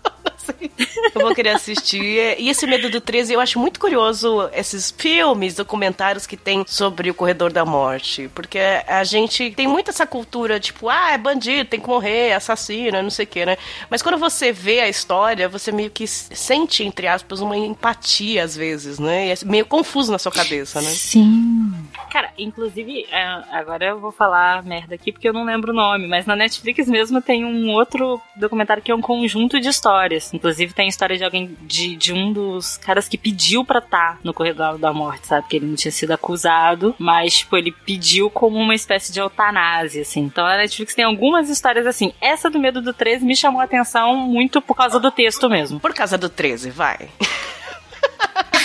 Sei. 0.46 0.70
Eu 1.14 1.20
vou 1.22 1.34
querer 1.34 1.50
assistir. 1.50 2.36
E 2.38 2.48
esse 2.48 2.66
Medo 2.66 2.90
do 2.90 3.00
13, 3.00 3.32
eu 3.32 3.40
acho 3.40 3.58
muito 3.58 3.80
curioso 3.80 4.48
esses 4.52 4.90
filmes, 4.90 5.54
documentários 5.54 6.26
que 6.26 6.36
tem 6.36 6.64
sobre 6.66 7.10
o 7.10 7.14
Corredor 7.14 7.52
da 7.52 7.64
Morte. 7.64 8.30
Porque 8.34 8.58
a 8.86 9.04
gente 9.04 9.50
tem 9.52 9.66
muito 9.66 9.90
essa 9.90 10.06
cultura, 10.06 10.60
tipo, 10.60 10.88
ah, 10.88 11.12
é 11.12 11.18
bandido, 11.18 11.68
tem 11.68 11.80
que 11.80 11.88
morrer, 11.88 12.28
é 12.28 12.34
assassino, 12.34 13.02
não 13.02 13.10
sei 13.10 13.24
o 13.24 13.28
que, 13.28 13.46
né? 13.46 13.56
Mas 13.88 14.02
quando 14.02 14.18
você 14.18 14.52
vê 14.52 14.80
a 14.80 14.88
história, 14.88 15.48
você 15.48 15.72
meio 15.72 15.90
que 15.90 16.06
sente, 16.06 16.84
entre 16.84 17.06
aspas, 17.06 17.40
uma 17.40 17.56
empatia 17.56 18.44
às 18.44 18.56
vezes, 18.56 18.98
né? 18.98 19.28
E 19.28 19.30
é 19.30 19.36
meio 19.44 19.66
confuso 19.66 20.12
na 20.12 20.18
sua 20.18 20.32
cabeça, 20.32 20.80
né? 20.80 20.90
Sim. 20.90 21.72
Cara, 22.10 22.30
inclusive, 22.38 23.06
é, 23.10 23.22
agora 23.50 23.86
eu 23.86 24.00
vou 24.00 24.12
falar 24.12 24.62
merda 24.62 24.94
aqui 24.94 25.12
porque 25.12 25.28
eu 25.28 25.32
não 25.32 25.44
lembro 25.44 25.72
o 25.72 25.74
nome, 25.74 26.06
mas 26.06 26.26
na 26.26 26.36
Netflix 26.36 26.88
mesmo 26.88 27.20
tem 27.20 27.44
um 27.44 27.70
outro 27.70 28.20
documentário 28.36 28.82
que 28.82 28.90
é 28.90 28.94
um 28.94 29.00
conjunto 29.00 29.60
de 29.60 29.68
histórias. 29.68 30.32
Inclusive 30.36 30.72
tem 30.72 30.86
a 30.86 30.88
história 30.88 31.16
de 31.16 31.24
alguém, 31.24 31.56
de, 31.62 31.96
de 31.96 32.12
um 32.12 32.32
dos 32.32 32.76
caras 32.76 33.08
que 33.08 33.18
pediu 33.18 33.64
pra 33.64 33.78
estar 33.78 34.20
no 34.22 34.32
corredor 34.32 34.78
da 34.78 34.92
morte, 34.92 35.26
sabe? 35.26 35.48
Que 35.48 35.56
ele 35.56 35.66
não 35.66 35.74
tinha 35.74 35.90
sido 35.90 36.12
acusado, 36.12 36.94
mas, 36.98 37.38
tipo, 37.38 37.56
ele 37.56 37.72
pediu 37.72 38.30
como 38.30 38.58
uma 38.58 38.74
espécie 38.74 39.12
de 39.12 39.18
eutanásia, 39.18 40.02
assim. 40.02 40.20
Então 40.20 40.46
a 40.46 40.56
Netflix 40.56 40.94
tem 40.94 41.04
algumas 41.04 41.48
histórias 41.48 41.86
assim. 41.86 42.12
Essa 42.20 42.50
do 42.50 42.58
Medo 42.58 42.80
do 42.80 42.92
13 42.92 43.24
me 43.24 43.34
chamou 43.34 43.60
a 43.60 43.64
atenção 43.64 44.16
muito 44.16 44.60
por 44.60 44.74
causa 44.74 45.00
do 45.00 45.10
texto 45.10 45.48
mesmo. 45.48 45.80
Por 45.80 45.94
causa 45.94 46.18
do 46.18 46.28
13, 46.28 46.70
vai. 46.70 47.08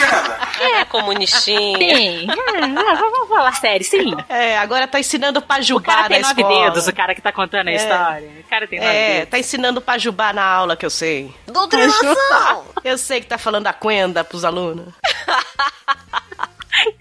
É, 0.60 0.86
comunistinha. 0.86 1.78
Sim, 1.78 2.28
é, 2.30 2.96
vamos 2.96 3.30
falar 3.30 3.54
sério, 3.54 3.86
sim. 3.86 4.14
É, 4.30 4.58
agora 4.58 4.88
tá 4.88 5.00
ensinando 5.00 5.40
O 5.40 5.42
Pajubá 5.42 5.96
cara 5.96 6.08
tem 6.10 6.22
na 6.22 6.28
nove 6.30 6.42
escola. 6.42 6.66
dedos, 6.66 6.88
o 6.88 6.94
cara 6.94 7.16
que 7.16 7.22
tá 7.22 7.32
contando 7.32 7.68
a 7.70 7.74
história. 7.74 8.30
O 8.46 8.50
cara 8.50 8.68
tem 8.68 8.80
nove 8.80 8.92
É, 8.92 9.14
dedos. 9.16 9.30
tá 9.30 9.40
ensinando 9.40 9.82
Pajubá 9.82 10.34
na 10.34 10.44
aula 10.44 10.76
que 10.76 10.86
eu 10.86 10.90
sei. 10.90 11.34
Doutrinação! 11.48 12.66
Eu 12.84 12.98
sei 12.98 13.22
que 13.22 13.28
tá 13.28 13.38
falando 13.38 13.68
a 13.68 13.74
Quenda 13.74 14.24
pros 14.24 14.44
alunos. 14.44 14.88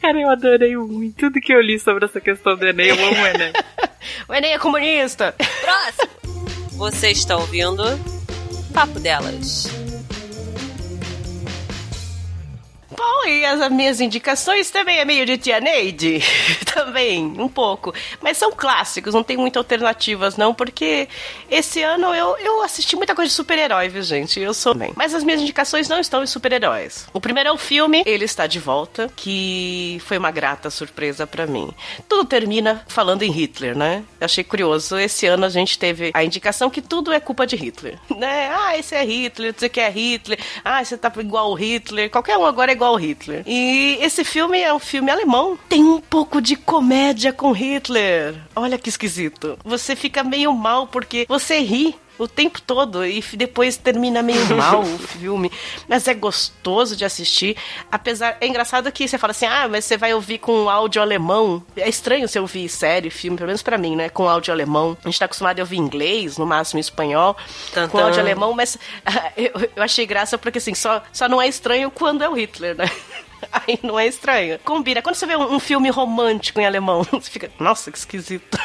Cara, 0.01 0.21
eu 0.21 0.29
adorei 0.31 0.77
muito. 0.77 1.17
Tudo 1.17 1.41
que 1.41 1.53
eu 1.55 1.61
li 1.63 1.79
sobre 1.79 2.05
essa 2.05 2.21
questão 2.21 2.55
do 2.55 2.67
Enem, 2.67 2.89
eu 2.89 2.95
amo 2.97 3.23
o 3.23 3.27
Enem. 3.27 3.53
O 4.29 4.35
Enem 4.35 4.53
é 4.53 4.59
comunista. 4.59 5.35
Próximo! 5.63 6.11
Você 6.73 7.11
está 7.11 7.37
ouvindo 7.37 7.83
Papo 8.75 8.99
Delas. 9.01 9.69
E 13.27 13.45
as 13.45 13.71
minhas 13.71 14.01
indicações 14.01 14.71
também 14.71 14.99
é 14.99 15.05
meio 15.05 15.27
de 15.27 15.39
Tia 15.39 15.61
Neide. 15.61 16.23
também, 16.73 17.25
um 17.39 17.49
pouco. 17.49 17.93
Mas 18.21 18.37
são 18.37 18.53
clássicos, 18.53 19.15
não 19.15 19.23
tem 19.23 19.37
muitas 19.37 19.61
alternativas, 19.61 20.37
não, 20.37 20.55
porque 20.55 21.09
esse 21.51 21.83
ano 21.83 22.15
eu, 22.15 22.37
eu 22.39 22.63
assisti 22.63 22.97
muita 22.97 23.15
coisa 23.15 23.29
de 23.29 23.35
super-herói, 23.35 23.89
viu, 23.89 24.03
gente? 24.03 24.41
Eu 24.41 24.55
sou 24.55 24.75
bem. 24.75 24.93
Mas 24.97 25.15
as 25.15 25.23
minhas 25.23 25.41
indicações 25.41 25.89
não 25.89 26.01
estão 26.01 26.23
em 26.23 26.27
super-heróis. 26.27 27.07
O 27.13 27.21
primeiro 27.21 27.49
é 27.49 27.53
o 27.53 27.59
filme 27.59 28.03
Ele 28.07 28.25
Está 28.25 28.47
de 28.47 28.59
Volta, 28.59 29.11
que 29.15 30.01
foi 30.05 30.19
uma 30.19 30.31
grata 30.31 30.71
surpresa 30.71 31.27
pra 31.27 31.47
mim. 31.47 31.71
Tudo 32.09 32.25
termina 32.25 32.85
falando 32.89 33.23
em 33.23 33.31
Hitler, 33.31 33.77
né? 33.77 34.05
Eu 34.21 34.25
achei 34.25 34.45
curioso. 34.45 34.99
Esse 34.99 35.27
ano 35.27 35.45
a 35.45 35.49
gente 35.49 35.79
teve 35.79 36.11
a 36.15 36.25
indicação 36.25 36.71
que 36.71 36.81
tudo 36.81 37.13
é 37.13 37.21
culpa 37.21 37.47
de 37.47 37.57
Hitler. 37.57 37.99
Né? 38.17 38.51
Ah, 38.53 38.77
esse 38.77 38.95
é 38.95 39.05
Hitler, 39.05 39.55
você 39.57 39.69
quer 39.69 39.91
Hitler. 39.91 40.39
Ah, 40.65 40.85
você 40.85 40.97
tá 40.97 41.13
igual 41.19 41.51
o 41.51 41.55
Hitler. 41.55 42.11
Qualquer 42.11 42.37
um 42.37 42.45
agora 42.45 42.71
é 42.71 42.75
igual 42.75 42.95
o 42.95 42.97
Hitler. 42.97 43.10
E 43.47 43.99
esse 44.01 44.25
filme 44.25 44.61
é 44.61 44.73
um 44.73 44.79
filme 44.79 45.11
alemão. 45.11 45.59
Tem 45.69 45.83
um 45.85 46.01
pouco 46.01 46.41
de 46.41 46.57
comédia 46.57 47.33
com 47.33 47.53
Hitler. 47.53 48.35
Olha 48.55 48.79
que 48.79 48.89
esquisito. 48.89 49.59
Você 49.65 49.95
fica 49.95 50.23
meio 50.23 50.53
mal 50.53 50.87
porque 50.87 51.27
você 51.29 51.61
ri 51.61 51.95
o 52.21 52.29
tempo 52.29 52.61
todo 52.61 53.05
e 53.05 53.23
depois 53.33 53.79
termina 53.79 54.23
meio 54.23 54.45
mal 54.55 54.83
o 54.83 54.99
filme, 54.99 55.51
mas 55.89 56.07
é 56.07 56.13
gostoso 56.13 56.95
de 56.95 57.05
assistir. 57.05 57.57
Apesar, 57.91 58.37
é 58.41 58.47
engraçado 58.47 58.93
que 58.93 59.09
você 59.09 59.17
fala 59.17 59.31
assim: 59.31 59.47
"Ah, 59.47 59.67
mas 59.69 59.87
você 59.87 59.97
vai 59.97 60.13
ouvir 60.13 60.39
com 60.39 60.69
áudio 60.69 61.01
alemão". 61.01 61.63
É 61.75 61.89
estranho 61.89 62.29
você 62.29 62.39
ouvir 62.39 62.69
série, 62.69 63.09
filme, 63.09 63.39
pelo 63.39 63.47
menos 63.47 63.63
pra 63.63 63.79
mim, 63.79 63.97
né, 63.97 64.11
com 64.11 64.29
áudio 64.29 64.53
alemão. 64.53 64.97
A 65.03 65.09
gente 65.09 65.19
tá 65.19 65.25
acostumado 65.25 65.59
a 65.59 65.63
ouvir 65.63 65.79
inglês, 65.79 66.37
no 66.37 66.47
máximo 66.47 66.79
espanhol, 66.79 67.37
Tan, 67.73 67.89
com 67.89 67.99
áudio 67.99 68.21
alemão, 68.21 68.53
mas 68.53 68.77
eu, 69.37 69.71
eu 69.75 69.83
achei 69.83 70.05
graça 70.05 70.37
porque 70.37 70.59
assim, 70.59 70.75
só 70.75 71.03
só 71.13 71.27
não 71.27 71.41
é 71.41 71.49
estranho 71.49 71.91
quando 71.91 72.23
é 72.23 72.29
o 72.29 72.35
Hitler, 72.35 72.77
né? 72.77 72.91
Aí 73.53 73.79
não 73.83 73.99
é 73.99 74.07
estranho. 74.07 74.59
Combina. 74.65 75.03
Quando 75.03 75.15
você 75.15 75.27
vê 75.27 75.37
um, 75.37 75.55
um 75.55 75.61
filme 75.61 75.91
romântico 75.91 76.61
em 76.61 76.67
alemão, 76.67 77.03
você 77.11 77.31
fica, 77.31 77.51
nossa, 77.59 77.91
que 77.91 77.99
esquisito. 77.99 78.59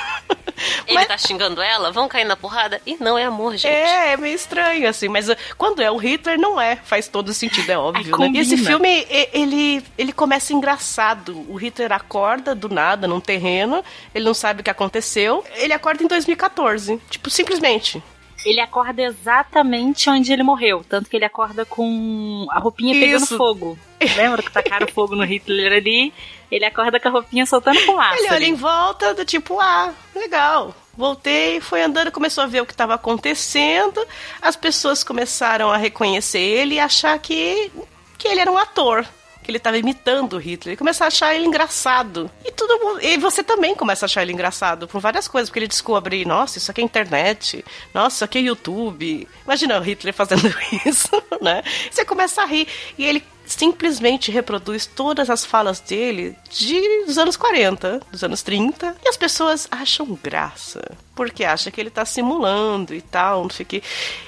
Ele 0.88 0.96
Mas- 0.96 1.08
tá 1.08 1.18
xingando 1.18 1.62
ela, 1.62 1.92
vão 1.92 2.08
cair 2.08 2.24
na 2.26 2.36
porrada? 2.36 2.82
E 2.86 2.96
não 3.00 3.18
é 3.18 3.26
amor, 3.26 3.58
gente. 3.58 3.68
É, 3.68 4.14
é 4.14 4.18
meio 4.18 4.36
estranho, 4.36 4.88
assim, 4.88 5.10
mas 5.10 5.28
uh, 5.28 5.36
quando 5.58 5.82
é 5.82 5.92
o 5.92 5.98
Hitler, 5.98 6.40
não 6.40 6.60
é. 6.60 6.78
Faz 6.78 7.08
todo 7.08 7.34
sentido, 7.34 7.70
é 7.70 7.78
óbvio, 7.78 8.16
Ai, 8.20 8.30
né? 8.30 8.38
E 8.38 8.42
esse 8.42 8.58
filme, 8.58 9.06
ele, 9.34 9.84
ele 9.98 10.14
começa 10.14 10.54
engraçado. 10.54 11.46
O 11.50 11.56
Hitler 11.56 11.92
acorda 11.92 12.56
do 12.56 12.70
nada 12.70 13.08
num 13.08 13.20
terreno, 13.20 13.84
ele 14.14 14.24
não 14.26 14.34
sabe 14.34 14.62
o 14.62 14.64
que 14.64 14.70
aconteceu. 14.70 15.44
Ele 15.56 15.74
acorda 15.74 16.04
em 16.04 16.08
2014. 16.08 17.02
Tipo, 17.10 17.30
simplesmente. 17.30 18.02
Ele 18.46 18.60
acorda 18.62 19.02
exatamente 19.02 20.10
onde 20.10 20.32
ele 20.32 20.44
morreu. 20.44 20.86
Tanto 20.88 21.10
que 21.10 21.16
ele 21.16 21.26
acorda 21.26 21.66
com 21.66 22.46
a 22.52 22.60
roupinha 22.60 22.94
pegando 22.94 23.24
Isso. 23.24 23.38
fogo. 23.38 23.78
Lembra 24.16 24.42
que 24.42 24.52
tacaram 24.52 24.88
fogo 24.88 25.16
no 25.16 25.24
Hitler 25.24 25.74
ali? 25.74 26.14
Ele 26.52 26.66
acorda 26.66 27.00
com 27.00 27.08
a 27.08 27.12
roupinha 27.12 27.46
soltando 27.46 27.80
fumaça. 27.82 28.18
Ele 28.18 28.28
olha 28.28 28.36
ali. 28.36 28.50
em 28.50 28.56
volta, 28.56 29.14
do 29.14 29.26
tipo, 29.26 29.60
ah, 29.60 29.94
legal. 30.16 30.76
Voltei, 30.96 31.60
foi 31.60 31.82
andando, 31.82 32.12
começou 32.12 32.44
a 32.44 32.48
ver 32.48 32.62
o 32.62 32.66
que 32.66 32.72
estava 32.72 32.94
acontecendo. 32.94 34.06
As 34.42 34.56
pessoas 34.56 35.04
começaram 35.04 35.72
a 35.72 35.78
reconhecer 35.78 36.40
ele 36.40 36.76
e 36.76 36.80
achar 36.80 37.18
que, 37.20 37.72
que 38.18 38.28
ele 38.28 38.40
era 38.40 38.52
um 38.52 38.58
ator. 38.58 39.06
Que 39.44 39.52
ele 39.52 39.58
estava 39.58 39.78
imitando 39.78 40.34
o 40.34 40.40
Hitler. 40.40 40.74
E 40.74 40.78
começar 40.78 41.06
a 41.06 41.08
achar 41.10 41.36
ele 41.36 41.46
engraçado. 41.46 42.32
E 42.44 42.52
todo 42.52 42.80
mundo. 42.80 43.00
E 43.04 43.16
você 43.18 43.44
também 43.44 43.76
começa 43.76 44.06
a 44.06 44.08
achar 44.08 44.24
ele 44.24 44.34
engraçado 44.34 44.88
por 44.88 45.00
várias 45.00 45.28
coisas. 45.28 45.50
Porque 45.50 45.60
ele 45.60 45.68
descobre, 45.68 46.26
nossa, 46.26 46.58
isso 46.58 46.72
aqui 46.72 46.82
é 46.82 46.84
internet. 46.84 47.64
Nossa, 47.94 48.16
isso 48.16 48.24
aqui 48.24 48.40
é 48.40 48.42
YouTube. 48.42 49.28
Imagina 49.44 49.78
o 49.78 49.82
Hitler 49.82 50.16
fazendo 50.16 50.52
isso, 50.84 51.12
né? 51.42 51.62
Você 51.92 52.04
começa 52.04 52.42
a 52.42 52.46
rir. 52.46 52.68
E 52.98 53.06
ele 53.06 53.24
simplesmente 53.46 54.32
reproduz 54.32 54.86
todas 54.86 55.30
as 55.30 55.46
falas 55.46 55.80
dele 55.80 56.36
de, 56.50 57.06
dos 57.06 57.18
anos 57.18 57.38
40, 57.38 58.02
dos 58.12 58.24
anos 58.24 58.42
30, 58.42 58.96
e 59.04 59.08
as 59.08 59.18
pessoas 59.18 59.68
acham 59.70 60.18
graça, 60.22 60.82
porque 61.16 61.44
acham 61.44 61.72
que 61.72 61.80
ele 61.80 61.90
tá 61.90 62.06
simulando 62.06 62.94
e 62.94 63.02
tal, 63.02 63.44
não 63.44 63.50
sei 63.50 63.64
o 63.64 63.68
que. 63.68 63.84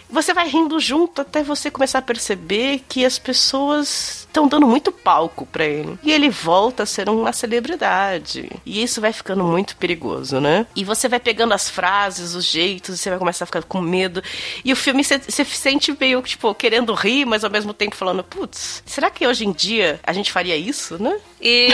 Você 0.10 0.34
vai 0.34 0.48
rindo 0.48 0.80
junto 0.80 1.22
até 1.22 1.44
você 1.44 1.70
começar 1.70 2.00
a 2.00 2.02
perceber 2.02 2.82
que 2.88 3.06
as 3.06 3.20
pessoas 3.20 4.26
estão 4.28 4.48
dando 4.48 4.68
muito 4.68 4.92
palco 4.92 5.46
pra 5.46 5.66
ele. 5.66 5.98
E 6.04 6.12
ele 6.12 6.30
volta 6.30 6.84
a 6.84 6.86
ser 6.86 7.10
uma 7.10 7.34
celebridade. 7.34 8.50
E 8.66 8.82
isso 8.82 9.02
vai 9.02 9.12
ficando 9.12 9.44
muito 9.44 9.76
perigoso, 9.76 10.40
né? 10.40 10.66
E 10.76 10.84
você 10.84 11.10
vai 11.10 11.20
pegando 11.20 11.54
as 11.54 11.70
frases, 11.70 12.36
os 12.36 12.46
jeitos, 12.46 13.00
você 13.00 13.10
vai 13.10 13.20
começar 13.20 13.44
a 13.44 13.48
ficar 13.48 13.64
com 13.64 13.82
medo. 13.82 14.24
E 14.64 14.72
o 14.72 14.76
filme 14.76 15.04
você 15.04 15.18
você 15.20 15.44
se 15.44 15.56
sente 15.56 15.96
meio, 16.00 16.22
tipo, 16.22 16.54
querendo 16.56 16.94
rir, 16.94 17.26
mas 17.26 17.44
ao 17.44 17.50
mesmo 17.50 17.74
tempo 17.74 17.96
falando, 17.96 18.24
putz, 18.24 18.84
será 18.86 19.10
que 19.10 19.28
hoje 19.28 19.46
em 19.46 19.52
dia 19.52 20.00
a 20.04 20.14
gente 20.14 20.32
faria 20.32 20.56
isso, 20.56 21.02
né? 21.02 21.20
E 21.42 21.68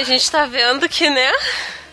a 0.00 0.04
gente 0.04 0.30
tá 0.30 0.46
vendo 0.46 0.88
que, 0.88 1.08
né? 1.10 1.30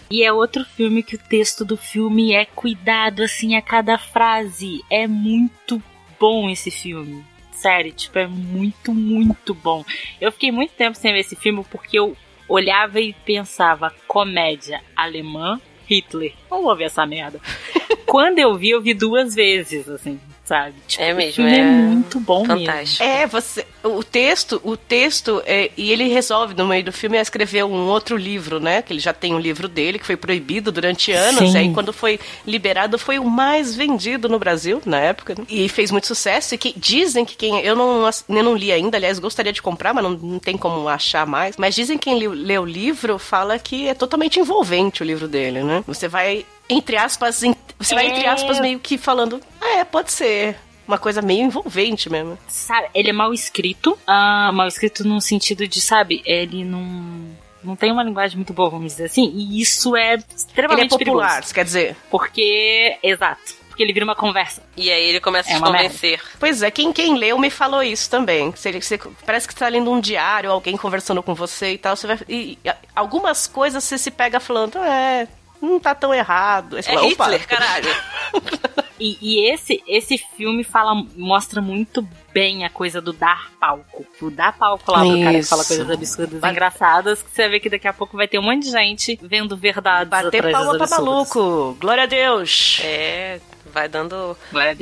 E 0.10 0.24
é 0.24 0.32
outro 0.32 0.64
filme 0.64 1.04
que 1.04 1.16
o 1.16 1.20
texto 1.20 1.66
do 1.66 1.76
filme 1.76 2.34
é 2.34 2.46
cuidado, 2.46 3.24
assim, 3.24 3.56
a 3.56 3.62
cada 3.62 3.98
frase. 3.98 4.84
É 4.90 5.06
muito 5.08 5.82
bom 6.20 6.50
esse 6.50 6.72
filme. 6.72 7.24
Sério, 7.52 7.92
tipo, 7.92 8.18
é 8.20 8.28
muito, 8.28 8.94
muito 8.94 9.54
bom. 9.54 9.84
Eu 10.22 10.32
fiquei 10.32 10.52
muito 10.52 10.74
tempo 10.74 10.96
sem 10.96 11.12
ver 11.12 11.20
esse 11.20 11.36
filme 11.36 11.66
porque 11.70 11.98
eu 12.00 12.16
olhava 12.48 13.02
e 13.02 13.14
pensava, 13.26 13.94
comédia 14.08 14.82
alemã, 14.96 15.60
Hitler. 15.90 16.34
Não 16.50 16.64
vou 16.64 16.76
ver 16.76 16.86
essa 16.86 17.06
merda. 17.06 17.42
Quando 18.06 18.40
eu 18.40 18.56
vi, 18.56 18.70
eu 18.70 18.82
vi 18.82 18.94
duas 18.94 19.36
vezes, 19.36 19.90
assim. 19.90 20.20
Sabe? 20.48 20.76
Tipo, 20.88 21.04
É 21.04 21.14
o 21.14 21.18
mesmo, 21.18 21.34
filme 21.34 21.52
é, 21.52 21.60
é 21.60 21.64
muito 21.64 22.20
bom 22.20 22.48
mesmo. 22.48 22.66
Fantástico. 22.66 23.04
É, 23.04 23.28
você. 23.28 23.68
O 23.84 24.04
texto, 24.04 24.60
o 24.64 24.76
texto, 24.76 25.42
é, 25.46 25.72
e 25.78 25.92
ele 25.92 26.08
resolve 26.08 26.54
no 26.54 26.68
meio 26.68 26.84
do 26.84 26.92
filme 26.92 27.18
a 27.18 27.22
escrever 27.22 27.64
um 27.64 27.88
outro 27.88 28.18
livro, 28.18 28.60
né? 28.60 28.82
Que 28.82 28.92
ele 28.92 29.00
já 29.00 29.14
tem 29.14 29.34
um 29.36 29.40
livro 29.40 29.68
dele, 29.68 30.00
que 30.00 30.06
foi 30.06 30.18
proibido 30.18 30.72
durante 30.72 31.12
anos, 31.12 31.52
Sim. 31.52 31.54
e 31.54 31.58
aí 31.58 31.74
quando 31.74 31.94
foi 31.94 32.20
liberado 32.46 32.98
foi 32.98 33.20
o 33.20 33.26
mais 33.26 33.76
vendido 33.76 34.28
no 34.28 34.40
Brasil, 34.40 34.82
na 34.86 35.00
época, 35.00 35.36
né? 35.38 35.46
e 35.50 35.70
fez 35.70 35.92
muito 35.92 36.08
sucesso, 36.08 36.56
e 36.56 36.58
que 36.58 36.74
dizem 36.78 37.24
que 37.24 37.36
quem. 37.36 37.60
Eu 37.62 37.76
não, 37.76 38.10
eu 38.30 38.44
não 38.44 38.56
li 38.56 38.72
ainda, 38.72 38.98
aliás, 38.98 39.20
gostaria 39.20 39.54
de 39.54 39.62
comprar, 39.62 39.94
mas 39.94 40.04
não, 40.04 40.12
não 40.12 40.40
tem 40.40 40.58
como 40.58 40.88
achar 40.88 41.26
mais. 41.26 41.56
Mas 41.58 41.76
dizem 41.76 41.98
que 41.98 42.08
quem 42.08 42.18
leu, 42.18 42.32
lê 42.32 42.58
o 42.58 42.64
livro 42.64 43.20
fala 43.20 43.60
que 43.60 43.88
é 43.88 43.94
totalmente 43.94 44.40
envolvente 44.40 45.04
o 45.04 45.06
livro 45.06 45.28
dele, 45.28 45.62
né? 45.62 45.84
Você 45.86 46.08
vai, 46.08 46.46
entre 46.70 46.98
aspas, 46.98 47.44
em- 47.44 47.56
você 47.80 47.94
vai, 47.96 48.08
entre 48.08 48.24
É. 48.24 48.30
aspas, 48.30 48.60
meio 48.60 48.80
que 48.80 48.98
falando, 48.98 49.42
ah, 49.62 49.70
é, 49.80 49.84
pode 49.84 50.12
ser. 50.12 50.56
Uma 50.88 50.98
coisa 50.98 51.22
meio 51.22 51.44
envolvente 51.44 52.10
mesmo. 52.10 52.38
Sabe, 52.48 52.88
ele 52.94 53.10
é 53.10 53.14
mal 53.14 53.34
escrito. 53.34 53.98
ah, 54.08 54.52
mal 54.54 54.68
escrito 54.68 55.04
no 55.06 55.20
sentido 55.20 55.68
de, 55.68 55.82
sabe, 55.82 56.22
ele 56.26 56.64
não. 56.64 57.36
Não 57.64 57.76
tem 57.76 57.92
uma 57.92 58.04
linguagem 58.04 58.38
muito 58.38 58.54
boa, 58.54 58.70
vamos 58.70 58.94
dizer 58.94 59.06
assim. 59.06 59.30
E 59.36 59.60
isso 59.60 59.96
é 59.98 60.14
Ele 60.14 60.24
extremamente 60.34 60.86
é 60.96 60.98
popular, 60.98 61.28
perigoso. 61.30 61.54
quer 61.54 61.66
dizer. 61.66 61.96
Porque. 62.10 62.98
Exato. 63.04 63.56
Porque 63.68 63.84
ele 63.84 63.92
vira 63.94 64.06
uma 64.06 64.16
conversa. 64.16 64.64
E 64.78 64.90
aí 64.90 65.10
ele 65.10 65.20
começa 65.20 65.50
a 65.50 65.52
É 65.52 65.56
te 65.56 65.60
uma 65.62 65.72
merda. 65.72 65.88
convencer. 65.90 66.22
Pois 66.40 66.64
é, 66.64 66.72
quem, 66.72 66.94
quem 66.94 67.16
leu 67.18 67.38
me 67.38 67.50
falou 67.50 67.84
isso 67.84 68.10
também. 68.10 68.50
Você, 68.52 68.72
você- 68.80 68.98
parece 69.26 69.48
que 69.48 69.54
você 69.54 69.60
tá 69.60 69.68
lendo 69.68 69.92
um 69.92 70.00
diário, 70.00 70.50
alguém 70.52 70.78
conversando 70.78 71.22
com 71.22 71.36
você 71.36 71.74
e 71.74 71.78
tal. 71.78 71.96
Você 71.96 72.08
vai, 72.08 72.18
e, 72.30 72.58
e, 72.64 72.72
algumas 72.96 73.46
coisas 73.48 73.84
você 73.84 73.98
se 73.98 74.10
pega 74.12 74.40
falando, 74.40 74.78
é, 74.80 75.28
não 75.62 75.80
tá 75.80 75.94
tão 75.96 76.14
errado. 76.14 76.76
Aí 76.78 76.84
você 76.84 76.92
É 76.92 76.94
fala, 76.94 77.08
"Opa." 77.08 77.24
Hitler, 77.26 77.48
caralho. 77.48 77.90
E, 79.00 79.16
e 79.22 79.54
esse, 79.54 79.84
esse 79.88 80.18
filme 80.18 80.64
fala, 80.64 80.96
mostra 81.16 81.62
muito 81.62 82.02
bem 82.34 82.66
a 82.66 82.70
coisa 82.72 83.00
do 83.00 83.14
dar 83.14 83.52
palco. 83.60 84.04
O 84.20 84.32
dar 84.32 84.58
palco 84.58 84.92
lá 84.92 85.02
pro 85.02 85.20
cara 85.24 85.38
que 85.40 85.44
fala 85.44 85.64
coisas 85.64 85.88
absurdas 85.92 86.40
Ba- 86.40 86.50
engraçadas, 86.50 87.22
que 87.22 87.30
você 87.30 87.44
vai 87.44 87.52
ver 87.52 87.60
que 87.60 87.70
daqui 87.70 87.88
a 87.88 87.94
pouco 87.94 88.18
vai 88.18 88.28
ter 88.28 88.40
um 88.40 88.42
monte 88.42 88.64
de 88.64 88.72
gente 88.72 89.20
vendo 89.22 89.56
verdades 89.56 90.10
Bater 90.10 90.40
atrás 90.40 90.52
palma 90.52 90.78
pra 90.80 90.88
maluco. 90.88 91.78
Glória 91.80 92.04
a 92.04 92.08
Deus. 92.08 92.80
É, 92.84 93.40
vai 93.72 93.88
dando 93.88 94.36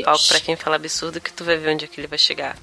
palco 0.05 0.27
pra 0.29 0.39
quem 0.39 0.55
fala 0.55 0.77
absurdo 0.77 1.19
que 1.19 1.33
tu 1.33 1.43
vai 1.43 1.57
ver 1.57 1.73
onde 1.73 1.83
é 1.83 1.87
que 1.89 1.99
ele 1.99 2.07
vai 2.07 2.17
chegar. 2.17 2.55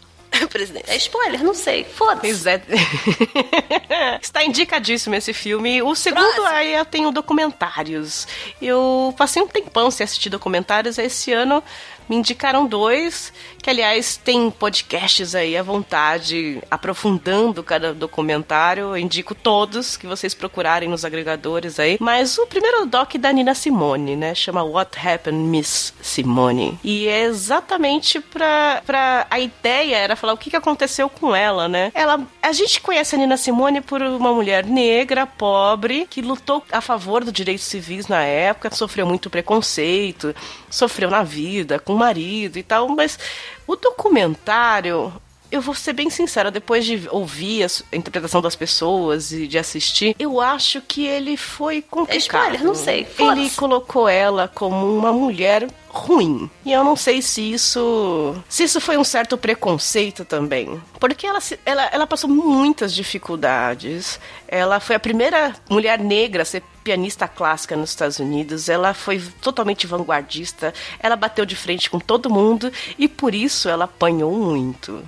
Presidente. 0.52 0.84
É 0.88 0.96
spoiler, 0.96 1.42
não 1.42 1.54
sei. 1.54 1.84
Foda-se. 1.84 2.48
É. 2.48 4.18
Está 4.20 4.44
indicadíssimo 4.44 5.14
esse 5.14 5.32
filme. 5.32 5.82
O 5.82 5.94
segundo, 5.94 6.22
Próximo. 6.22 6.46
aí 6.46 6.74
eu 6.74 6.84
tenho 6.84 7.10
documentários. 7.10 8.26
Eu 8.60 9.14
passei 9.16 9.42
um 9.42 9.46
tempão 9.46 9.90
sem 9.90 10.04
assistir 10.04 10.30
documentários. 10.30 10.98
Esse 10.98 11.32
ano 11.32 11.62
me 12.08 12.16
indicaram 12.16 12.66
dois, 12.66 13.32
que 13.62 13.70
aliás 13.70 14.16
tem 14.16 14.50
podcasts 14.50 15.34
aí 15.34 15.56
à 15.56 15.62
vontade, 15.62 16.62
aprofundando 16.70 17.62
cada 17.62 17.94
documentário. 17.94 18.84
Eu 18.84 18.98
indico 18.98 19.34
todos 19.34 19.96
que 19.96 20.06
vocês 20.06 20.34
procurarem 20.34 20.88
nos 20.88 21.04
agregadores 21.04 21.78
aí. 21.78 21.96
Mas 22.00 22.38
o 22.38 22.46
primeiro 22.46 22.86
doc 22.86 23.14
da 23.14 23.32
Nina 23.32 23.54
Simone, 23.54 24.16
né? 24.16 24.34
Chama 24.34 24.62
What 24.62 24.98
Happened 24.98 25.48
Miss 25.48 25.94
Simone. 26.00 26.78
E 26.82 27.06
é 27.08 27.22
exatamente 27.24 28.20
pra, 28.20 28.82
pra. 28.84 29.26
A 29.30 29.40
ideia 29.40 29.96
era 29.96 30.16
falar 30.16 30.32
o 30.32 30.38
que, 30.38 30.50
que 30.50 30.56
aconteceu 30.56 31.08
com 31.08 31.34
ela, 31.34 31.68
né? 31.68 31.90
Ela. 31.94 32.20
A 32.42 32.52
gente 32.52 32.80
conhece 32.80 33.14
a 33.14 33.18
Nina 33.18 33.36
Simone 33.36 33.80
por 33.80 34.02
uma 34.02 34.32
mulher 34.32 34.64
negra, 34.64 35.26
pobre, 35.26 36.06
que 36.08 36.20
lutou 36.20 36.62
a 36.70 36.80
favor 36.80 37.24
dos 37.24 37.32
direitos 37.32 37.64
civis 37.64 38.08
na 38.08 38.22
época, 38.22 38.74
sofreu 38.74 39.06
muito 39.06 39.30
preconceito, 39.30 40.34
sofreu 40.70 41.10
na 41.10 41.22
vida, 41.22 41.78
com 41.78 41.91
marido 41.94 42.58
e 42.58 42.62
tal, 42.62 42.88
mas 42.88 43.18
o 43.66 43.76
documentário. 43.76 45.12
Eu 45.52 45.60
vou 45.60 45.74
ser 45.74 45.92
bem 45.92 46.08
sincera, 46.10 46.50
depois 46.50 46.84
de 46.84 47.06
ouvir 47.10 47.64
a 47.92 47.96
interpretação 47.96 48.40
das 48.40 48.56
pessoas 48.56 49.30
e 49.32 49.46
de 49.46 49.58
assistir, 49.58 50.16
eu 50.18 50.40
acho 50.40 50.80
que 50.80 51.06
ele 51.06 51.36
foi 51.36 51.82
complicado. 51.82 52.18
spoiler, 52.20 52.64
não 52.64 52.74
sei, 52.74 53.06
Ele 53.18 53.50
colocou 53.50 54.08
ela 54.08 54.48
como 54.48 54.96
uma 54.96 55.12
mulher 55.12 55.68
ruim. 55.90 56.50
E 56.64 56.72
eu 56.72 56.82
não 56.82 56.96
sei 56.96 57.20
se 57.20 57.52
isso. 57.52 58.34
Se 58.48 58.64
isso 58.64 58.80
foi 58.80 58.96
um 58.96 59.04
certo 59.04 59.36
preconceito 59.36 60.24
também. 60.24 60.80
Porque 60.98 61.26
ela, 61.26 61.38
se- 61.40 61.60
ela, 61.66 61.84
ela 61.92 62.06
passou 62.06 62.30
muitas 62.30 62.94
dificuldades. 62.94 64.18
Ela 64.48 64.80
foi 64.80 64.96
a 64.96 65.00
primeira 65.00 65.54
mulher 65.68 65.98
negra 65.98 66.42
a 66.42 66.46
ser 66.46 66.62
pianista 66.82 67.28
clássica 67.28 67.76
nos 67.76 67.90
Estados 67.90 68.18
Unidos. 68.18 68.68
Ela 68.70 68.94
foi 68.94 69.20
totalmente 69.42 69.86
vanguardista. 69.86 70.72
Ela 70.98 71.14
bateu 71.16 71.44
de 71.44 71.54
frente 71.56 71.90
com 71.90 71.98
todo 71.98 72.30
mundo. 72.30 72.72
E 72.98 73.06
por 73.06 73.34
isso 73.34 73.68
ela 73.68 73.84
apanhou 73.84 74.32
muito. 74.32 75.02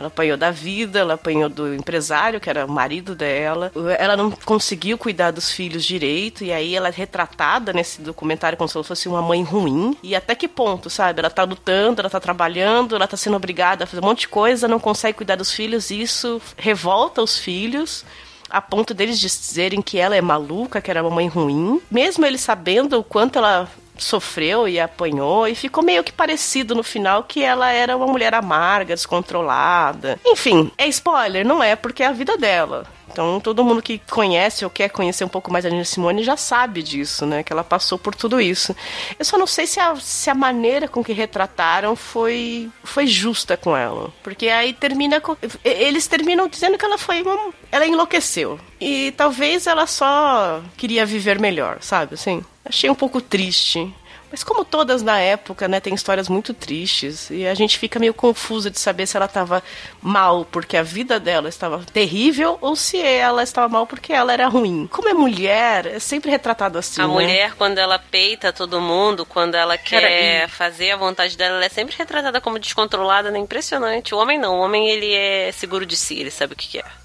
Ela 0.00 0.06
apanhou 0.06 0.38
da 0.38 0.50
vida, 0.50 0.98
ela 1.00 1.12
apanhou 1.12 1.50
do 1.50 1.74
empresário, 1.74 2.40
que 2.40 2.48
era 2.48 2.64
o 2.64 2.70
marido 2.70 3.14
dela. 3.14 3.70
Ela 3.98 4.16
não 4.16 4.30
conseguiu 4.30 4.96
cuidar 4.96 5.30
dos 5.30 5.50
filhos 5.52 5.84
direito, 5.84 6.42
e 6.42 6.50
aí 6.50 6.74
ela 6.74 6.88
é 6.88 6.90
retratada 6.90 7.70
nesse 7.70 8.00
documentário 8.00 8.56
como 8.56 8.66
se 8.66 8.78
ela 8.78 8.82
fosse 8.82 9.06
uma 9.10 9.20
mãe 9.20 9.42
ruim. 9.42 9.94
E 10.02 10.16
até 10.16 10.34
que 10.34 10.48
ponto, 10.48 10.88
sabe? 10.88 11.20
Ela 11.20 11.28
tá 11.28 11.44
lutando, 11.44 12.00
ela 12.00 12.08
tá 12.08 12.18
trabalhando, 12.18 12.96
ela 12.96 13.06
tá 13.06 13.14
sendo 13.14 13.36
obrigada 13.36 13.84
a 13.84 13.86
fazer 13.86 14.02
um 14.02 14.06
monte 14.06 14.20
de 14.20 14.28
coisa, 14.28 14.66
não 14.66 14.80
consegue 14.80 15.18
cuidar 15.18 15.36
dos 15.36 15.52
filhos, 15.52 15.90
e 15.90 16.00
isso 16.00 16.40
revolta 16.56 17.22
os 17.22 17.36
filhos 17.36 18.02
a 18.48 18.60
ponto 18.60 18.92
deles 18.92 19.20
dizerem 19.20 19.80
que 19.80 19.98
ela 19.98 20.16
é 20.16 20.20
maluca, 20.20 20.80
que 20.80 20.90
era 20.90 21.02
uma 21.02 21.14
mãe 21.14 21.28
ruim, 21.28 21.80
mesmo 21.88 22.26
eles 22.26 22.40
sabendo 22.40 22.98
o 22.98 23.04
quanto 23.04 23.38
ela 23.38 23.68
sofreu 24.02 24.66
e 24.66 24.80
apanhou 24.80 25.46
e 25.46 25.54
ficou 25.54 25.82
meio 25.82 26.02
que 26.02 26.12
parecido 26.12 26.74
no 26.74 26.82
final 26.82 27.24
que 27.24 27.42
ela 27.42 27.70
era 27.70 27.96
uma 27.96 28.06
mulher 28.06 28.34
amarga, 28.34 28.94
descontrolada. 28.94 30.18
Enfim, 30.26 30.70
é 30.76 30.86
spoiler, 30.88 31.46
não 31.46 31.62
é 31.62 31.76
porque 31.76 32.02
é 32.02 32.06
a 32.06 32.12
vida 32.12 32.36
dela. 32.36 32.86
Então, 33.12 33.40
todo 33.40 33.64
mundo 33.64 33.82
que 33.82 33.98
conhece 34.10 34.64
ou 34.64 34.70
quer 34.70 34.88
conhecer 34.88 35.24
um 35.24 35.28
pouco 35.28 35.52
mais 35.52 35.66
a 35.66 35.70
Nina 35.70 35.84
Simone 35.84 36.22
já 36.22 36.36
sabe 36.36 36.82
disso, 36.82 37.26
né? 37.26 37.42
Que 37.42 37.52
ela 37.52 37.64
passou 37.64 37.98
por 37.98 38.14
tudo 38.14 38.40
isso. 38.40 38.74
Eu 39.18 39.24
só 39.24 39.36
não 39.36 39.46
sei 39.46 39.66
se 39.66 39.80
a, 39.80 39.96
se 39.96 40.30
a 40.30 40.34
maneira 40.34 40.88
com 40.88 41.02
que 41.02 41.12
retrataram 41.12 41.96
foi, 41.96 42.70
foi 42.84 43.06
justa 43.06 43.56
com 43.56 43.76
ela. 43.76 44.12
Porque 44.22 44.48
aí 44.48 44.72
termina 44.72 45.20
com. 45.20 45.36
Eles 45.64 46.06
terminam 46.06 46.48
dizendo 46.48 46.78
que 46.78 46.84
ela 46.84 46.98
foi 46.98 47.22
uma. 47.22 47.52
Ela 47.70 47.86
enlouqueceu. 47.86 48.58
E 48.80 49.12
talvez 49.12 49.66
ela 49.66 49.86
só 49.86 50.62
queria 50.76 51.04
viver 51.04 51.38
melhor, 51.38 51.78
sabe? 51.80 52.14
Assim. 52.14 52.44
Achei 52.64 52.88
um 52.88 52.94
pouco 52.94 53.20
triste. 53.20 53.92
Mas 54.30 54.44
como 54.44 54.64
todas 54.64 55.02
na 55.02 55.18
época, 55.18 55.66
né, 55.66 55.80
tem 55.80 55.94
histórias 55.94 56.28
muito 56.28 56.54
tristes 56.54 57.30
e 57.30 57.46
a 57.46 57.54
gente 57.54 57.78
fica 57.78 57.98
meio 57.98 58.14
confusa 58.14 58.70
de 58.70 58.78
saber 58.78 59.06
se 59.06 59.16
ela 59.16 59.26
estava 59.26 59.62
mal 60.00 60.44
porque 60.44 60.76
a 60.76 60.82
vida 60.82 61.18
dela 61.18 61.48
estava 61.48 61.84
terrível 61.92 62.56
ou 62.60 62.76
se 62.76 63.00
ela 63.00 63.42
estava 63.42 63.68
mal 63.68 63.86
porque 63.86 64.12
ela 64.12 64.32
era 64.32 64.46
ruim. 64.46 64.86
Como 64.86 65.08
é 65.08 65.14
mulher, 65.14 65.86
é 65.86 65.98
sempre 65.98 66.30
retratado 66.30 66.78
assim, 66.78 67.00
A 67.00 67.06
né? 67.06 67.12
mulher, 67.12 67.54
quando 67.56 67.78
ela 67.78 67.98
peita 67.98 68.52
todo 68.52 68.80
mundo, 68.80 69.26
quando 69.26 69.54
ela 69.54 69.76
quer 69.76 70.48
fazer 70.48 70.92
a 70.92 70.96
vontade 70.96 71.36
dela, 71.36 71.56
ela 71.56 71.64
é 71.64 71.68
sempre 71.68 71.96
retratada 71.96 72.40
como 72.40 72.58
descontrolada, 72.58 73.30
né? 73.30 73.38
Impressionante. 73.38 74.14
O 74.14 74.18
homem 74.18 74.38
não. 74.38 74.58
O 74.58 74.60
homem, 74.60 74.88
ele 74.88 75.12
é 75.12 75.50
seguro 75.52 75.84
de 75.84 75.96
si, 75.96 76.18
ele 76.18 76.30
sabe 76.30 76.52
o 76.54 76.56
que 76.56 76.68
que 76.68 76.78
é. 76.78 76.99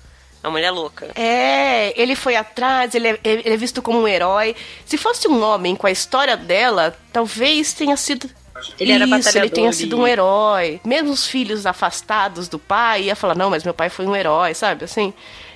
A 0.46 0.50
mulher 0.52 0.70
louca. 0.70 1.08
É, 1.16 2.00
ele 2.00 2.16
foi 2.16 2.36
atrás, 2.36 2.94
ele 2.94 3.08
é, 3.08 3.20
ele 3.24 3.54
é 3.54 3.58
visto 3.58 3.82
como 3.82 4.00
um 4.00 4.08
herói. 4.08 4.56
Se 4.86 4.96
fosse 4.96 5.28
um 5.28 5.42
homem 5.42 5.76
com 5.76 5.88
a 5.88 5.92
história 5.92 6.38
dela, 6.38 6.96
talvez 7.12 7.74
tenha 7.74 7.98
sido. 7.98 8.30
Ele 8.80 8.92
era 8.92 9.06
Isso, 9.06 9.14
ele 9.14 9.24
batalhador 9.24 9.50
tenha 9.50 9.74
sido 9.74 9.98
um 9.98 10.08
herói. 10.08 10.80
Mesmo 10.86 11.12
os 11.12 11.26
filhos 11.26 11.66
afastados 11.66 12.48
do 12.48 12.60
pai 12.60 13.06
ia 13.06 13.16
falar, 13.16 13.36
não, 13.36 13.50
mas 13.50 13.64
meu 13.64 13.74
pai 13.74 13.90
foi 13.90 14.06
um 14.06 14.16
herói, 14.16 14.54
sabe? 14.54 14.86
Assim. 14.86 15.16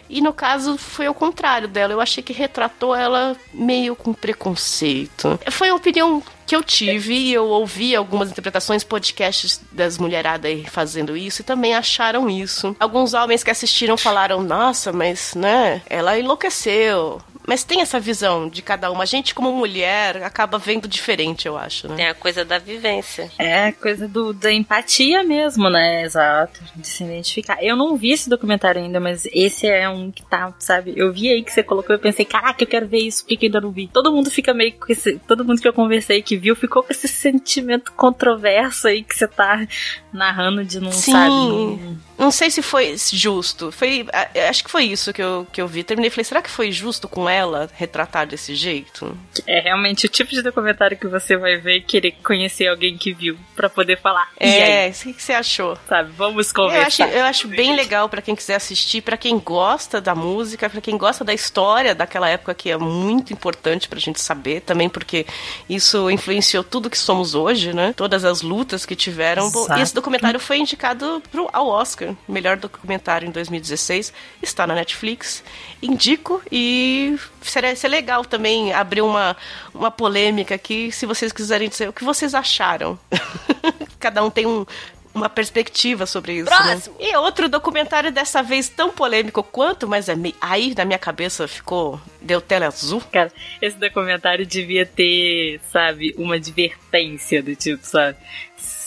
E 0.09 0.21
no 0.21 0.33
caso 0.33 0.77
foi 0.77 1.07
o 1.07 1.13
contrário 1.13 1.67
dela. 1.67 1.93
Eu 1.93 2.01
achei 2.01 2.23
que 2.23 2.33
retratou 2.33 2.95
ela 2.95 3.35
meio 3.53 3.95
com 3.95 4.13
preconceito. 4.13 5.39
Foi 5.51 5.69
a 5.69 5.75
opinião 5.75 6.23
que 6.47 6.55
eu 6.55 6.63
tive 6.63 7.13
e 7.13 7.31
eu 7.31 7.45
ouvi 7.45 7.95
algumas 7.95 8.31
interpretações, 8.31 8.83
podcasts 8.83 9.61
das 9.71 9.99
mulheradas 9.99 10.65
fazendo 10.67 11.15
isso 11.15 11.41
e 11.41 11.45
também 11.45 11.75
acharam 11.75 12.27
isso. 12.27 12.75
Alguns 12.79 13.13
homens 13.13 13.43
que 13.43 13.51
assistiram 13.51 13.95
falaram: 13.95 14.41
"Nossa, 14.41 14.91
mas 14.91 15.35
né, 15.35 15.83
ela 15.87 16.17
enlouqueceu". 16.17 17.21
Mas 17.49 17.63
tem 17.63 17.81
essa 17.81 17.99
visão 17.99 18.47
de 18.47 18.61
cada 18.61 18.91
uma. 18.91 19.01
A 19.01 19.07
gente 19.07 19.33
como 19.33 19.51
mulher 19.51 20.21
acaba 20.21 20.59
vendo 20.59 20.87
diferente, 20.87 21.47
eu 21.47 21.57
acho, 21.57 21.87
né? 21.87 21.95
Tem 21.95 22.07
a 22.07 22.13
coisa 22.13 22.45
da 22.45 22.59
vivência. 22.59 23.31
É 23.39 23.71
coisa 23.71 24.07
do, 24.07 24.31
da 24.33 24.53
empatia 24.53 25.23
mesmo, 25.23 25.67
né? 25.67 26.03
Exato. 26.03 26.61
De 26.75 26.85
se 26.87 27.03
identificar. 27.03 27.57
Eu 27.63 27.75
não 27.75 27.97
vi 27.97 28.11
esse 28.11 28.29
documentário 28.29 28.79
ainda, 28.79 28.99
mas 28.99 29.25
esse 29.33 29.65
é 29.65 29.89
um 29.89 30.11
que 30.11 30.21
tá, 30.23 30.53
sabe? 30.59 30.93
Eu 30.95 31.11
vi 31.11 31.27
aí 31.27 31.43
que 31.43 31.51
você 31.51 31.63
colocou 31.63 31.95
e 31.95 31.97
eu 31.97 31.99
pensei, 31.99 32.23
caraca, 32.23 32.61
eu 32.63 32.67
quero 32.67 32.87
ver 32.87 32.99
isso, 32.99 33.25
por 33.25 33.35
que 33.35 33.47
ainda 33.47 33.59
não 33.59 33.71
vi? 33.71 33.87
Todo 33.87 34.11
mundo 34.11 34.29
fica 34.29 34.53
meio 34.53 34.73
com 34.73 34.91
esse. 34.91 35.17
Todo 35.27 35.43
mundo 35.43 35.59
que 35.59 35.67
eu 35.67 35.73
conversei 35.73 36.21
que 36.21 36.37
viu 36.37 36.55
ficou 36.55 36.83
com 36.83 36.91
esse 36.93 37.07
sentimento 37.07 37.91
controverso 37.93 38.87
aí 38.87 39.01
que 39.03 39.15
você 39.17 39.27
tá 39.27 39.67
narrando 40.13 40.63
de 40.63 40.79
não 40.79 40.91
Sim. 40.91 41.11
sabe. 41.13 41.29
não- 41.29 41.97
Não 42.19 42.31
sei 42.31 42.51
se 42.51 42.61
foi 42.61 42.95
justo. 43.13 43.71
Foi, 43.71 44.05
a- 44.11 44.49
acho 44.49 44.61
que 44.63 44.69
foi 44.69 44.83
isso 44.83 45.13
que 45.13 45.21
eu, 45.23 45.47
que 45.53 45.61
eu 45.61 45.67
vi. 45.67 45.83
Terminei 45.83 46.09
e 46.09 46.11
falei, 46.11 46.25
será 46.25 46.41
que 46.41 46.49
foi 46.49 46.69
justo 46.69 47.07
com 47.07 47.29
ela 47.29 47.38
retratar 47.73 48.27
desse 48.27 48.55
jeito? 48.55 49.17
É 49.47 49.59
realmente 49.61 50.05
o 50.05 50.09
tipo 50.09 50.31
de 50.31 50.41
documentário 50.41 50.97
que 50.97 51.07
você 51.07 51.37
vai 51.37 51.57
ver 51.57 51.77
e 51.77 51.81
querer 51.81 52.11
conhecer 52.23 52.67
alguém 52.67 52.97
que 52.97 53.13
viu 53.13 53.37
pra 53.55 53.69
poder 53.69 53.99
falar. 53.99 54.29
E 54.39 54.45
É, 54.45 54.89
o 54.89 54.93
que 54.93 55.13
que 55.13 55.21
você 55.23 55.33
achou? 55.33 55.77
sabe? 55.87 56.11
Vamos 56.17 56.47
Eu 56.49 56.53
conversar. 56.55 57.05
acho, 57.05 57.13
eu 57.15 57.23
acho 57.25 57.47
bem 57.47 57.75
legal 57.75 58.07
pra 58.09 58.21
quem 58.21 58.35
quiser 58.35 58.55
assistir, 58.55 59.01
pra 59.01 59.17
quem 59.17 59.37
gosta 59.39 59.99
da 60.01 60.13
música, 60.15 60.69
pra 60.69 60.81
quem 60.81 60.97
gosta 60.97 61.23
da 61.23 61.33
história 61.33 61.93
daquela 61.95 62.27
época 62.29 62.53
que 62.53 62.69
é 62.69 62.77
muito 62.77 63.33
importante 63.33 63.87
pra 63.87 63.99
gente 63.99 64.19
saber, 64.21 64.61
também 64.61 64.89
porque 64.89 65.25
isso 65.69 66.09
influenciou 66.09 66.63
tudo 66.63 66.89
que 66.89 66.97
somos 66.97 67.35
hoje, 67.35 67.73
né? 67.73 67.93
Todas 67.95 68.23
as 68.25 68.41
lutas 68.41 68.85
que 68.85 68.95
tiveram. 68.95 69.49
Bom, 69.51 69.67
esse 69.75 69.93
documentário 69.93 70.39
foi 70.39 70.57
indicado 70.57 71.21
pro, 71.31 71.49
ao 71.53 71.67
Oscar, 71.67 72.15
melhor 72.27 72.57
documentário 72.57 73.27
em 73.27 73.31
2016, 73.31 74.13
está 74.41 74.65
na 74.67 74.75
Netflix. 74.75 75.43
Indico 75.81 76.41
e 76.51 77.17
seria, 77.41 77.75
seria 77.75 77.97
legal 77.97 78.23
também 78.25 78.73
abrir 78.73 79.01
uma, 79.01 79.35
uma 79.73 79.89
polêmica 79.91 80.55
aqui, 80.55 80.91
se 80.91 81.05
vocês 81.05 81.31
quiserem 81.31 81.69
dizer 81.69 81.89
o 81.89 81.93
que 81.93 82.03
vocês 82.03 82.33
acharam. 82.35 82.97
Cada 83.99 84.23
um 84.23 84.29
tem 84.29 84.45
um, 84.45 84.65
uma 85.13 85.27
perspectiva 85.29 86.05
sobre 86.05 86.33
isso. 86.37 86.49
né? 86.49 86.57
Próximo. 86.57 86.95
E 86.99 87.15
outro 87.17 87.49
documentário 87.49 88.11
dessa 88.11 88.41
vez 88.41 88.69
tão 88.69 88.89
polêmico 88.91 89.43
quanto, 89.43 89.87
mas 89.87 90.07
é 90.07 90.15
me- 90.15 90.35
aí 90.39 90.73
na 90.75 90.85
minha 90.85 90.99
cabeça 90.99 91.47
ficou. 91.47 91.99
Deu 92.21 92.39
tela 92.41 92.67
azul. 92.67 93.01
Cara, 93.11 93.31
esse 93.61 93.77
documentário 93.77 94.45
devia 94.45 94.85
ter, 94.85 95.59
sabe, 95.71 96.13
uma 96.17 96.35
advertência 96.35 97.41
do 97.43 97.55
tipo, 97.55 97.85
sabe? 97.85 98.17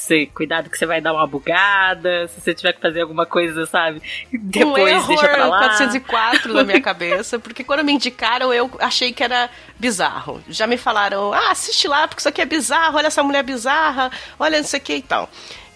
Você, 0.03 0.27
cuidado 0.27 0.69
que 0.69 0.77
você 0.77 0.85
vai 0.85 1.01
dar 1.01 1.13
uma 1.13 1.25
bugada, 1.29 2.27
se 2.27 2.41
você 2.41 2.53
tiver 2.53 2.73
que 2.73 2.81
fazer 2.81 3.03
alguma 3.03 3.25
coisa, 3.25 3.65
sabe? 3.67 4.03
um 4.35 4.39
Depois 4.43 4.93
error 4.93 5.07
deixa 5.07 5.29
pra 5.29 5.47
lá. 5.47 5.59
404 5.59 6.53
na 6.53 6.65
minha 6.65 6.81
cabeça, 6.83 7.39
porque 7.39 7.63
quando 7.63 7.85
me 7.85 7.93
indicaram 7.93 8.53
eu 8.53 8.69
achei 8.81 9.13
que 9.13 9.23
era 9.23 9.49
bizarro. 9.79 10.43
Já 10.49 10.67
me 10.67 10.77
falaram, 10.77 11.33
ah, 11.33 11.53
assiste 11.53 11.87
lá 11.87 12.09
porque 12.09 12.21
isso 12.21 12.29
aqui 12.29 12.41
é 12.41 12.45
bizarro, 12.45 12.97
olha 12.97 13.07
essa 13.07 13.23
mulher 13.23 13.45
bizarra, 13.45 14.11
olha 14.41 14.59
não 14.59 14.67
sei 14.67 14.81
o 14.81 14.83
que 14.83 14.97
e 14.97 15.03
tal. 15.03 15.31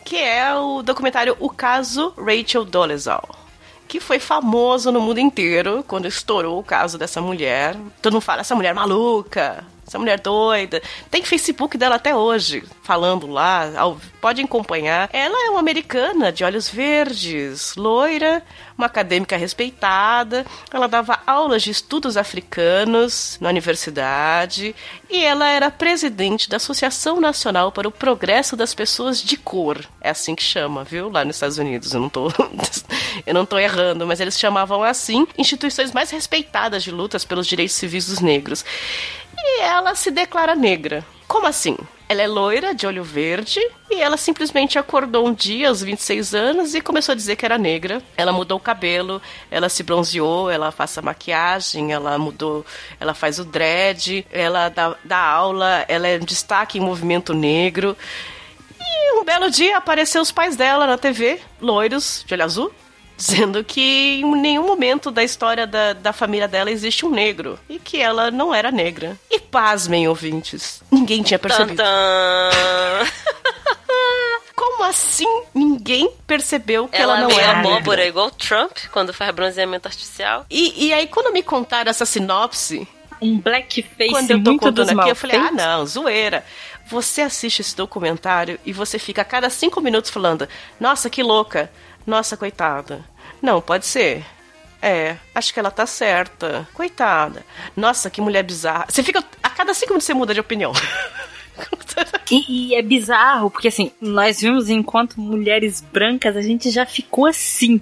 Que 0.05 0.17
é 0.17 0.53
o 0.57 0.83
documentário 0.83 1.37
O 1.39 1.49
Caso 1.49 2.13
Rachel 2.19 2.65
Dolezal. 2.65 3.29
Que 3.87 4.01
foi 4.01 4.19
famoso 4.19 4.91
no 4.91 5.01
mundo 5.01 5.21
inteiro 5.21 5.85
quando 5.87 6.09
estourou 6.09 6.59
o 6.59 6.65
caso 6.65 6.99
dessa 6.99 7.21
mulher. 7.21 7.77
Todo 8.03 8.15
mundo 8.15 8.23
fala, 8.23 8.41
essa 8.41 8.57
mulher 8.57 8.75
maluca, 8.75 9.65
essa 9.87 9.99
mulher 9.99 10.19
doida. 10.21 10.83
Tem 11.11 11.23
Facebook 11.23 11.79
dela 11.79 11.95
até 11.97 12.15
hoje, 12.15 12.65
falando 12.83 13.27
lá, 13.27 13.71
ao- 13.79 14.01
pode 14.21 14.43
acompanhar. 14.43 15.09
Ela 15.13 15.47
é 15.47 15.51
uma 15.51 15.61
americana 15.61 16.33
de 16.33 16.43
olhos 16.43 16.69
verdes, 16.69 17.75
loira, 17.77 18.43
uma 18.77 18.87
acadêmica 18.89 19.37
respeitada. 19.37 20.45
Ela 20.73 20.89
dava 20.89 21.21
aulas 21.27 21.63
de 21.63 21.71
estudos 21.71 22.17
africanos 22.17 23.39
na 23.41 23.49
universidade 23.49 24.75
e 25.09 25.25
ela 25.25 25.49
era 25.49 25.71
presidente 25.71 26.49
da 26.49 26.57
Associação 26.57 27.21
Nacional 27.21 27.71
para 27.71 27.87
o 27.87 27.93
Progresso 27.93 28.57
das 28.57 28.75
Pessoas 28.75 29.23
de 29.23 29.37
Cor. 29.37 29.79
É 30.01 30.11
assim 30.11 30.35
que 30.35 30.43
chama, 30.43 30.83
viu? 30.85 31.09
Lá 31.11 31.25
nos 31.25 31.37
Estados 31.37 31.59
Unidos. 31.59 31.95
Eu 31.95 32.01
não 32.01 32.09
tô, 32.09 32.29
eu 33.27 33.35
não 33.35 33.47
tô 33.47 33.59
errando, 33.59 34.07
mas 34.07 34.21
eles 34.21 34.39
chamavam 34.39 34.83
assim 34.83 35.27
instituições 35.39 35.93
mais 35.93 36.11
respeitadas 36.11 36.83
de 36.83 36.91
lutas 36.91 37.25
pelos 37.25 37.47
direitos 37.47 37.77
civis 37.77 38.07
dos 38.07 38.21
negros. 38.21 38.65
E 39.39 39.61
ela 39.61 39.95
se 39.95 40.11
declara 40.11 40.55
negra. 40.55 41.05
Como 41.27 41.47
assim? 41.47 41.77
Ela 42.09 42.23
é 42.23 42.27
loira, 42.29 42.73
de 42.73 42.87
olho 42.87 43.03
verde, 43.03 43.59
e 43.91 44.01
ela 44.01 44.17
simplesmente 44.17 44.79
acordou 44.79 45.27
um 45.27 45.35
dia, 45.35 45.69
aos 45.69 45.83
26 45.83 46.35
anos, 46.37 46.75
e 46.75 46.81
começou 46.81 47.13
a 47.13 47.17
dizer 47.17 47.35
que 47.35 47.45
era 47.45 47.59
negra. 47.59 48.01
Ela 48.17 48.33
mudou 48.33 48.59
o 48.59 48.61
cabelo, 48.61 49.21
ela 49.51 49.69
se 49.69 49.83
bronzeou, 49.83 50.49
ela 50.49 50.71
faz 50.71 50.97
a 50.97 51.03
maquiagem, 51.03 51.93
ela 51.93 52.17
mudou, 52.17 52.65
ela 53.01 53.13
faz 53.13 53.41
o 53.41 53.45
dread, 53.45 54.25
ela 54.31 54.69
dá, 54.69 54.95
dá 55.05 55.19
aula, 55.19 55.85
ela 55.89 56.07
é 56.07 56.17
um 56.17 56.25
destaque 56.25 56.79
em 56.79 56.81
movimento 56.81 57.35
negro. 57.35 57.97
E 58.81 59.21
um 59.21 59.25
belo 59.25 59.51
dia 59.51 59.77
apareceu 59.77 60.23
os 60.23 60.31
pais 60.31 60.55
dela 60.55 60.87
na 60.87 60.97
TV, 60.97 61.41
loiros, 61.61 62.23
de 62.25 62.35
olho 62.35 62.45
azul, 62.45 62.73
dizendo 63.17 63.65
que 63.65 64.21
em 64.21 64.37
nenhum 64.37 64.67
momento 64.67 65.11
da 65.11 65.25
história 65.25 65.67
da, 65.67 65.93
da 65.93 66.13
família 66.13 66.47
dela 66.47 66.71
existe 66.71 67.07
um 67.07 67.11
negro 67.11 67.59
e 67.69 67.79
que 67.79 67.99
ela 68.01 68.31
não 68.31 68.55
era 68.55 68.71
negra. 68.71 69.17
E 69.31 69.41
pasmem, 69.41 70.07
ouvintes, 70.07 70.83
ninguém 70.91 71.23
tinha 71.23 71.39
percebido. 71.39 71.77
Tantã. 71.77 72.51
Como 74.55 74.85
assim 74.85 75.43
ninguém 75.55 76.11
percebeu 76.27 76.89
que 76.89 76.97
ela, 76.97 77.19
Ela 77.19 77.29
não 77.29 77.39
era 77.39 77.61
abóbora, 77.61 77.99
negra? 77.99 78.07
igual 78.07 78.31
Trump, 78.31 78.77
quando 78.91 79.13
faz 79.13 79.35
bronzeamento 79.35 79.89
artificial. 79.89 80.47
E, 80.51 80.87
e 80.87 80.93
aí, 80.93 81.07
quando 81.07 81.33
me 81.33 81.43
contaram 81.43 81.91
essa 81.91 82.07
sinopse, 82.07 82.87
Um 83.21 83.39
blackface 83.39 84.11
quando 84.11 84.31
eu 84.31 84.43
tô 84.43 84.51
muito 84.51 84.71
dos 84.71 84.85
contando 84.87 85.01
aqui, 85.01 85.11
eu 85.11 85.17
falei, 85.17 85.37
ah, 85.37 85.51
não, 85.51 85.87
zoeira. 85.87 86.45
Você 86.89 87.23
assiste 87.23 87.61
esse 87.61 87.77
documentário 87.77 88.59
e 88.65 88.73
você 88.73 88.99
fica 88.99 89.23
a 89.23 89.25
cada 89.25 89.51
cinco 89.51 89.81
minutos 89.81 90.11
falando, 90.11 90.49
nossa, 90.79 91.11
que 91.11 91.23
louca, 91.23 91.71
nossa, 92.07 92.37
coitada. 92.37 93.05
Não, 93.43 93.61
pode 93.61 93.87
ser. 93.87 94.25
É, 94.81 95.17
acho 95.35 95.53
que 95.53 95.59
ela 95.59 95.71
tá 95.71 95.85
certa. 95.87 96.69
Coitada. 96.75 97.45
Nossa, 97.77 98.09
que 98.11 98.21
mulher 98.21 98.43
bizarra. 98.43 98.87
Você 98.89 99.03
fica. 99.03 99.25
A 99.43 99.51
cada 99.51 99.75
cinco 99.75 99.93
minutos 99.93 100.07
você 100.07 100.15
muda 100.15 100.33
de 100.35 100.41
opinião. 100.41 100.73
E, 102.31 102.71
e 102.71 102.75
é 102.75 102.83
bizarro, 102.83 103.51
porque 103.51 103.69
assim, 103.69 103.91
nós 104.01 104.41
vimos 104.41 104.69
enquanto 104.69 105.19
mulheres 105.21 105.81
brancas, 105.81 106.37
a 106.37 106.43
gente 106.43 106.71
já 106.71 106.85
ficou 106.85 107.25
assim. 107.27 107.81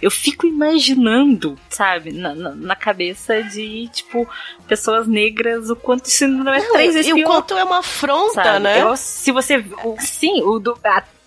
Eu 0.00 0.10
fico 0.10 0.46
imaginando, 0.46 1.56
sabe, 1.70 2.10
na, 2.10 2.34
na, 2.34 2.50
na 2.54 2.74
cabeça 2.74 3.40
de, 3.44 3.88
tipo, 3.92 4.28
pessoas 4.66 5.06
negras, 5.06 5.70
o 5.70 5.76
quanto 5.76 6.06
isso 6.06 6.26
não 6.26 6.52
é 6.52 6.60
três 6.72 6.94
vezes 6.94 7.10
e 7.10 7.12
o 7.12 7.16
pior, 7.16 7.26
quanto 7.26 7.56
é 7.56 7.62
uma 7.62 7.78
afronta, 7.78 8.42
sabe? 8.42 8.58
né? 8.64 8.82
Eu- 8.82 8.96
se 8.96 9.30
você. 9.30 9.58
o- 9.84 9.96
sim, 10.00 10.42
o 10.42 10.58
do- 10.58 10.76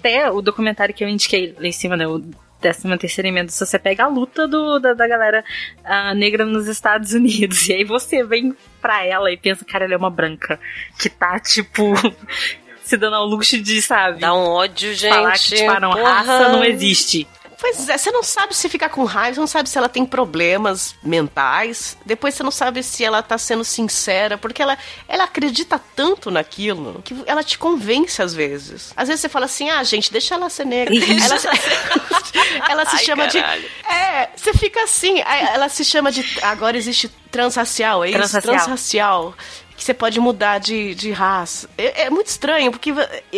até 0.06 0.32
o 0.32 0.40
documentário 0.40 0.94
que 0.94 1.04
eu 1.04 1.10
indiquei 1.10 1.56
lá 1.60 1.66
em 1.66 1.72
cima, 1.72 1.98
né? 1.98 2.08
O 2.08 2.22
13 2.62 2.98
terceira 2.98 3.28
emenda, 3.28 3.52
se 3.52 3.64
você 3.64 3.78
pega 3.78 4.06
a 4.06 4.08
luta 4.08 4.48
do, 4.48 4.80
da, 4.80 4.94
da 4.94 5.08
galera 5.08 5.44
ah, 5.84 6.14
negra 6.14 6.46
nos 6.46 6.68
Estados 6.68 7.14
Unidos, 7.14 7.68
e 7.70 7.74
aí 7.74 7.84
você 7.84 8.24
vem 8.24 8.56
pra 8.82 9.04
ela 9.04 9.32
e 9.32 9.38
pensa, 9.38 9.66
cara, 9.66 9.86
ela 9.86 9.96
é 9.96 9.98
uma 9.98 10.10
branca 10.10 10.60
que 10.98 11.10
tá, 11.10 11.40
tipo, 11.40 11.94
se 12.84 12.98
dando 12.98 13.16
ao 13.16 13.26
luxo 13.26 13.60
de, 13.60 13.82
sabe, 13.82 14.20
Dá 14.20 14.34
um 14.34 14.48
ódio, 14.48 14.94
gente. 14.94 15.14
falar 15.14 15.34
que, 15.34 15.56
tipo, 15.56 15.72
ah, 15.72 15.80
não, 15.80 15.92
raça 15.92 16.50
não 16.50 16.64
existe. 16.64 17.28
Pois 17.60 17.88
é, 17.90 17.98
você 17.98 18.12
não 18.12 18.24
sabe 18.24 18.56
se 18.56 18.68
ficar 18.70 18.90
com 18.90 19.04
raiva, 19.04 19.36
você 19.36 19.40
não 19.40 19.48
sabe 19.48 19.70
se 19.70 19.78
ela 19.78 19.90
tem 19.90 20.06
problemas 20.06 20.96
mentais, 21.02 21.98
depois 22.06 22.34
você 22.34 22.44
não 22.44 22.52
sabe 22.52 22.84
se 22.84 23.04
ela 23.04 23.22
tá 23.22 23.38
sendo 23.38 23.64
sincera, 23.64 24.38
porque 24.38 24.62
ela, 24.62 24.78
ela 25.08 25.24
acredita 25.24 25.80
tanto 25.96 26.30
naquilo 26.30 27.02
que 27.04 27.16
ela 27.26 27.44
te 27.44 27.58
convence 27.58 28.22
às 28.22 28.34
vezes. 28.34 28.94
Às 28.96 29.08
vezes 29.08 29.22
você 29.22 29.30
fala 29.30 29.46
assim, 29.46 29.70
ah, 29.70 29.84
gente, 29.84 30.12
deixa 30.12 30.36
ela 30.36 30.50
ser 30.50 30.66
negra. 30.66 30.94
ela 30.96 31.40
se, 31.40 31.48
ela 32.70 32.86
se 32.86 32.96
Ai, 32.96 33.04
chama 33.06 33.28
caralho. 33.28 33.62
de. 33.62 33.68
É, 33.94 34.30
você 34.36 34.54
fica 34.54 34.84
assim, 34.84 35.22
aí 35.26 35.42
ela 35.54 35.70
se 35.70 35.84
chama 35.86 36.12
de. 36.12 36.26
Agora 36.42 36.78
existe 36.78 37.10
transracial, 37.32 38.04
é 38.04 38.10
isso? 38.10 38.18
Transracial. 38.18 38.56
Transracial. 38.56 39.36
Que 39.78 39.84
você 39.84 39.94
pode 39.94 40.20
mudar 40.22 40.58
de, 40.60 40.96
de 40.96 41.12
raça. 41.12 41.70
É, 41.78 42.04
é 42.04 42.10
muito 42.10 42.28
estranho, 42.28 42.72
porque 42.72 42.94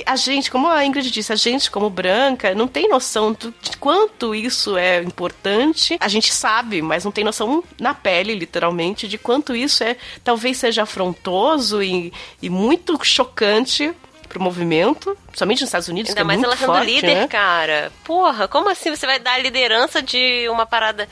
a 0.05 0.15
gente, 0.15 0.51
como 0.51 0.67
a 0.67 0.85
Ingrid 0.85 1.09
disse, 1.09 1.33
a 1.33 1.35
gente, 1.35 1.71
como 1.71 1.89
branca, 1.89 2.53
não 2.53 2.67
tem 2.67 2.87
noção 2.87 3.33
do- 3.33 3.53
de 3.59 3.75
quanto 3.77 4.35
isso 4.35 4.77
é 4.77 5.01
importante. 5.01 5.97
A 5.99 6.07
gente 6.07 6.31
sabe, 6.33 6.81
mas 6.81 7.03
não 7.03 7.11
tem 7.11 7.23
noção 7.23 7.63
na 7.79 7.93
pele, 7.95 8.35
literalmente, 8.35 9.07
de 9.07 9.17
quanto 9.17 9.55
isso 9.55 9.83
é. 9.83 9.97
Talvez 10.23 10.57
seja 10.57 10.83
afrontoso 10.83 11.81
e, 11.81 12.13
e 12.41 12.49
muito 12.49 12.97
chocante 13.03 13.91
pro 14.29 14.41
movimento, 14.41 15.17
principalmente 15.27 15.61
nos 15.61 15.69
Estados 15.69 15.87
Unidos, 15.87 16.09
Ainda 16.09 16.19
que 16.19 16.21
é 16.21 16.25
mais 16.25 16.37
muito 16.39 16.49
ela 16.49 16.57
sendo 16.57 16.67
forte, 16.73 16.85
líder, 16.85 17.15
né? 17.15 17.27
cara. 17.27 17.91
Porra, 18.03 18.47
como 18.47 18.69
assim 18.69 18.93
você 18.95 19.05
vai 19.05 19.19
dar 19.19 19.33
a 19.35 19.37
liderança 19.39 20.01
de 20.03 20.47
uma 20.49 20.65
parada 20.65 21.07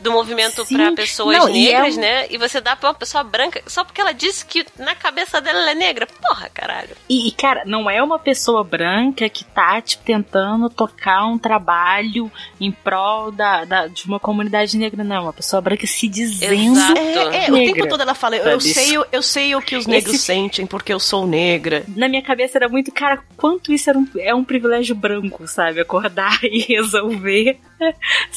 do 0.00 0.12
movimento 0.12 0.64
pra 0.66 0.92
pessoas 0.92 1.36
Não, 1.36 1.48
e 1.48 1.68
é 1.68 1.72
negras, 1.74 1.96
um- 1.96 2.00
né? 2.00 2.26
E 2.30 2.38
você 2.38 2.60
dá 2.60 2.76
pra 2.76 2.88
uma 2.90 2.94
pessoa 2.94 3.24
branca 3.24 3.62
só 3.66 3.84
porque 3.84 4.00
ela 4.00 4.12
disse 4.12 4.44
que 4.44 4.64
na 4.78 4.94
cabeça 4.94 5.40
dela 5.40 5.58
ela 5.60 5.70
é 5.72 5.74
negra. 5.74 6.06
Porra, 6.06 6.48
caralho. 6.52 6.96
E, 7.08 7.28
e, 7.28 7.32
cara, 7.32 7.62
não 7.66 7.88
é 7.90 8.02
uma 8.02 8.18
pessoa 8.18 8.62
branca 8.62 9.28
que 9.28 9.44
tá, 9.44 9.80
tipo, 9.80 10.04
tentando 10.04 10.68
tocar 10.70 11.26
um 11.26 11.38
trabalho 11.38 12.30
em 12.60 12.70
prol 12.70 13.30
da, 13.32 13.64
da- 13.64 13.86
de 13.86 14.06
uma 14.06 14.20
comunidade 14.20 14.76
negra, 14.76 15.02
não. 15.02 15.16
É 15.16 15.20
uma 15.20 15.32
pessoa 15.32 15.60
branca 15.60 15.86
se 15.86 16.06
dizendo. 16.08 16.52
Exato. 16.78 16.98
É, 16.98 17.46
é, 17.46 17.50
o 17.50 17.52
Negra. 17.54 17.74
tempo 17.74 17.88
todo 17.88 18.00
ela 18.02 18.14
fala, 18.14 18.36
eu, 18.36 18.44
eu 18.44 18.60
Sabe? 18.60 18.74
sei, 18.74 18.98
o- 18.98 19.06
eu 19.10 19.22
sei 19.22 19.54
o 19.56 19.62
que 19.62 19.76
os 19.76 19.86
negros 19.86 20.14
Esse- 20.14 20.24
sentem 20.24 20.66
porque 20.66 20.92
eu 20.92 21.00
sou 21.00 21.26
negra. 21.26 21.84
Na 21.88 22.08
minha 22.08 22.22
cabeça 22.22 22.58
era 22.58 22.68
muito, 22.68 22.92
cara, 22.92 23.22
quanto 23.36 23.72
isso 23.72 23.90
era 23.90 23.98
um, 23.98 24.06
é 24.18 24.34
um 24.34 24.44
privilégio 24.44 24.94
branco, 24.94 25.46
sabe? 25.48 25.80
Acordar 25.80 26.38
e 26.44 26.60
resolver. 26.74 27.58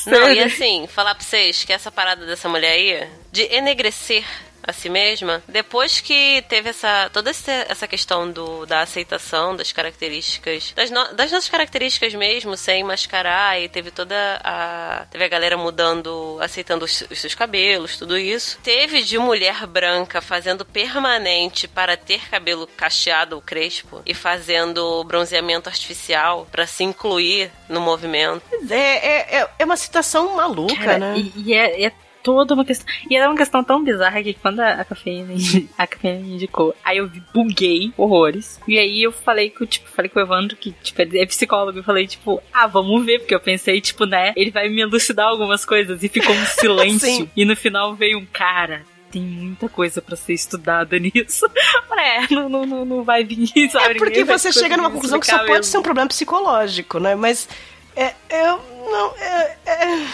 Não, 0.07 0.31
e 0.31 0.39
assim, 0.39 0.87
falar 0.87 1.15
pra 1.15 1.23
vocês 1.23 1.50
que 1.65 1.73
essa 1.73 1.91
parada 1.91 2.25
dessa 2.25 2.47
mulher 2.49 2.71
aí, 2.71 3.09
de 3.31 3.43
enegrecer 3.53 4.25
a 4.63 4.73
si 4.73 4.89
mesma, 4.89 5.43
depois 5.47 5.99
que 5.99 6.43
teve 6.47 6.69
essa 6.69 7.09
toda 7.11 7.31
essa 7.31 7.87
questão 7.87 8.29
do, 8.31 8.65
da 8.65 8.81
aceitação 8.81 9.55
das 9.55 9.71
características, 9.71 10.73
das, 10.75 10.89
no, 10.89 11.13
das 11.13 11.31
nossas 11.31 11.49
características 11.49 12.13
mesmo, 12.13 12.55
sem 12.55 12.83
mascarar, 12.83 13.59
e 13.59 13.67
teve 13.67 13.91
toda 13.91 14.15
a. 14.43 15.05
Teve 15.09 15.23
a 15.23 15.27
galera 15.27 15.57
mudando, 15.57 16.37
aceitando 16.41 16.85
os, 16.85 17.03
os 17.09 17.19
seus 17.19 17.35
cabelos, 17.35 17.97
tudo 17.97 18.17
isso. 18.17 18.59
Teve 18.63 19.01
de 19.03 19.17
mulher 19.17 19.65
branca 19.65 20.21
fazendo 20.21 20.65
permanente 20.65 21.67
para 21.67 21.97
ter 21.97 22.29
cabelo 22.29 22.67
cacheado 22.67 23.35
ou 23.35 23.41
crespo 23.41 24.01
e 24.05 24.13
fazendo 24.13 25.03
bronzeamento 25.03 25.69
artificial 25.69 26.47
para 26.51 26.67
se 26.67 26.83
incluir 26.83 27.51
no 27.67 27.81
movimento. 27.81 28.43
É, 28.69 29.39
é, 29.39 29.49
é 29.59 29.65
uma 29.65 29.77
situação 29.77 30.35
maluca, 30.35 30.75
Cara, 30.75 30.97
né? 30.97 31.15
E, 31.17 31.33
e 31.35 31.53
é, 31.53 31.85
é 31.85 31.91
toda 32.23 32.53
uma 32.53 32.65
questão. 32.65 32.85
E 33.09 33.15
era 33.15 33.29
uma 33.29 33.37
questão 33.37 33.63
tão 33.63 33.83
bizarra 33.83 34.21
que 34.23 34.33
quando 34.33 34.59
a, 34.59 34.73
a 34.73 34.85
cafeína, 34.85 35.33
a 35.77 35.87
cafeína 35.87 36.19
me 36.19 36.33
indicou, 36.35 36.75
aí 36.83 36.97
eu 36.97 37.09
buguei 37.33 37.91
horrores. 37.97 38.59
E 38.67 38.77
aí 38.77 39.03
eu 39.03 39.11
falei 39.11 39.49
com, 39.49 39.65
tipo, 39.65 39.89
falei 39.89 40.09
com 40.09 40.19
o 40.19 40.23
Evandro, 40.23 40.55
que, 40.55 40.71
tipo, 40.83 41.01
ele 41.01 41.19
é 41.19 41.25
psicólogo, 41.25 41.79
eu 41.79 41.83
falei, 41.83 42.07
tipo, 42.07 42.41
ah, 42.53 42.67
vamos 42.67 43.05
ver, 43.05 43.19
porque 43.19 43.35
eu 43.35 43.39
pensei, 43.39 43.81
tipo, 43.81 44.05
né, 44.05 44.33
ele 44.35 44.51
vai 44.51 44.69
me 44.69 44.81
elucidar 44.81 45.27
algumas 45.27 45.65
coisas. 45.65 46.03
E 46.03 46.09
ficou 46.09 46.33
um 46.33 46.45
silêncio. 46.59 47.29
E 47.35 47.45
no 47.45 47.55
final 47.55 47.95
veio 47.95 48.17
um 48.19 48.25
cara. 48.25 48.83
Tem 49.11 49.21
muita 49.21 49.67
coisa 49.67 50.01
pra 50.01 50.15
ser 50.15 50.33
estudada 50.33 50.97
nisso. 50.97 51.45
É, 52.01 52.33
não, 52.33 52.49
não, 52.49 52.65
não, 52.65 52.83
não 52.83 53.03
vai 53.03 53.23
vir, 53.23 53.69
sabe? 53.69 53.91
É 53.91 53.93
porque 53.93 54.23
você 54.23 54.51
chega 54.51 54.75
numa 54.75 54.89
conclusão 54.89 55.19
que 55.19 55.27
só 55.27 55.37
pode 55.37 55.51
mesmo. 55.51 55.63
ser 55.65 55.77
um 55.77 55.83
problema 55.83 56.07
psicológico, 56.07 56.99
né? 56.99 57.13
Mas 57.13 57.47
é, 57.95 58.13
eu 58.27 58.59
não. 58.89 59.13
É, 59.17 59.57
é- 59.67 60.07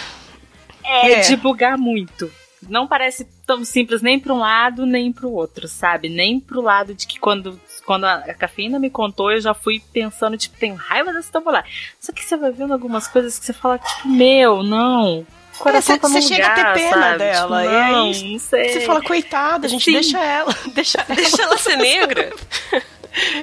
É, 0.87 1.11
É. 1.13 1.19
de 1.21 1.35
bugar 1.35 1.77
muito. 1.77 2.31
Não 2.67 2.87
parece 2.87 3.27
tão 3.45 3.63
simples 3.63 4.01
nem 4.01 4.19
pra 4.19 4.33
um 4.33 4.39
lado 4.39 4.85
nem 4.85 5.11
pro 5.13 5.31
outro, 5.31 5.67
sabe? 5.67 6.09
Nem 6.09 6.39
pro 6.39 6.59
lado 6.61 6.95
de 6.95 7.05
que 7.05 7.19
quando, 7.19 7.59
quando 7.85 8.05
a, 8.05 8.15
a 8.15 8.33
cafeína 8.33 8.79
me 8.79 8.89
contou, 8.89 9.31
eu 9.31 9.39
já 9.39 9.53
fui 9.53 9.79
pensando, 9.93 10.35
tipo, 10.37 10.57
tenho 10.57 10.73
raiva 10.75 11.13
desse 11.13 11.31
tabular. 11.31 11.63
Só 11.99 12.11
que 12.11 12.23
você 12.25 12.35
vai 12.35 12.51
vendo 12.51 12.73
algumas 12.73 13.07
coisas 13.07 13.37
que 13.37 13.45
você 13.45 13.53
fala, 13.53 13.77
tipo, 13.77 14.07
meu, 14.07 14.63
não. 14.63 15.19
O 15.19 15.59
coração 15.59 15.95
É, 15.95 15.99
tá 15.99 16.07
você 16.07 16.21
chega 16.21 16.47
a 16.47 16.55
ter 16.55 16.73
pena 16.73 17.01
sabe? 17.01 17.17
dela, 17.19 17.61
Tipo, 17.61 17.73
e 17.73 17.77
aí 17.77 17.91
não, 17.91 18.31
não 18.33 18.39
sei. 18.39 18.69
Você 18.69 18.81
fala, 18.81 19.01
coitada, 19.03 19.67
gente, 19.67 19.85
Sim. 19.85 19.93
deixa 19.93 20.19
ela. 20.23 20.55
Deixa 20.73 21.01
ela. 21.01 21.15
Deixa 21.15 21.41
ela 21.43 21.57
ser 21.59 21.75
negra. 21.77 22.33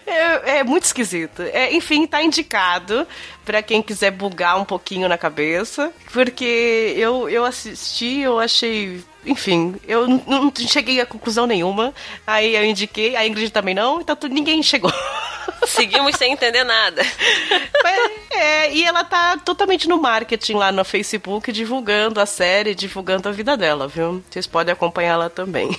É, 0.07 0.59
é 0.59 0.65
muito 0.65 0.85
esquisito. 0.85 1.43
É, 1.43 1.73
enfim, 1.75 2.07
tá 2.07 2.23
indicado 2.23 3.07
pra 3.45 3.63
quem 3.63 3.83
quiser 3.83 4.11
bugar 4.11 4.59
um 4.59 4.65
pouquinho 4.65 5.09
na 5.09 5.19
cabeça. 5.19 5.93
Porque 6.13 6.95
eu, 6.97 7.29
eu 7.29 7.45
assisti, 7.45 8.21
eu 8.21 8.39
achei. 8.39 9.03
Enfim, 9.27 9.77
eu 9.89 10.07
não 10.07 10.53
cheguei 10.55 11.01
a 11.01 11.07
conclusão 11.07 11.47
nenhuma. 11.47 11.95
Aí 12.27 12.55
eu 12.55 12.65
indiquei, 12.65 13.17
a 13.17 13.27
Ingrid 13.27 13.51
também 13.51 13.75
não, 13.75 14.01
então 14.01 14.17
ninguém 14.31 14.63
chegou. 14.63 14.93
Seguimos 15.67 16.17
sem 16.17 16.33
entender 16.33 16.65
nada. 16.65 17.03
Mas, 17.83 18.11
é, 18.33 18.73
e 18.73 18.85
ela 18.85 19.05
tá 19.05 19.39
totalmente 19.39 19.89
no 19.89 20.01
marketing 20.01 20.55
lá 20.55 20.71
no 20.71 20.85
Facebook, 20.85 21.51
divulgando 21.53 22.21
a 22.21 22.27
série, 22.27 22.75
divulgando 22.75 23.29
a 23.29 23.33
vida 23.33 23.57
dela, 23.57 23.89
viu? 23.89 24.23
Vocês 24.31 24.47
podem 24.47 24.73
acompanhar 24.73 25.17
lá 25.17 25.31
também. 25.31 25.75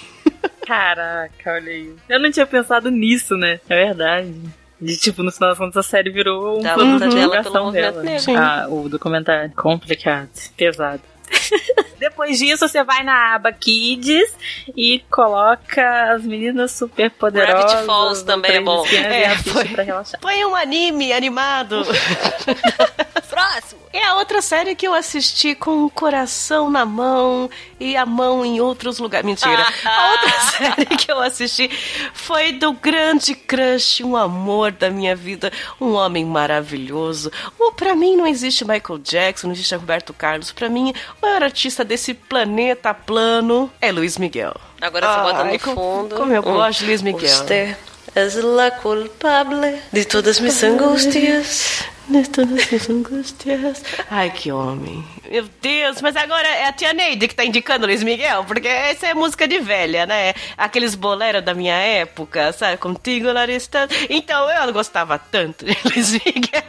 Caraca, 0.65 1.51
olha 1.53 1.71
aí. 1.71 1.95
Eu 2.09 2.19
não 2.19 2.31
tinha 2.31 2.45
pensado 2.45 2.89
nisso, 2.89 3.35
né? 3.35 3.59
É 3.69 3.85
verdade. 3.85 4.33
De 4.79 4.97
tipo, 4.97 5.23
no 5.23 5.31
final 5.31 5.49
das 5.49 5.57
contas, 5.57 5.77
a 5.77 5.89
série 5.89 6.09
virou 6.09 6.59
um 6.59 6.61
Da 6.61 6.73
produto 6.73 6.93
de 6.93 6.99
dela 6.99 7.15
divulgação 7.15 7.71
dela. 7.71 8.19
Sim. 8.19 8.35
Ah, 8.35 8.67
o 8.69 8.89
documentário. 8.89 9.51
Complicado. 9.55 10.29
Pesado. 10.57 11.01
Depois 11.97 12.37
disso, 12.37 12.67
você 12.67 12.83
vai 12.83 13.03
na 13.03 13.35
aba 13.35 13.51
Kids 13.51 14.35
e 14.75 14.99
coloca 15.09 16.13
as 16.13 16.23
meninas 16.23 16.71
super 16.71 17.09
poderosas. 17.09 17.63
Gravity 17.63 17.85
Falls 17.85 18.23
também 18.23 18.51
é 18.51 18.61
bom. 18.61 18.85
É, 18.87 19.35
foi. 19.37 19.65
pra 19.69 19.83
relaxar. 19.83 20.19
Foi 20.21 20.45
um 20.45 20.55
anime 20.55 21.13
animado. 21.13 21.83
Próximo. 23.59 23.81
É 23.93 24.03
a 24.03 24.15
outra 24.15 24.41
série 24.41 24.75
que 24.75 24.85
eu 24.87 24.93
assisti 24.93 25.55
com 25.55 25.85
o 25.85 25.89
coração 25.89 26.69
na 26.69 26.85
mão 26.85 27.49
e 27.79 27.95
a 27.95 28.05
mão 28.05 28.45
em 28.45 28.59
outros 28.59 28.99
lugares. 28.99 29.25
Mentira. 29.25 29.65
A 29.85 30.11
outra 30.11 30.39
série 30.51 30.85
que 30.97 31.11
eu 31.11 31.19
assisti 31.21 31.69
foi 32.13 32.51
do 32.53 32.73
grande 32.73 33.33
crush, 33.35 34.01
um 34.03 34.15
amor 34.17 34.71
da 34.71 34.89
minha 34.89 35.15
vida, 35.15 35.51
um 35.79 35.93
homem 35.93 36.25
maravilhoso. 36.25 37.31
O 37.59 37.71
pra 37.71 37.95
mim 37.95 38.15
não 38.17 38.27
existe 38.27 38.65
Michael 38.65 38.99
Jackson, 38.99 39.47
não 39.47 39.53
existe 39.53 39.73
Roberto 39.75 40.13
Carlos. 40.13 40.51
Pra 40.51 40.67
mim, 40.69 40.93
o 41.21 41.25
maior 41.25 41.43
artista 41.43 41.83
desse 41.85 42.13
planeta 42.13 42.93
plano 42.93 43.71
é 43.81 43.91
Luiz 43.91 44.17
Miguel. 44.17 44.53
Agora 44.81 45.07
você 45.07 45.21
bota 45.21 45.43
Ai, 45.43 45.53
no 45.53 45.59
como- 45.59 45.75
fundo. 45.75 46.15
Como 46.15 46.33
eu 46.33 46.41
um 46.41 46.53
gosto 46.53 46.79
de 46.79 46.85
Luiz 46.87 47.01
Miguel. 47.01 47.31
Usted 47.41 47.77
es 48.13 48.35
la 48.35 48.71
culpable 48.71 49.81
de 49.91 50.05
todas 50.05 50.39
mis 50.39 50.61
angustias. 50.63 51.83
Todas 52.31 52.71
as 52.71 52.89
angústias. 52.89 53.83
Ai, 54.09 54.29
que 54.29 54.51
homem. 54.51 55.03
Meu 55.29 55.49
Deus, 55.61 56.01
mas 56.01 56.15
agora 56.15 56.47
é 56.47 56.67
a 56.67 56.73
tia 56.73 56.93
Neide 56.93 57.27
que 57.27 57.35
tá 57.35 57.43
indicando 57.43 57.87
Luiz 57.87 58.03
Miguel, 58.03 58.43
porque 58.45 58.67
essa 58.67 59.07
é 59.07 59.13
música 59.13 59.47
de 59.47 59.59
velha, 59.59 60.05
né? 60.05 60.33
Aqueles 60.55 60.93
boleros 60.93 61.43
da 61.43 61.53
minha 61.53 61.75
época, 61.75 62.53
sabe? 62.53 62.77
Contigo, 62.77 63.31
Larissa. 63.31 63.87
Então 64.09 64.49
eu 64.49 64.67
não 64.67 64.73
gostava 64.73 65.17
tanto 65.17 65.65
de 65.65 65.75
Luiz 65.83 66.11
Miguel. 66.11 66.63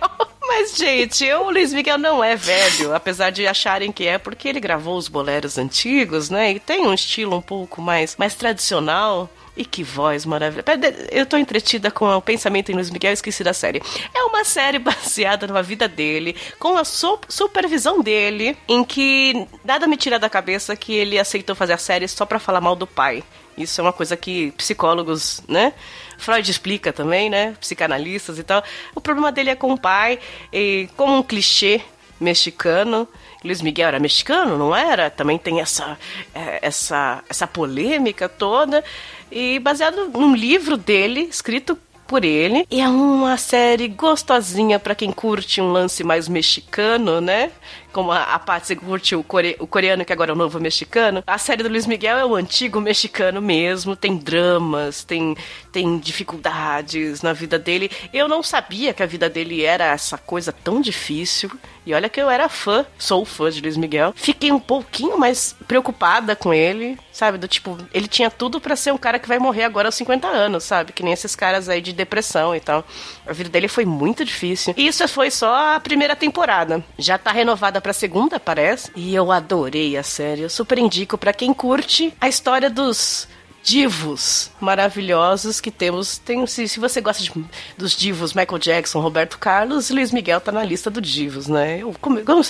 Mas, 0.49 0.77
gente, 0.77 1.31
o 1.33 1.51
Luiz 1.51 1.73
Miguel 1.73 1.99
não 1.99 2.25
é 2.25 2.35
velho, 2.35 2.95
apesar 2.95 3.31
de 3.31 3.47
acharem 3.47 3.93
que 3.93 4.07
é, 4.07 4.17
porque 4.17 4.49
ele 4.49 4.61
gravou 4.61 4.97
os 4.97 5.09
boleros 5.09 5.59
antigos, 5.59 6.31
né? 6.31 6.53
E 6.53 6.61
tem 6.61 6.87
um 6.87 6.95
estilo 6.95 7.37
um 7.37 7.43
pouco 7.43 7.83
mais, 7.83 8.17
mais 8.17 8.35
tradicional. 8.35 9.29
E 9.57 9.65
que 9.65 9.83
voz 9.83 10.27
maravilhosa. 10.27 10.67
Eu 11.11 11.25
tô 11.25 11.37
entretida 11.39 11.91
com 11.91 12.07
o 12.15 12.21
pensamento 12.21 12.71
em 12.71 12.75
Luiz 12.75 12.91
Miguel, 12.91 13.13
esqueci 13.15 13.43
da 13.43 13.55
série. 13.55 13.81
É 14.15 14.23
uma 14.25 14.45
série 14.45 14.79
baseada 14.81 15.47
na 15.47 15.63
vida 15.63 15.89
dele, 15.89 16.37
com 16.59 16.77
a 16.77 16.85
su- 16.85 17.19
supervisão 17.29 18.03
dele, 18.03 18.55
em 18.69 18.85
que 18.85 19.47
nada 19.65 19.87
me 19.87 19.97
tira 19.97 20.19
da 20.19 20.29
cabeça 20.29 20.77
que 20.77 20.93
ele 20.93 21.19
aceitou 21.19 21.57
fazer 21.57 21.73
a 21.73 21.79
série 21.79 22.07
só 22.07 22.27
pra 22.27 22.39
falar 22.39 22.61
mal 22.61 22.77
do 22.77 22.87
pai. 22.87 23.25
Isso 23.57 23.81
é 23.81 23.85
uma 23.85 23.93
coisa 23.95 24.15
que 24.15 24.51
psicólogos, 24.53 25.43
né? 25.49 25.73
Freud 26.19 26.51
explica 26.51 26.93
também, 26.93 27.31
né? 27.31 27.55
Psicanalistas 27.59 28.39
e 28.39 28.43
tal. 28.43 28.63
O 28.95 29.01
problema 29.01 29.33
dele 29.33 29.49
é 29.49 29.55
com 29.57 29.73
o 29.73 29.81
pai, 29.81 30.19
e 30.53 30.87
como 30.99 31.17
um 31.17 31.23
clichê 31.23 31.81
mexicano. 32.21 33.09
Luiz 33.45 33.63
Miguel 33.63 33.89
era 33.89 34.01
mexicano, 34.01 34.59
não 34.59 34.75
era? 34.75 35.09
Também 35.09 35.39
tem 35.39 35.61
essa, 35.61 35.97
é, 36.35 36.59
essa, 36.63 37.23
essa 37.29 37.47
polêmica 37.47 38.29
toda. 38.29 38.83
E 39.31 39.59
baseado 39.59 40.09
num 40.09 40.35
livro 40.35 40.77
dele, 40.77 41.23
escrito 41.23 41.79
por 42.07 42.25
ele. 42.25 42.67
E 42.71 42.81
é 42.81 42.89
uma 42.89 43.37
série 43.37 43.89
gostosinha 43.89 44.79
pra 44.79 44.95
quem 44.95 45.11
curte 45.11 45.61
um 45.61 45.73
lance 45.73 46.05
mais 46.05 46.29
mexicano, 46.29 47.21
né? 47.21 47.51
Como 47.97 48.13
a, 48.13 48.25
a 48.25 48.39
Patsy 48.39 48.77
curte 48.77 49.17
o, 49.17 49.25
core- 49.25 49.57
o 49.59 49.67
coreano, 49.67 50.05
que 50.05 50.13
agora 50.13 50.31
é 50.31 50.35
o 50.35 50.37
novo 50.37 50.61
mexicano. 50.61 51.25
A 51.27 51.39
série 51.39 51.63
do 51.63 51.69
Luiz 51.71 51.87
Miguel 51.87 52.19
é 52.19 52.27
o 52.27 52.35
antigo 52.35 52.79
mexicano 52.79 53.41
mesmo. 53.41 53.97
Tem 53.97 54.19
dramas, 54.19 55.03
tem, 55.03 55.35
tem 55.73 55.99
dificuldades 55.99 57.23
na 57.23 57.33
vida 57.33 57.59
dele. 57.59 57.91
Eu 58.13 58.29
não 58.29 58.43
sabia 58.43 58.93
que 58.93 59.03
a 59.03 59.07
vida 59.07 59.31
dele 59.31 59.65
era 59.65 59.85
essa 59.87 60.19
coisa 60.19 60.53
tão 60.53 60.79
difícil. 60.83 61.51
E 61.87 61.95
olha 61.95 62.09
que 62.09 62.21
eu 62.21 62.29
era 62.29 62.49
fã, 62.49 62.85
sou 62.99 63.25
fã 63.25 63.49
de 63.51 63.61
Luiz 63.63 63.77
Miguel. 63.77 64.13
Fiquei 64.15 64.51
um 64.53 64.59
pouquinho 64.59 65.17
mais 65.19 65.55
preocupada 65.69 66.35
com 66.37 66.53
ele, 66.53 66.99
sabe? 67.13 67.39
Do 67.39 67.47
tipo, 67.49 67.79
ele 67.95 68.09
tinha 68.09 68.29
tudo 68.29 68.61
pra 68.61 68.75
ser 68.77 68.93
um 68.93 68.99
cara 68.99 69.19
que 69.21 69.29
vai 69.29 69.39
morrer 69.39 69.63
agora 69.65 69.89
aos 69.89 69.95
50 69.95 70.27
anos, 70.27 70.65
sabe? 70.65 70.93
Que 70.93 71.03
nem 71.05 71.13
esses 71.13 71.35
caras 71.37 71.69
aí 71.69 71.81
de 71.81 71.93
depressão 71.93 72.55
e 72.57 72.61
tal. 72.61 72.85
A 73.27 73.33
vida 73.33 73.49
dele 73.49 73.69
foi 73.69 73.85
muito 73.87 74.25
difícil. 74.25 74.75
E 74.77 74.87
isso 74.87 75.07
foi 75.09 75.31
só 75.31 75.77
a 75.77 75.81
primeira 75.81 76.17
temporada. 76.17 76.85
Já 76.99 77.17
tá 77.17 77.31
renovada 77.31 77.81
pra 77.87 77.93
segunda, 77.93 78.41
parece. 78.41 78.91
E 78.97 79.15
eu 79.15 79.31
adorei 79.31 79.97
a 79.97 80.03
série. 80.03 80.43
Eu 80.43 80.51
super 80.51 80.77
indico 80.77 81.17
pra 81.17 81.33
quem 81.33 81.55
curte 81.55 82.13
a 82.21 82.29
história 82.29 82.69
dos 82.69 83.29
divos 83.63 84.51
maravilhosos 84.61 85.61
que 85.61 85.71
temos. 85.71 86.19
Tem, 86.19 86.45
se, 86.49 86.67
se 86.67 86.81
você 86.81 87.01
gosta 87.01 87.23
de- 87.23 87.33
dos 87.79 87.97
divos 87.97 88.33
Michael 88.35 88.59
Jackson, 88.59 88.99
Roberto 89.01 89.39
Carlos, 89.39 89.89
Luiz 89.91 90.11
Miguel 90.11 90.41
tá 90.41 90.51
na 90.51 90.65
lista 90.65 90.91
do 90.91 91.01
divos, 91.01 91.47
né? 91.47 91.79
Eu, 91.81 91.95
como, 92.01 92.21
como- 92.25 92.43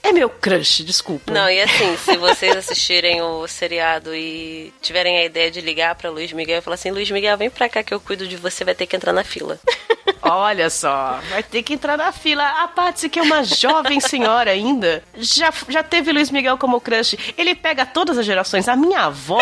é 0.00 0.12
meu 0.12 0.30
crush, 0.30 0.84
desculpa. 0.84 1.32
Não, 1.32 1.50
e 1.50 1.60
assim, 1.60 1.96
se 1.96 2.16
vocês 2.16 2.56
assistirem 2.56 3.20
o 3.20 3.48
seriado 3.48 4.14
e 4.14 4.72
tiverem 4.80 5.18
a 5.18 5.24
ideia 5.24 5.50
de 5.50 5.60
ligar 5.60 5.96
pra 5.96 6.08
Luiz 6.10 6.32
Miguel 6.32 6.58
e 6.58 6.62
falar 6.62 6.74
assim, 6.74 6.92
Luiz 6.92 7.10
Miguel, 7.10 7.36
vem 7.36 7.50
pra 7.50 7.68
cá 7.68 7.82
que 7.82 7.92
eu 7.92 7.98
cuido 8.00 8.28
de 8.28 8.36
você, 8.36 8.64
vai 8.64 8.76
ter 8.76 8.86
que 8.86 8.94
entrar 8.94 9.12
na 9.12 9.24
fila. 9.24 9.58
Olha 10.22 10.70
só, 10.70 11.20
vai 11.30 11.42
ter 11.42 11.62
que 11.62 11.74
entrar 11.74 11.96
na 11.96 12.12
fila. 12.12 12.44
A 12.62 12.68
Patsy, 12.68 13.08
que 13.08 13.18
é 13.18 13.22
uma 13.22 13.42
jovem 13.44 14.00
senhora 14.00 14.50
ainda, 14.50 15.02
já, 15.16 15.52
já 15.68 15.82
teve 15.82 16.12
Luiz 16.12 16.30
Miguel 16.30 16.58
como 16.58 16.80
crush. 16.80 17.16
Ele 17.36 17.54
pega 17.54 17.86
todas 17.86 18.18
as 18.18 18.26
gerações. 18.26 18.68
A 18.68 18.76
minha 18.76 19.06
avó. 19.06 19.38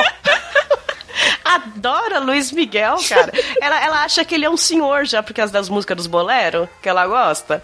A 1.45 1.55
adora 1.57 2.19
Luiz 2.19 2.51
Miguel, 2.53 2.97
cara. 3.09 3.33
Ela, 3.61 3.85
ela 3.85 4.05
acha 4.05 4.25
que 4.25 4.35
ele 4.35 4.45
é 4.45 4.51
um 4.51 4.57
senhor 4.57 5.05
já 5.07 5.23
por 5.23 5.33
causa 5.35 5.53
das 5.53 5.69
músicas 5.69 5.97
dos 5.97 6.07
bolero, 6.07 6.69
que 6.83 6.89
ela 6.89 7.07
gosta. 7.07 7.63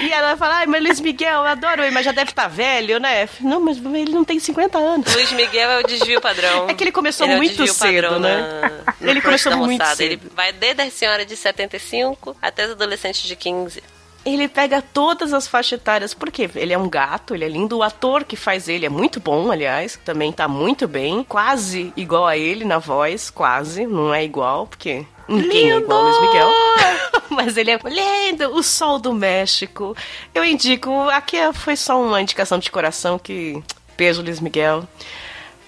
E 0.00 0.12
ela 0.12 0.36
fala, 0.36 0.56
ai, 0.58 0.66
mas 0.66 0.82
Luiz 0.82 1.00
Miguel, 1.00 1.40
eu 1.40 1.46
adoro 1.46 1.82
ele, 1.82 1.90
mas 1.90 2.04
já 2.04 2.12
deve 2.12 2.30
estar 2.30 2.48
velho, 2.48 2.98
né? 3.00 3.28
Não, 3.40 3.60
mas 3.60 3.78
ele 3.78 4.12
não 4.12 4.24
tem 4.24 4.38
50 4.38 4.78
anos. 4.78 5.12
Luiz 5.14 5.32
Miguel 5.32 5.70
é 5.70 5.78
o 5.80 5.86
desvio 5.86 6.20
padrão. 6.20 6.68
É 6.68 6.74
que 6.74 6.84
ele 6.84 6.92
começou 6.92 7.26
Ele 7.26 7.34
é 7.34 7.36
muito 7.36 7.50
desvio 7.56 7.74
cedo, 7.74 8.18
né? 8.20 8.60
na- 9.00 9.10
Ele 9.10 9.20
começou 9.20 9.56
muito 9.56 9.84
cedo. 9.86 10.00
Ele 10.02 10.20
vai 10.34 10.52
desde 10.52 10.82
as 10.82 10.92
senhoras 10.92 11.26
de 11.26 11.36
75 11.36 12.36
até 12.40 12.66
os 12.66 12.72
adolescentes 12.72 13.22
de 13.22 13.34
15. 13.36 13.82
Ele 14.24 14.46
pega 14.46 14.80
todas 14.80 15.32
as 15.32 15.48
faixas 15.48 15.80
etárias, 15.80 16.14
porque 16.14 16.48
ele 16.54 16.72
é 16.72 16.78
um 16.78 16.88
gato, 16.88 17.34
ele 17.34 17.44
é 17.44 17.48
lindo. 17.48 17.78
O 17.78 17.82
ator 17.82 18.22
que 18.22 18.36
faz 18.36 18.68
ele 18.68 18.86
é 18.86 18.88
muito 18.88 19.18
bom, 19.18 19.50
aliás, 19.50 19.98
também 20.04 20.30
tá 20.32 20.46
muito 20.46 20.86
bem. 20.86 21.24
Quase 21.24 21.92
igual 21.96 22.26
a 22.26 22.36
ele 22.36 22.64
na 22.64 22.78
voz, 22.78 23.30
quase. 23.30 23.84
Não 23.86 24.14
é 24.14 24.22
igual, 24.24 24.66
porque 24.68 25.04
ninguém 25.28 25.72
é 25.72 25.76
igual 25.76 25.98
ao 25.98 26.04
Luiz 26.04 26.20
Miguel. 26.20 26.48
Mas 27.30 27.56
ele 27.56 27.72
é 27.72 27.78
lindo, 27.84 28.54
o 28.54 28.62
sol 28.62 29.00
do 29.00 29.12
México. 29.12 29.96
Eu 30.32 30.44
indico, 30.44 31.08
aqui 31.10 31.36
é- 31.36 31.52
foi 31.52 31.74
só 31.76 32.00
uma 32.00 32.20
indicação 32.20 32.58
de 32.58 32.70
coração 32.70 33.18
que. 33.18 33.60
Beijo, 33.96 34.22
Luiz 34.22 34.38
Miguel. 34.38 34.86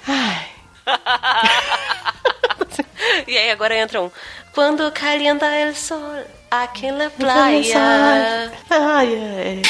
Ai, 0.06 0.46
E 3.26 3.36
aí 3.36 3.50
agora 3.50 3.76
entra 3.76 4.00
um. 4.00 4.10
Quando 4.54 4.90
calienta 4.92 5.46
el 5.46 5.74
sol, 5.74 5.98
aqui 6.62 6.90
na 6.90 7.10
playa. 7.10 8.52
Ai, 8.70 9.14
ai. 9.18 9.62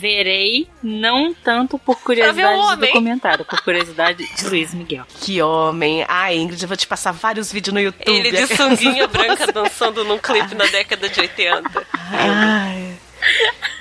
Verei, 0.00 0.68
não 0.82 1.32
tanto 1.32 1.78
por 1.78 2.00
curiosidade 2.00 2.42
o 2.42 2.76
do 2.76 2.88
comentário, 2.88 3.44
por 3.44 3.60
curiosidade 3.62 4.26
de 4.34 4.48
Luiz 4.48 4.74
Miguel. 4.74 5.04
Que 5.20 5.40
homem. 5.40 6.04
Ai, 6.08 6.36
Ingrid, 6.36 6.60
eu 6.60 6.68
vou 6.68 6.76
te 6.76 6.86
passar 6.86 7.12
vários 7.12 7.52
vídeos 7.52 7.74
no 7.74 7.80
YouTube. 7.80 8.08
Ele 8.08 8.32
de 8.32 8.56
sunguinha 8.56 9.06
branca 9.06 9.52
dançando 9.52 10.04
num 10.04 10.18
clipe 10.18 10.54
na 10.54 10.66
década 10.66 11.08
de 11.08 11.20
80. 11.20 11.86
Ai. 12.10 12.96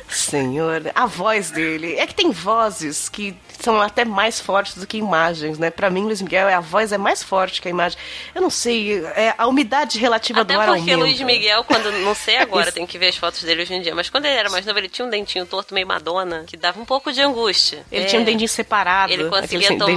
Senhor, 0.10 0.82
a 0.96 1.06
voz 1.06 1.52
dele. 1.52 1.96
É 1.98 2.08
que 2.08 2.16
tem 2.16 2.32
vozes 2.32 3.10
que 3.10 3.36
são 3.60 3.82
até 3.82 4.06
mais 4.06 4.40
fortes 4.40 4.76
do 4.78 4.86
que 4.88 4.98
imagens, 4.98 5.58
né? 5.60 5.70
Pra 5.70 5.90
mim, 5.90 6.04
Luiz 6.04 6.22
Miguel, 6.22 6.48
a 6.48 6.60
voz 6.60 6.92
é 6.92 6.98
mais 6.98 7.22
forte 7.24 7.62
que 7.62 7.68
a 7.68 7.72
imagem. 7.72 7.98
Eu 8.34 8.42
não 8.42 8.50
sei, 8.50 9.04
é, 9.16 9.34
a 9.38 9.48
umidade 9.48 9.98
relativa 10.00 10.42
Até 10.42 10.54
do 10.54 10.60
ar 10.62 10.68
porque 10.68 10.80
aumenta. 10.92 10.98
Luiz 11.00 11.20
Miguel, 11.22 11.64
quando. 11.66 11.92
Não 11.92 12.16
sei 12.16 12.38
agora, 12.40 12.72
tem 12.72 12.86
que 12.88 12.98
ver 12.98 13.08
as 13.08 13.18
fotos 13.18 13.44
dele 13.44 13.64
hoje 13.64 13.74
em 13.74 13.82
dia. 13.82 13.94
Mas 13.94 14.10
quando 14.10 14.26
ele 14.26 14.36
era 14.36 14.50
mais 14.50 14.66
novo, 14.66 14.80
ele 14.80 14.88
tinha 14.90 15.06
um 15.06 15.10
dentinho 15.10 15.46
torto 15.46 15.74
meio 15.74 15.86
Madonna, 15.88 16.46
que 16.48 16.56
dava 16.56 16.80
um 16.80 16.86
pouco 16.86 17.12
de 17.12 17.22
angústia. 17.22 17.86
Ele 17.92 18.04
É. 18.06 18.08
tinha 18.08 18.22
um 18.22 18.26
dentinho 18.26 18.48
separado. 18.50 19.12
Ele 19.12 19.26
conseguia 19.30 19.78
tomar, 19.78 19.90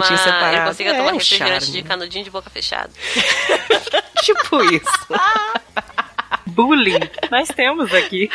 ele 0.53 0.65
conseguia 0.67 0.93
É, 0.93 0.97
tomar 0.97 1.13
um 1.13 1.17
refrigerante 1.19 1.67
charme. 1.67 1.83
de 1.83 1.89
canudinho 1.89 2.25
de 2.25 2.31
boca 2.31 2.51
fechada. 2.51 2.91
Tipo 4.23 4.63
isso. 4.65 5.07
Bullying. 6.51 7.01
Nós 7.31 7.49
temos 7.49 7.93
aqui. 7.95 8.31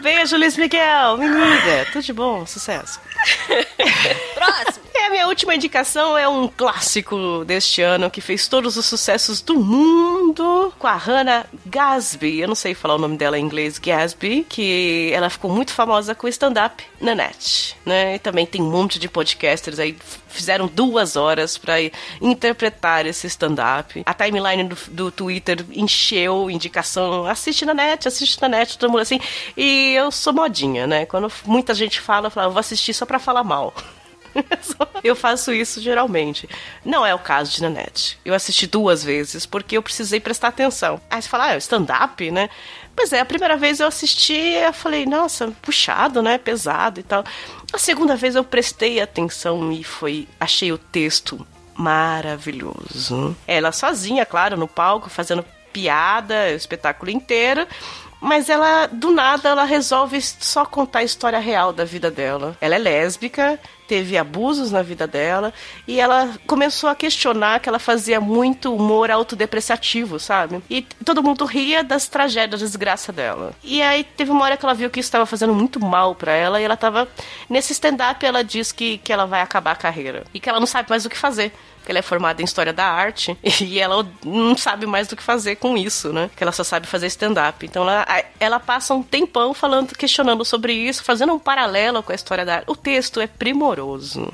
Beijo, 0.00 0.36
Luiz 0.36 0.56
Miguel. 0.56 1.16
Me 1.18 1.26
liga. 1.26 1.86
Tudo 1.92 2.02
de 2.02 2.12
bom. 2.12 2.46
Sucesso. 2.46 3.00
Próximo! 4.34 4.83
É, 4.96 5.06
a 5.06 5.10
minha 5.10 5.26
última 5.26 5.56
indicação 5.56 6.16
é 6.16 6.28
um 6.28 6.46
clássico 6.46 7.44
deste 7.44 7.82
ano 7.82 8.08
que 8.08 8.20
fez 8.20 8.46
todos 8.46 8.76
os 8.76 8.86
sucessos 8.86 9.40
do 9.40 9.58
mundo 9.58 10.72
com 10.78 10.86
a 10.86 10.94
Hannah 10.94 11.46
Gadsby. 11.66 12.38
Eu 12.38 12.46
não 12.46 12.54
sei 12.54 12.74
falar 12.74 12.94
o 12.94 12.98
nome 12.98 13.16
dela 13.16 13.36
em 13.36 13.42
inglês, 13.44 13.76
Gadsby, 13.76 14.46
que 14.48 15.10
ela 15.12 15.28
ficou 15.28 15.50
muito 15.50 15.72
famosa 15.72 16.14
com 16.14 16.28
stand-up 16.28 16.84
na 17.00 17.12
net, 17.12 17.76
né? 17.84 18.14
E 18.14 18.18
também 18.20 18.46
tem 18.46 18.62
um 18.62 18.70
monte 18.70 19.00
de 19.00 19.08
podcasters 19.08 19.80
aí 19.80 19.96
fizeram 20.28 20.68
duas 20.68 21.16
horas 21.16 21.58
pra 21.58 21.74
interpretar 22.20 23.04
esse 23.04 23.26
stand-up. 23.26 24.00
A 24.06 24.14
timeline 24.14 24.64
do, 24.68 24.76
do 24.90 25.10
Twitter 25.10 25.64
encheu 25.72 26.48
indicação, 26.48 27.26
assiste 27.26 27.64
na 27.64 27.74
net, 27.74 28.06
assiste 28.06 28.40
na 28.40 28.48
net, 28.48 28.78
todo 28.78 28.90
mundo 28.90 29.02
assim. 29.02 29.18
E 29.56 29.92
eu 29.94 30.12
sou 30.12 30.32
modinha, 30.32 30.86
né? 30.86 31.04
Quando 31.04 31.30
muita 31.44 31.74
gente 31.74 32.00
fala, 32.00 32.28
eu 32.28 32.30
falo, 32.30 32.46
"Eu 32.48 32.52
vou 32.52 32.60
assistir 32.60 32.94
só 32.94 33.04
pra 33.04 33.18
falar 33.18 33.42
mal. 33.42 33.74
Eu 35.02 35.14
faço 35.14 35.52
isso 35.52 35.80
geralmente. 35.80 36.48
Não 36.84 37.04
é 37.04 37.14
o 37.14 37.18
caso 37.18 37.52
de 37.52 37.62
Nanette. 37.62 38.18
Eu 38.24 38.34
assisti 38.34 38.66
duas 38.66 39.04
vezes 39.04 39.44
porque 39.44 39.76
eu 39.76 39.82
precisei 39.82 40.18
prestar 40.18 40.48
atenção. 40.48 41.00
Aí 41.10 41.20
você 41.20 41.28
fala, 41.28 41.44
ah, 41.46 41.54
é 41.54 41.58
stand-up, 41.58 42.30
né? 42.30 42.48
Pois 42.96 43.12
é, 43.12 43.20
a 43.20 43.24
primeira 43.24 43.56
vez 43.56 43.80
eu 43.80 43.86
assisti 43.86 44.34
eu 44.34 44.72
falei, 44.72 45.04
nossa, 45.04 45.52
puxado, 45.60 46.22
né? 46.22 46.38
Pesado 46.38 47.00
e 47.00 47.02
tal. 47.02 47.24
A 47.72 47.78
segunda 47.78 48.16
vez 48.16 48.34
eu 48.34 48.44
prestei 48.44 49.00
atenção 49.00 49.72
e 49.72 49.84
foi. 49.84 50.28
Achei 50.40 50.72
o 50.72 50.78
texto 50.78 51.46
maravilhoso. 51.74 53.36
Ela 53.46 53.72
sozinha, 53.72 54.24
claro, 54.24 54.56
no 54.56 54.68
palco, 54.68 55.10
fazendo 55.10 55.44
piada, 55.72 56.34
o 56.52 56.56
espetáculo 56.56 57.10
inteiro. 57.10 57.66
Mas 58.24 58.48
ela, 58.48 58.86
do 58.86 59.10
nada, 59.10 59.50
ela 59.50 59.64
resolve 59.64 60.18
só 60.18 60.64
contar 60.64 61.00
a 61.00 61.04
história 61.04 61.38
real 61.38 61.74
da 61.74 61.84
vida 61.84 62.10
dela. 62.10 62.56
Ela 62.58 62.76
é 62.76 62.78
lésbica, 62.78 63.60
teve 63.86 64.16
abusos 64.16 64.70
na 64.72 64.80
vida 64.80 65.06
dela, 65.06 65.52
e 65.86 66.00
ela 66.00 66.30
começou 66.46 66.88
a 66.88 66.94
questionar 66.94 67.60
que 67.60 67.68
ela 67.68 67.78
fazia 67.78 68.22
muito 68.22 68.74
humor 68.74 69.10
autodepreciativo, 69.10 70.18
sabe? 70.18 70.62
E 70.70 70.80
todo 71.04 71.22
mundo 71.22 71.44
ria 71.44 71.84
das 71.84 72.08
tragédias, 72.08 72.62
da 72.62 72.66
desgraça 72.66 73.12
dela. 73.12 73.52
E 73.62 73.82
aí 73.82 74.04
teve 74.04 74.30
uma 74.30 74.42
hora 74.44 74.56
que 74.56 74.64
ela 74.64 74.72
viu 74.74 74.88
que 74.88 75.00
isso 75.00 75.08
estava 75.08 75.26
fazendo 75.26 75.52
muito 75.52 75.78
mal 75.78 76.14
pra 76.14 76.32
ela, 76.32 76.58
e 76.58 76.64
ela 76.64 76.78
tava. 76.78 77.06
Nesse 77.46 77.74
stand-up, 77.74 78.24
ela 78.24 78.42
diz 78.42 78.72
que, 78.72 78.96
que 78.96 79.12
ela 79.12 79.26
vai 79.26 79.42
acabar 79.42 79.72
a 79.72 79.76
carreira. 79.76 80.24
E 80.32 80.40
que 80.40 80.48
ela 80.48 80.58
não 80.58 80.66
sabe 80.66 80.88
mais 80.88 81.04
o 81.04 81.10
que 81.10 81.18
fazer 81.18 81.52
que 81.84 81.92
ela 81.92 81.98
é 81.98 82.02
formada 82.02 82.40
em 82.40 82.44
História 82.44 82.72
da 82.72 82.86
Arte 82.86 83.36
e 83.60 83.78
ela 83.78 84.06
não 84.24 84.56
sabe 84.56 84.86
mais 84.86 85.06
do 85.08 85.16
que 85.16 85.22
fazer 85.22 85.56
com 85.56 85.76
isso, 85.76 86.12
né? 86.12 86.30
Que 86.34 86.42
ela 86.42 86.52
só 86.52 86.64
sabe 86.64 86.86
fazer 86.86 87.06
stand-up. 87.08 87.64
Então 87.64 87.82
ela, 87.82 88.06
ela 88.40 88.60
passa 88.60 88.94
um 88.94 89.02
tempão 89.02 89.54
falando, 89.54 89.94
questionando 89.94 90.44
sobre 90.44 90.72
isso, 90.72 91.04
fazendo 91.04 91.32
um 91.32 91.38
paralelo 91.38 92.02
com 92.02 92.12
a 92.12 92.14
História 92.14 92.44
da 92.44 92.56
Arte. 92.56 92.70
O 92.70 92.76
texto 92.76 93.20
é 93.20 93.26
primoroso. 93.26 94.32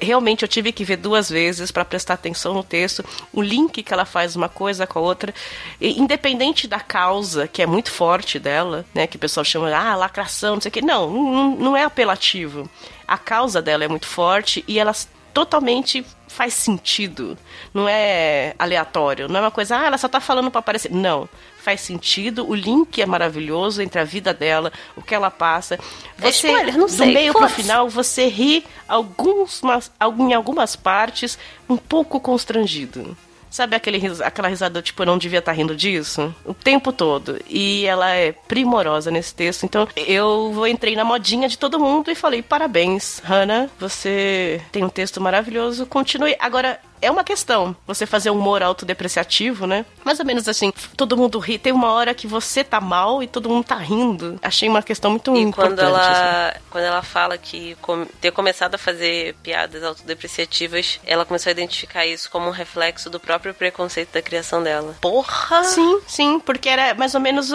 Realmente 0.00 0.42
eu 0.42 0.48
tive 0.48 0.72
que 0.72 0.84
ver 0.84 0.96
duas 0.96 1.28
vezes 1.28 1.70
para 1.70 1.84
prestar 1.84 2.14
atenção 2.14 2.54
no 2.54 2.64
texto, 2.64 3.04
o 3.32 3.42
link 3.42 3.82
que 3.82 3.92
ela 3.92 4.06
faz 4.06 4.34
uma 4.34 4.48
coisa 4.48 4.86
com 4.86 4.98
a 4.98 5.02
outra, 5.02 5.34
E, 5.78 6.00
independente 6.00 6.66
da 6.66 6.80
causa, 6.80 7.46
que 7.46 7.60
é 7.60 7.66
muito 7.66 7.90
forte 7.90 8.38
dela, 8.38 8.84
né, 8.94 9.06
que 9.06 9.16
o 9.16 9.20
pessoal 9.20 9.44
chama, 9.44 9.74
ah, 9.74 9.94
lacração, 9.94 10.54
não 10.54 10.60
sei 10.60 10.70
o 10.70 10.72
quê. 10.72 10.80
Não, 10.80 11.10
não, 11.10 11.56
não 11.56 11.76
é 11.76 11.84
apelativo. 11.84 12.68
A 13.06 13.18
causa 13.18 13.60
dela 13.60 13.84
é 13.84 13.88
muito 13.88 14.06
forte 14.06 14.64
e 14.66 14.78
ela 14.78 14.94
totalmente 15.34 16.06
faz 16.28 16.54
sentido. 16.54 17.36
Não 17.74 17.88
é 17.88 18.54
aleatório. 18.58 19.28
Não 19.28 19.38
é 19.38 19.40
uma 19.42 19.50
coisa, 19.50 19.76
ah, 19.78 19.86
ela 19.86 19.98
só 19.98 20.08
tá 20.08 20.20
falando 20.20 20.50
para 20.50 20.60
aparecer. 20.60 20.90
Não. 20.92 21.28
Faz 21.58 21.80
sentido, 21.80 22.46
o 22.48 22.54
link 22.54 23.00
é 23.00 23.06
maravilhoso 23.06 23.80
entre 23.82 23.98
a 24.00 24.04
vida 24.04 24.32
dela, 24.34 24.70
o 24.96 25.02
que 25.02 25.14
ela 25.14 25.30
passa. 25.30 25.78
Você, 26.18 26.48
spoiler, 26.48 26.76
não 26.78 26.86
do 26.86 26.92
sei, 26.92 27.12
meio 27.14 27.32
pro 27.32 27.42
foda-se. 27.42 27.62
final, 27.62 27.88
você 27.88 28.28
ri 28.28 28.64
alguns, 28.86 29.62
mas- 29.62 29.90
em 30.18 30.34
algumas 30.34 30.76
partes 30.76 31.38
um 31.68 31.76
pouco 31.76 32.20
constrangido. 32.20 33.16
Sabe 33.54 33.76
aquele, 33.76 34.00
aquela 34.24 34.48
risada, 34.48 34.82
tipo, 34.82 35.00
eu 35.00 35.06
não 35.06 35.16
devia 35.16 35.38
estar 35.38 35.52
rindo 35.52 35.76
disso? 35.76 36.34
O 36.44 36.52
tempo 36.52 36.92
todo. 36.92 37.38
E 37.48 37.86
ela 37.86 38.10
é 38.10 38.32
primorosa 38.32 39.12
nesse 39.12 39.32
texto. 39.32 39.62
Então, 39.62 39.86
eu 39.94 40.66
entrei 40.66 40.96
na 40.96 41.04
modinha 41.04 41.48
de 41.48 41.56
todo 41.56 41.78
mundo 41.78 42.10
e 42.10 42.16
falei, 42.16 42.42
parabéns, 42.42 43.20
Hannah, 43.20 43.70
você 43.78 44.60
tem 44.72 44.82
um 44.82 44.88
texto 44.88 45.20
maravilhoso, 45.20 45.86
continue. 45.86 46.34
Agora, 46.40 46.80
é 47.04 47.10
uma 47.10 47.24
questão, 47.24 47.76
você 47.86 48.06
fazer 48.06 48.30
um 48.30 48.38
humor 48.38 48.62
autodepreciativo, 48.62 49.66
né? 49.66 49.84
Mais 50.04 50.18
ou 50.20 50.26
menos 50.26 50.48
assim, 50.48 50.72
todo 50.96 51.16
mundo 51.16 51.38
ri. 51.38 51.58
Tem 51.58 51.72
uma 51.72 51.92
hora 51.92 52.14
que 52.14 52.26
você 52.26 52.62
tá 52.64 52.80
mal 52.80 53.22
e 53.22 53.26
todo 53.26 53.48
mundo 53.48 53.64
tá 53.64 53.76
rindo. 53.76 54.38
Achei 54.42 54.68
uma 54.68 54.82
questão 54.82 55.10
muito 55.10 55.34
E 55.36 55.40
importante. 55.40 55.76
quando 55.78 55.80
assim. 55.96 56.10
ela, 56.10 56.54
quando 56.70 56.84
ela 56.84 57.02
fala 57.02 57.36
que 57.38 57.76
ter 58.20 58.30
começado 58.30 58.74
a 58.74 58.78
fazer 58.78 59.34
piadas 59.42 59.82
autodepreciativas, 59.82 61.00
ela 61.06 61.24
começou 61.24 61.50
a 61.50 61.52
identificar 61.52 62.06
isso 62.06 62.30
como 62.30 62.48
um 62.48 62.52
reflexo 62.52 63.08
do 63.10 63.20
próprio 63.20 63.54
preconceito 63.54 64.12
da 64.12 64.22
criação 64.22 64.62
dela. 64.62 64.94
Porra! 65.00 65.64
Sim, 65.64 66.00
sim, 66.06 66.40
porque 66.40 66.68
era 66.68 66.94
mais 66.94 67.14
ou 67.14 67.20
menos. 67.20 67.52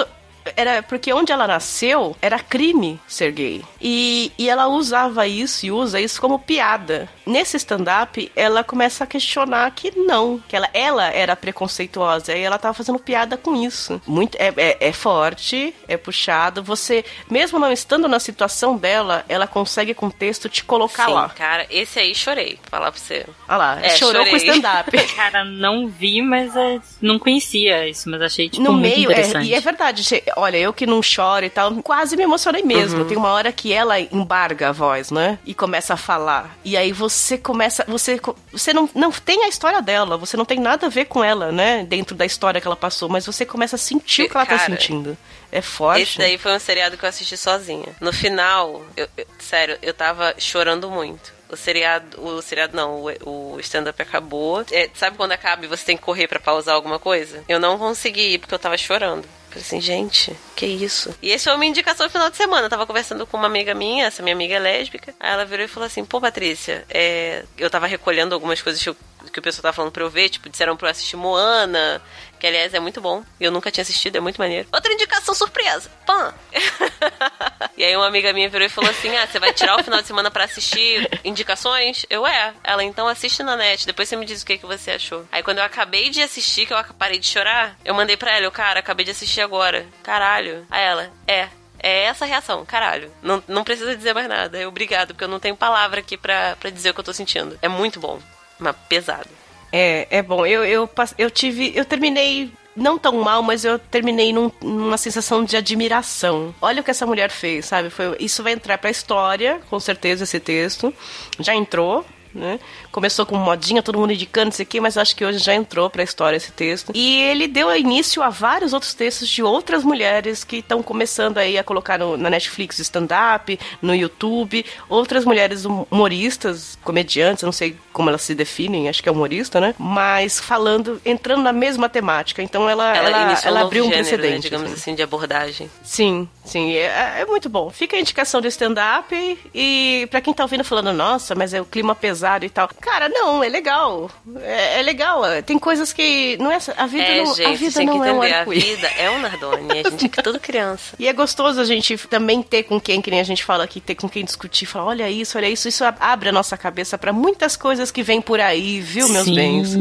Era 0.55 0.81
porque 0.83 1.11
onde 1.13 1.31
ela 1.31 1.47
nasceu 1.47 2.15
era 2.21 2.39
crime 2.39 2.99
ser 3.07 3.31
gay. 3.31 3.63
E, 3.81 4.31
e 4.37 4.49
ela 4.49 4.67
usava 4.67 5.27
isso 5.27 5.65
e 5.65 5.71
usa 5.71 5.99
isso 6.01 6.19
como 6.19 6.39
piada. 6.39 7.09
Nesse 7.25 7.57
stand-up, 7.57 8.31
ela 8.35 8.63
começa 8.63 9.03
a 9.03 9.07
questionar 9.07 9.69
que 9.71 9.91
não, 9.97 10.41
que 10.47 10.55
ela, 10.55 10.69
ela 10.73 11.05
era 11.07 11.35
preconceituosa 11.35 12.35
e 12.35 12.41
ela 12.41 12.57
tava 12.57 12.73
fazendo 12.73 12.99
piada 12.99 13.37
com 13.37 13.55
isso. 13.55 14.01
Muito, 14.07 14.35
é, 14.39 14.53
é, 14.57 14.77
é 14.89 14.91
forte, 14.91 15.73
é 15.87 15.95
puxado. 15.97 16.63
Você, 16.63 17.05
mesmo 17.29 17.59
não 17.59 17.71
estando 17.71 18.07
na 18.07 18.19
situação 18.19 18.75
dela, 18.77 19.23
ela 19.29 19.45
consegue 19.47 19.93
com 19.93 20.07
o 20.07 20.11
texto 20.11 20.49
te 20.49 20.63
colocar 20.63 21.05
Sim, 21.05 21.13
lá. 21.13 21.29
cara, 21.29 21.67
esse 21.69 21.99
aí 21.99 22.15
chorei, 22.15 22.55
vou 22.55 22.69
falar 22.69 22.91
pra 22.91 22.99
você. 22.99 23.25
Olha 23.47 23.57
lá, 23.57 23.79
É, 23.81 23.89
chorou 23.89 24.25
chorei. 24.25 24.31
com 24.31 24.37
stand-up. 24.37 24.91
Cara, 25.15 25.43
não 25.43 25.87
vi, 25.87 26.21
mas 26.21 26.55
é, 26.55 26.79
não 27.01 27.19
conhecia 27.19 27.87
isso, 27.87 28.09
mas 28.09 28.21
achei 28.21 28.49
tipo 28.49 28.63
no 28.63 28.73
muito 28.73 28.81
meio, 28.95 29.09
é, 29.09 29.13
interessante. 29.13 29.47
e 29.47 29.53
é 29.53 29.59
verdade, 29.59 30.03
olha, 30.39 30.57
eu 30.57 30.73
que 30.73 30.85
não 30.85 31.01
choro 31.01 31.45
e 31.45 31.49
tal, 31.49 31.73
quase 31.83 32.15
me 32.17 32.23
emocionei 32.23 32.63
mesmo. 32.63 33.05
Tem 33.05 33.17
uma 33.17 33.31
hora 33.31 33.51
que 33.51 33.73
ela 33.73 33.99
embarga 33.99 34.69
a 34.69 34.71
voz, 34.71 35.11
né? 35.11 35.37
E 35.45 35.53
começa 35.53 35.93
a 35.93 35.97
falar. 35.97 36.57
E 36.63 36.75
aí 36.77 36.91
você 36.91 37.37
começa. 37.37 37.83
Você, 37.87 38.19
você 38.51 38.73
não, 38.73 38.89
não 38.95 39.11
tem 39.11 39.43
a 39.43 39.47
história 39.47 39.81
dela, 39.81 40.17
você 40.17 40.35
não 40.37 40.45
tem 40.45 40.59
nada 40.59 40.87
a 40.87 40.89
ver 40.89 41.05
com 41.05 41.23
ela, 41.23 41.51
né? 41.51 41.85
Dentro 41.87 42.15
da 42.15 42.25
história 42.25 42.59
que 42.61 42.67
ela 42.67 42.75
passou, 42.75 43.09
mas 43.09 43.25
você 43.25 43.45
começa 43.45 43.75
a 43.75 43.79
sentir 43.79 44.23
o 44.23 44.29
que 44.29 44.35
ela 44.37 44.45
tá 44.45 44.57
Cara, 44.57 44.71
sentindo. 44.71 45.17
É 45.51 45.61
forte. 45.61 46.01
Esse 46.03 46.17
daí 46.19 46.37
foi 46.37 46.55
um 46.55 46.59
seriado 46.59 46.95
que 46.97 47.03
eu 47.03 47.09
assisti 47.09 47.35
sozinha. 47.35 47.87
No 47.99 48.13
final, 48.13 48.83
eu- 48.95 49.07
eu- 49.17 49.25
sério, 49.39 49.77
eu 49.81 49.93
tava 49.93 50.35
chorando 50.37 50.89
muito. 50.91 51.33
O 51.51 51.57
seriado, 51.57 52.21
o 52.23 52.39
seriado 52.43 52.75
não, 52.77 53.03
o, 53.25 53.55
o 53.55 53.59
stand-up 53.59 53.99
acabou. 53.99 54.63
É, 54.71 54.87
sabe 54.93 55.17
quando 55.17 55.31
acaba 55.31 55.65
e 55.65 55.67
você 55.67 55.83
tem 55.83 55.97
que 55.97 56.03
correr 56.03 56.27
pra 56.27 56.39
pausar 56.39 56.75
alguma 56.75 56.99
coisa? 56.99 57.43
Eu 57.49 57.59
não 57.59 57.79
consegui 57.79 58.33
ir 58.33 58.37
porque 58.37 58.53
eu 58.53 58.59
tava 58.59 58.77
chorando. 58.77 59.25
Falei 59.49 59.63
assim, 59.63 59.81
gente, 59.81 60.35
que 60.55 60.65
isso? 60.65 61.13
E 61.21 61.31
esse 61.31 61.45
foi 61.45 61.55
uma 61.55 61.65
indicação 61.65 62.05
no 62.05 62.11
final 62.11 62.29
de 62.29 62.37
semana. 62.37 62.67
Eu 62.67 62.69
tava 62.69 62.85
conversando 62.85 63.25
com 63.25 63.35
uma 63.35 63.47
amiga 63.47 63.73
minha, 63.73 64.05
essa 64.05 64.21
minha 64.21 64.35
amiga 64.35 64.55
é 64.55 64.59
lésbica. 64.59 65.13
Aí 65.19 65.31
ela 65.31 65.43
virou 65.43 65.65
e 65.65 65.67
falou 65.67 65.87
assim: 65.87 66.05
pô, 66.05 66.21
Patrícia, 66.21 66.85
é... 66.89 67.43
eu 67.57 67.69
tava 67.69 67.87
recolhendo 67.87 68.35
algumas 68.35 68.61
coisas 68.61 68.81
que, 68.81 68.89
eu- 68.89 68.95
que 69.31 69.39
o 69.39 69.41
pessoal 69.41 69.63
tava 69.63 69.73
falando 69.73 69.91
pra 69.91 70.03
eu 70.03 70.09
ver. 70.09 70.29
Tipo, 70.29 70.49
disseram 70.49 70.75
pra 70.75 70.87
eu 70.87 70.91
assistir 70.91 71.15
Moana, 71.15 72.01
que 72.39 72.47
aliás 72.47 72.73
é 72.73 72.79
muito 72.79 73.01
bom. 73.01 73.23
E 73.39 73.43
eu 73.43 73.51
nunca 73.51 73.71
tinha 73.71 73.81
assistido, 73.81 74.15
é 74.15 74.19
muito 74.19 74.37
maneiro. 74.37 74.67
Outra 74.71 74.93
indicação 74.93 75.35
surpresa: 75.35 75.89
Pan! 76.05 76.33
e 77.77 77.83
aí 77.83 77.95
uma 77.95 78.07
amiga 78.07 78.33
minha 78.33 78.49
virou 78.49 78.65
e 78.65 78.69
falou 78.69 78.89
assim: 78.89 79.15
ah, 79.15 79.27
você 79.27 79.39
vai 79.39 79.53
tirar 79.53 79.79
o 79.79 79.83
final 79.83 80.01
de 80.01 80.07
semana 80.07 80.31
pra 80.31 80.45
assistir 80.45 81.07
indicações? 81.23 82.05
Eu 82.09 82.25
é. 82.25 82.53
Ela 82.63 82.83
então 82.83 83.07
assiste 83.07 83.43
na 83.43 83.55
net, 83.55 83.85
depois 83.85 84.07
você 84.07 84.15
me 84.15 84.25
diz 84.25 84.41
o 84.41 84.45
que, 84.45 84.57
que 84.57 84.65
você 84.65 84.91
achou. 84.91 85.25
Aí 85.31 85.43
quando 85.43 85.59
eu 85.59 85.63
acabei 85.63 86.09
de 86.09 86.21
assistir, 86.21 86.65
que 86.65 86.73
eu 86.73 86.83
parei 86.97 87.19
de 87.19 87.27
chorar, 87.27 87.77
eu 87.83 87.93
mandei 87.93 88.17
pra 88.17 88.35
ela, 88.35 88.45
eu, 88.45 88.51
cara, 88.51 88.79
acabei 88.79 89.05
de 89.05 89.11
assistir 89.11 89.41
agora. 89.41 89.85
Caralho. 90.03 90.65
Aí 90.69 90.83
ela, 90.83 91.11
é. 91.27 91.49
É 91.81 92.03
essa 92.03 92.25
a 92.25 92.27
reação, 92.27 92.65
caralho. 92.65 93.11
Não, 93.21 93.41
não 93.47 93.63
precisa 93.63 93.95
dizer 93.95 94.13
mais 94.13 94.27
nada. 94.27 94.57
Eu, 94.57 94.67
obrigado, 94.67 95.09
porque 95.09 95.23
eu 95.23 95.29
não 95.29 95.39
tenho 95.39 95.55
palavra 95.55 96.01
aqui 96.01 96.17
pra, 96.17 96.55
pra 96.57 96.69
dizer 96.69 96.89
o 96.89 96.93
que 96.93 96.99
eu 96.99 97.05
tô 97.05 97.13
sentindo. 97.13 97.57
É 97.61 97.69
muito 97.69 97.99
bom, 97.99 98.19
mas 98.59 98.75
pesado. 98.87 99.29
É, 99.71 100.07
é 100.09 100.21
bom. 100.21 100.45
Eu, 100.45 100.63
eu, 100.65 100.89
eu 101.17 101.29
tive. 101.31 101.71
Eu 101.75 101.85
terminei. 101.85 102.51
Não 102.75 102.97
tão 102.97 103.19
mal, 103.21 103.43
mas 103.43 103.65
eu 103.65 103.77
terminei 103.77 104.31
num- 104.31 104.51
numa 104.61 104.97
sensação 104.97 105.43
de 105.43 105.57
admiração. 105.57 106.55
Olha 106.61 106.79
o 106.81 106.83
que 106.83 106.91
essa 106.91 107.05
mulher 107.05 107.29
fez, 107.29 107.65
sabe? 107.65 107.89
Foi, 107.89 108.15
isso 108.19 108.41
vai 108.41 108.53
entrar 108.53 108.77
pra 108.77 108.89
história, 108.89 109.59
com 109.69 109.79
certeza, 109.79 110.23
esse 110.23 110.39
texto. 110.39 110.93
Já 111.39 111.53
entrou, 111.53 112.05
né? 112.33 112.57
Começou 112.91 113.25
com 113.25 113.35
modinha, 113.35 113.83
todo 113.83 113.97
mundo 113.99 114.11
indicando 114.13 114.49
isso 114.49 114.61
aqui, 114.61 114.79
mas 114.79 114.97
acho 114.97 115.15
que 115.15 115.23
hoje 115.23 115.37
já 115.39 115.53
entrou 115.53 115.89
pra 115.89 116.01
história 116.03 116.37
esse 116.37 116.51
texto. 116.51 116.91
E 116.95 117.21
ele 117.21 117.47
deu 117.47 117.73
início 117.75 118.21
a 118.23 118.29
vários 118.29 118.73
outros 118.73 118.93
textos 118.93 119.27
de 119.29 119.43
outras 119.43 119.83
mulheres 119.83 120.43
que 120.43 120.57
estão 120.57 120.81
começando 120.81 121.37
aí 121.37 121.57
a 121.57 121.63
colocar 121.63 121.97
no- 121.99 122.17
na 122.17 122.29
Netflix 122.29 122.79
stand-up, 122.79 123.59
no 123.81 123.93
YouTube. 123.95 124.65
Outras 124.89 125.23
mulheres 125.25 125.65
humoristas, 125.65 126.77
comediantes, 126.83 127.43
eu 127.43 127.47
não 127.47 127.51
sei 127.53 127.75
como 127.93 128.09
elas 128.09 128.21
se 128.21 128.33
definem, 128.33 128.89
acho 128.89 129.03
que 129.03 129.09
é 129.09 129.11
humorista, 129.11 129.59
né? 129.59 129.75
Mas 129.77 130.39
falando, 130.39 131.01
entrando 131.05 131.43
na 131.43 131.53
mesma 131.53 131.89
temática. 131.89 132.41
Então 132.41 132.69
ela, 132.69 132.95
Ela, 132.95 133.09
ela, 133.09 133.19
ela 133.19 133.51
um 133.51 133.53
novo 133.53 133.65
abriu 133.67 133.83
um 133.85 133.89
gênero, 133.89 134.03
né, 134.03 134.09
precedente. 134.17 134.41
digamos 134.43 134.65
assim. 134.71 134.75
assim, 134.81 134.95
de 134.95 135.03
abordagem. 135.03 135.69
Sim, 135.83 136.27
sim, 136.43 136.73
é, 136.73 137.21
é 137.21 137.25
muito 137.25 137.49
bom. 137.49 137.69
Fica 137.69 137.95
a 137.97 137.99
indicação 137.99 138.41
do 138.41 138.47
stand-up 138.47 139.39
e 139.53 140.07
pra 140.09 140.21
quem 140.21 140.33
tá 140.33 140.43
ouvindo 140.43 140.63
falando, 140.63 140.91
nossa, 140.93 141.35
mas 141.35 141.53
é 141.53 141.61
o 141.61 141.65
clima 141.65 141.93
pesado 141.93 142.45
e 142.45 142.49
tal. 142.49 142.69
Cara, 142.81 143.09
não, 143.09 143.43
é 143.43 143.49
legal. 143.49 144.09
É, 144.41 144.79
é 144.79 144.81
legal. 144.81 145.21
Tem 145.45 145.59
coisas 145.59 145.91
que. 145.91 146.37
Não 146.37 146.51
é, 146.51 146.57
a 146.77 146.85
vida 146.87 147.03
É, 147.03 147.23
não, 147.23 147.31
a 147.31 147.35
gente, 147.35 147.57
vida 147.57 147.71
tem 147.79 147.87
que 147.87 147.93
não 147.93 148.05
é 148.05 148.11
um 148.13 148.23
entender. 148.23 148.33
a 148.35 148.43
vida 148.43 148.87
é 148.97 149.11
um 149.11 149.19
Nardone. 149.19 149.71
A 149.85 149.89
gente 149.89 150.05
é 150.05 150.09
que 150.09 150.23
tudo 150.23 150.39
criança. 150.39 150.95
E 150.99 151.07
é 151.07 151.13
gostoso 151.13 151.59
a 151.59 151.65
gente 151.65 151.97
também 152.07 152.41
ter 152.41 152.63
com 152.63 152.79
quem, 152.79 153.01
que 153.01 153.09
nem 153.09 153.19
a 153.19 153.23
gente 153.23 153.43
fala 153.43 153.63
aqui, 153.63 153.79
ter 153.79 153.95
com 153.95 154.09
quem 154.09 154.23
discutir, 154.25 154.65
falar, 154.65 154.85
olha 154.85 155.09
isso, 155.09 155.37
olha 155.37 155.49
isso, 155.49 155.67
isso 155.67 155.83
abre 155.99 156.29
a 156.29 156.31
nossa 156.31 156.57
cabeça 156.57 156.97
pra 156.97 157.13
muitas 157.13 157.55
coisas 157.55 157.89
que 157.91 158.03
vêm 158.03 158.21
por 158.21 158.39
aí, 158.39 158.81
viu, 158.81 159.07
meus 159.09 159.25
Sim. 159.25 159.35
bens? 159.35 159.75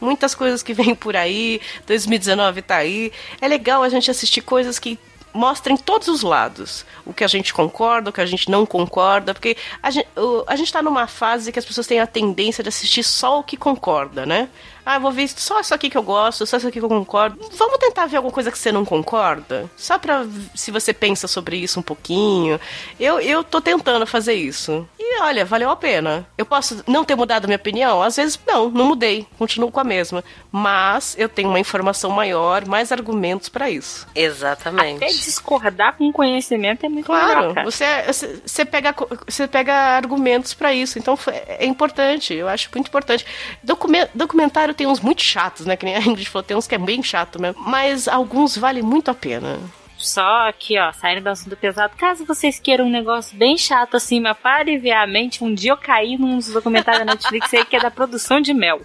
Muitas 0.00 0.34
coisas 0.34 0.62
que 0.62 0.72
vêm 0.72 0.94
por 0.94 1.16
aí, 1.16 1.60
2019 1.86 2.62
tá 2.62 2.76
aí. 2.76 3.12
É 3.40 3.48
legal 3.48 3.82
a 3.82 3.88
gente 3.88 4.10
assistir 4.10 4.40
coisas 4.40 4.78
que 4.78 4.98
mostrem 5.32 5.76
todos 5.76 6.08
os 6.08 6.22
lados. 6.22 6.84
O 7.04 7.12
que 7.12 7.24
a 7.24 7.28
gente 7.28 7.52
concorda, 7.54 8.10
o 8.10 8.12
que 8.12 8.20
a 8.20 8.26
gente 8.26 8.50
não 8.50 8.66
concorda, 8.66 9.32
porque 9.34 9.56
a 9.82 9.90
gente, 9.90 10.06
o- 10.16 10.44
a 10.46 10.56
gente 10.56 10.72
tá 10.72 10.82
numa 10.82 11.06
fase 11.06 11.50
que 11.52 11.58
as 11.58 11.64
pessoas 11.64 11.86
têm 11.86 12.00
a 12.00 12.06
tendência 12.06 12.62
de 12.62 12.68
assistir 12.68 13.02
só 13.02 13.40
o 13.40 13.42
que 13.42 13.56
concorda, 13.56 14.26
né? 14.26 14.48
Ah, 14.84 14.98
vou 14.98 15.10
ver 15.12 15.28
só 15.28 15.60
isso 15.60 15.72
aqui 15.74 15.88
que 15.88 15.96
eu 15.96 16.02
gosto, 16.02 16.44
só 16.46 16.56
isso 16.56 16.68
aqui 16.68 16.78
que 16.78 16.84
eu 16.84 16.88
concordo. 16.88 17.38
Vamos 17.56 17.78
tentar 17.78 18.06
ver 18.06 18.16
alguma 18.16 18.32
coisa 18.32 18.50
que 18.50 18.58
você 18.58 18.72
não 18.72 18.84
concorda? 18.84 19.70
Só 19.76 19.98
pra 19.98 20.26
se 20.54 20.70
você 20.70 20.92
pensa 20.92 21.26
sobre 21.28 21.56
isso 21.56 21.78
um 21.78 21.82
pouquinho. 21.82 22.58
Eu, 22.98 23.20
eu 23.20 23.44
tô 23.44 23.60
tentando 23.60 24.06
fazer 24.06 24.34
isso. 24.34 24.86
E 24.98 25.20
olha, 25.22 25.44
valeu 25.44 25.70
a 25.70 25.76
pena. 25.76 26.26
Eu 26.36 26.46
posso 26.46 26.82
não 26.86 27.04
ter 27.04 27.14
mudado 27.14 27.46
minha 27.46 27.56
opinião? 27.56 28.02
Às 28.02 28.16
vezes, 28.16 28.38
não, 28.46 28.68
não 28.70 28.84
mudei. 28.86 29.26
Continuo 29.38 29.70
com 29.70 29.80
a 29.80 29.84
mesma. 29.84 30.24
Mas 30.50 31.14
eu 31.18 31.28
tenho 31.28 31.48
uma 31.48 31.60
informação 31.60 32.10
maior, 32.10 32.66
mais 32.66 32.90
argumentos 32.92 33.48
pra 33.48 33.70
isso. 33.70 34.06
Exatamente. 34.14 34.96
Até 35.04 35.12
discordar 35.12 35.96
com 35.96 36.12
conhecimento 36.12 36.84
é 36.84 36.88
muito 36.88 37.06
Claro, 37.06 37.28
legal, 37.48 37.54
cara. 37.54 37.70
você, 37.70 38.02
você, 38.06 38.40
você 38.44 38.64
pega, 38.64 38.94
você 39.26 39.46
pega 39.48 39.74
argumentos 39.74 40.54
pra 40.54 40.72
isso, 40.74 40.98
então 40.98 41.18
é 41.46 41.64
importante, 41.66 42.34
eu 42.34 42.48
acho 42.48 42.68
muito 42.74 42.88
importante. 42.88 43.24
Documen- 43.62 44.08
documentário 44.14 44.71
tem 44.74 44.86
uns 44.86 45.00
muito 45.00 45.22
chatos, 45.22 45.66
né? 45.66 45.76
Que 45.76 45.84
nem 45.84 45.96
a 45.96 46.00
Ingrid 46.00 46.28
falou, 46.28 46.42
tem 46.42 46.56
uns 46.56 46.66
que 46.66 46.74
é 46.74 46.78
bem 46.78 47.02
chato 47.02 47.40
mesmo, 47.40 47.62
mas 47.66 48.08
alguns 48.08 48.56
valem 48.56 48.82
muito 48.82 49.10
a 49.10 49.14
pena. 49.14 49.58
Só 49.96 50.48
aqui, 50.48 50.78
ó, 50.78 50.92
saindo 50.92 51.22
do 51.22 51.28
assunto 51.28 51.56
pesado. 51.56 51.94
Caso 51.96 52.24
vocês 52.24 52.58
queiram 52.58 52.86
um 52.86 52.90
negócio 52.90 53.36
bem 53.36 53.56
chato 53.56 53.96
assim, 53.96 54.18
mas 54.20 54.36
para 54.36 54.60
aliviar 54.60 55.04
a 55.04 55.06
mente, 55.06 55.44
um 55.44 55.54
dia 55.54 55.70
eu 55.70 55.76
caí 55.76 56.18
num 56.18 56.38
documentário 56.40 57.04
da 57.04 57.12
Netflix 57.12 57.54
aí 57.54 57.64
que 57.64 57.76
é 57.76 57.80
da 57.80 57.90
produção 57.90 58.40
de 58.40 58.52
mel. 58.52 58.80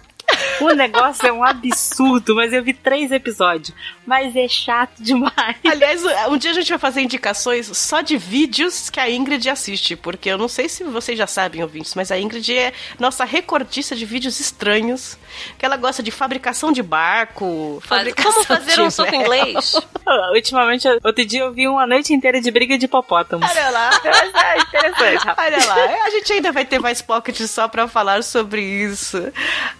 O 0.60 0.70
negócio 0.70 1.26
é 1.26 1.32
um 1.32 1.42
absurdo, 1.42 2.34
mas 2.34 2.52
eu 2.52 2.62
vi 2.62 2.72
três 2.72 3.10
episódios. 3.10 3.74
Mas 4.06 4.36
é 4.36 4.46
chato 4.46 5.02
demais. 5.02 5.56
Aliás, 5.64 6.02
um 6.28 6.36
dia 6.36 6.50
a 6.50 6.54
gente 6.54 6.68
vai 6.68 6.78
fazer 6.78 7.00
indicações 7.00 7.66
só 7.76 8.00
de 8.00 8.16
vídeos 8.16 8.90
que 8.90 9.00
a 9.00 9.10
Ingrid 9.10 9.48
assiste, 9.48 9.96
porque 9.96 10.28
eu 10.28 10.38
não 10.38 10.48
sei 10.48 10.68
se 10.68 10.84
vocês 10.84 11.16
já 11.16 11.26
sabem, 11.26 11.62
ouvintes, 11.62 11.94
mas 11.94 12.12
a 12.12 12.18
Ingrid 12.18 12.56
é 12.56 12.72
nossa 12.98 13.24
recordista 13.24 13.96
de 13.96 14.04
vídeos 14.04 14.38
estranhos, 14.38 15.18
que 15.58 15.64
ela 15.64 15.76
gosta 15.76 16.02
de 16.02 16.10
fabricação 16.10 16.72
de 16.72 16.82
barco, 16.82 17.82
Faz- 17.84 18.12
Como 18.14 18.44
fazer 18.44 18.80
um 18.80 18.90
soco 18.90 19.14
inglês? 19.14 19.74
Ultimamente, 20.34 20.88
outro 21.04 21.24
dia 21.24 21.40
eu 21.40 21.52
vi 21.52 21.68
uma 21.68 21.86
noite 21.86 22.12
inteira 22.12 22.40
de 22.40 22.50
briga 22.50 22.78
de 22.78 22.86
hipopótamos. 22.86 23.48
Olha 23.50 23.70
lá. 23.70 23.90
Mas 24.04 24.34
é 24.44 24.58
interessante, 24.58 25.24
rapaz. 25.26 25.54
Olha 25.54 25.66
lá, 25.66 26.04
a 26.06 26.10
gente 26.10 26.32
ainda 26.32 26.52
vai 26.52 26.64
ter 26.64 26.78
mais 26.78 27.02
pocket 27.02 27.38
só 27.42 27.68
pra 27.68 27.86
falar 27.88 28.22
sobre 28.22 28.62
isso. 28.62 29.32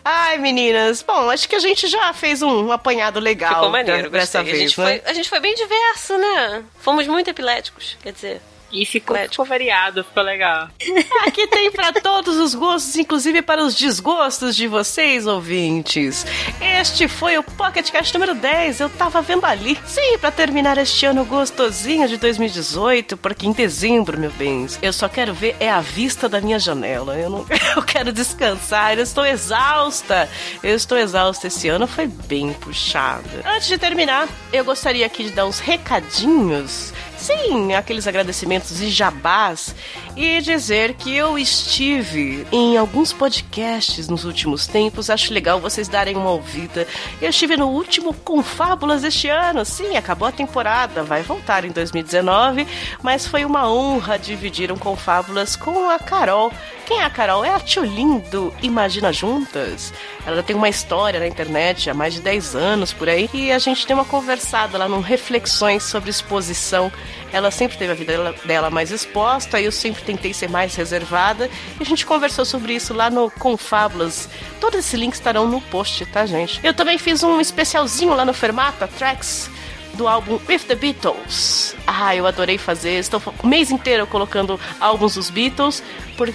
Ai, 0.05 0.39
meninas. 0.39 1.03
Bom, 1.03 1.31
acho 1.31 1.49
que 1.49 1.55
a 1.57 1.61
gente 1.61 1.87
já 1.87 2.13
fez 2.13 2.43
um, 2.43 2.71
apanhado 2.73 3.19
legal 3.21 3.55
Ficou 3.55 3.71
maneiro, 3.71 4.11
pra- 4.11 4.21
dessa 4.21 4.39
gostei. 4.39 4.41
a, 4.41 4.45
vez, 4.59 4.71
gente 4.71 4.81
né? 4.81 4.87
foi, 5.01 5.11
a 5.11 5.15
gente 5.15 5.29
foi 5.29 5.41
bem 5.41 5.55
diverso, 5.55 6.17
né? 6.19 6.65
Fomos 6.81 7.07
muito 7.07 7.29
epiléticos, 7.29 7.97
quer 8.03 8.13
dizer. 8.13 8.41
E 8.71 8.85
ficou, 8.85 9.17
ficou 9.17 9.45
variado, 9.45 10.05
ficou 10.05 10.23
legal. 10.23 10.69
Aqui 11.27 11.47
tem 11.47 11.71
pra 11.71 11.93
todos 11.93 12.37
os 12.37 12.55
gostos, 12.55 12.97
inclusive 12.97 13.41
para 13.41 13.63
os 13.63 13.75
desgostos 13.75 14.55
de 14.55 14.67
vocês, 14.67 15.27
ouvintes. 15.27 16.27
Este 16.61 17.09
foi 17.09 17.39
o 17.39 17.43
Pocket 17.43 17.91
Cast 17.91 18.13
número 18.13 18.35
10. 18.35 18.81
Eu 18.81 18.91
tava 18.91 19.23
vendo 19.23 19.47
ali. 19.47 19.79
Sim, 19.87 20.19
pra 20.19 20.31
terminar 20.31 20.77
este 20.77 21.07
ano 21.07 21.25
gostosinho 21.25 22.07
de 22.07 22.19
2018, 22.19 23.17
porque 23.17 23.47
em 23.47 23.53
dezembro, 23.53 24.19
meu 24.19 24.31
bens, 24.33 24.79
eu 24.83 24.93
só 24.93 25.09
quero 25.09 25.33
ver 25.33 25.57
é 25.59 25.71
a 25.71 25.81
vista 25.81 26.29
da 26.29 26.41
minha 26.41 26.59
janela. 26.59 27.17
Eu 27.19 27.31
não 27.31 27.47
eu 27.75 27.83
quero 27.83 28.13
descansar, 28.13 28.99
eu 28.99 29.03
estou 29.03 29.25
exausta. 29.25 30.29
Eu 30.63 30.77
estou 30.77 30.99
exausta 30.99 31.47
esse 31.47 31.69
ano, 31.69 31.87
foi 31.87 32.07
bem 32.07 32.53
puxado. 32.53 33.29
Antes 33.45 33.69
de 33.69 33.79
terminar, 33.79 34.29
eu 34.53 34.65
gostaria 34.65 35.07
aqui 35.07 35.25
de 35.25 35.31
dar 35.31 35.47
uns 35.47 35.59
recadinhos 35.59 36.93
Sim, 37.19 37.75
aqueles 37.75 38.07
agradecimentos 38.07 38.81
e 38.81 38.89
jabás 38.89 39.75
e 40.19 40.41
dizer 40.41 40.95
que 40.95 41.15
eu 41.15 41.39
estive 41.39 42.45
em 42.51 42.77
alguns 42.77 43.13
podcasts 43.13 44.09
nos 44.09 44.25
últimos 44.25 44.67
tempos. 44.67 45.11
Acho 45.11 45.33
legal 45.33 45.61
vocês 45.61 45.87
darem 45.87 46.17
uma 46.17 46.31
ouvida. 46.31 46.89
Eu 47.23 47.31
estive 47.31 47.57
no 47.57 47.69
último 47.69 48.13
Confábulas 48.13 49.03
deste 49.03 49.29
ano. 49.29 49.65
Sim, 49.65 49.97
acabou 49.97 50.27
a 50.27 50.33
temporada, 50.33 51.05
vai 51.05 51.23
voltar 51.23 51.65
em 51.65 51.71
2019, 51.71 52.67
mas 53.01 53.29
foi 53.29 53.45
uma 53.45 53.73
honra 53.73 54.19
dividir 54.19 54.73
um 54.73 54.77
Confábulas 54.77 55.55
com 55.55 55.89
a 55.89 56.01
Carol. 56.01 56.53
Quem 56.85 56.99
é 56.99 57.05
a 57.05 57.11
Carol? 57.11 57.45
É 57.45 57.51
a 57.51 57.61
Tchulin 57.61 58.19
do 58.31 58.53
Imagina 58.61 59.13
Juntas. 59.13 59.93
Ela 60.27 60.43
tem 60.43 60.57
uma 60.57 60.69
história 60.69 61.21
na 61.21 61.29
internet 61.29 61.89
há 61.89 61.95
mais 61.95 62.15
de 62.15 62.21
10 62.23 62.57
anos 62.57 62.93
por 62.93 63.09
aí 63.09 63.31
e 63.33 63.53
a 63.53 63.59
gente 63.59 63.87
deu 63.87 63.97
uma 63.97 64.05
conversada 64.05 64.77
lá 64.79 64.89
num 64.89 65.01
Reflexões 65.01 65.85
sobre 65.85 66.11
Exposição. 66.11 66.91
Ela 67.33 67.51
sempre 67.51 67.77
teve 67.77 67.93
a 67.93 67.95
vida 67.95 68.35
dela, 68.45 68.71
mais 68.71 68.91
exposta, 68.91 69.61
eu 69.61 69.71
sempre 69.71 70.03
tentei 70.03 70.33
ser 70.33 70.49
mais 70.49 70.75
reservada 70.75 71.51
e 71.79 71.83
a 71.83 71.87
gente 71.87 72.07
conversou 72.07 72.45
sobre 72.45 72.75
isso 72.75 72.95
lá 72.95 73.11
no 73.11 73.31
Confábulas. 73.31 74.29
Todos 74.61 74.79
esses 74.79 74.95
links 74.95 75.19
estarão 75.19 75.47
no 75.47 75.61
post, 75.61 76.05
tá, 76.07 76.25
gente? 76.27 76.61
Eu 76.65 76.75
também 76.75 76.99
fiz 76.99 77.23
um 77.23 77.41
especialzinho 77.41 78.15
lá 78.15 78.25
no 78.25 78.33
Fermata 78.33 78.89
Tracks 78.89 79.51
do 79.95 80.07
álbum 80.07 80.39
With 80.49 80.61
the 80.61 80.75
Beatles. 80.75 81.75
Ah, 81.87 82.15
eu 82.15 82.27
adorei 82.27 82.57
fazer. 82.57 82.99
Estou 82.99 83.21
o 83.43 83.47
mês 83.47 83.71
inteiro 83.71 84.07
colocando 84.07 84.59
álbuns 84.81 85.17
dos 85.17 85.29
Beatles 85.29 85.83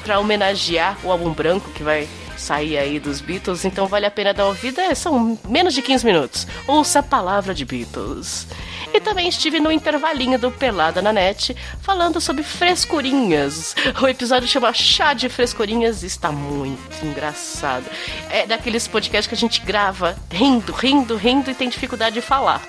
para 0.03 0.19
homenagear 0.19 0.97
o 1.03 1.11
álbum 1.11 1.31
branco 1.31 1.69
que 1.71 1.81
vai 1.81 2.07
sair 2.43 2.77
aí 2.77 2.99
dos 2.99 3.21
Beatles, 3.21 3.63
então 3.63 3.87
vale 3.87 4.05
a 4.05 4.11
pena 4.11 4.33
dar 4.33 4.45
ouvida. 4.45 4.93
São 4.93 5.39
menos 5.47 5.73
de 5.73 5.81
15 5.81 6.05
minutos. 6.05 6.47
Ouça 6.67 6.99
a 6.99 7.03
palavra 7.03 7.53
de 7.53 7.63
Beatles. 7.63 8.45
E 8.93 8.99
também 8.99 9.27
estive 9.27 9.59
no 9.59 9.71
intervalinho 9.71 10.37
do 10.37 10.51
Pelada 10.51 11.01
na 11.01 11.11
Net 11.11 11.55
falando 11.81 12.21
sobre 12.21 12.43
frescurinhas. 12.43 13.75
O 14.01 14.07
episódio 14.07 14.47
chama 14.47 14.73
Chá 14.73 15.13
de 15.13 15.29
Frescurinhas 15.29 16.03
e 16.03 16.07
está 16.07 16.31
muito 16.31 17.03
engraçado. 17.03 17.85
É 18.29 18.45
daqueles 18.45 18.87
podcasts 18.87 19.27
que 19.27 19.33
a 19.33 19.37
gente 19.37 19.61
grava 19.61 20.15
rindo, 20.29 20.73
rindo, 20.73 21.15
rindo 21.15 21.49
e 21.49 21.55
tem 21.55 21.69
dificuldade 21.69 22.15
de 22.15 22.21
falar. 22.21 22.61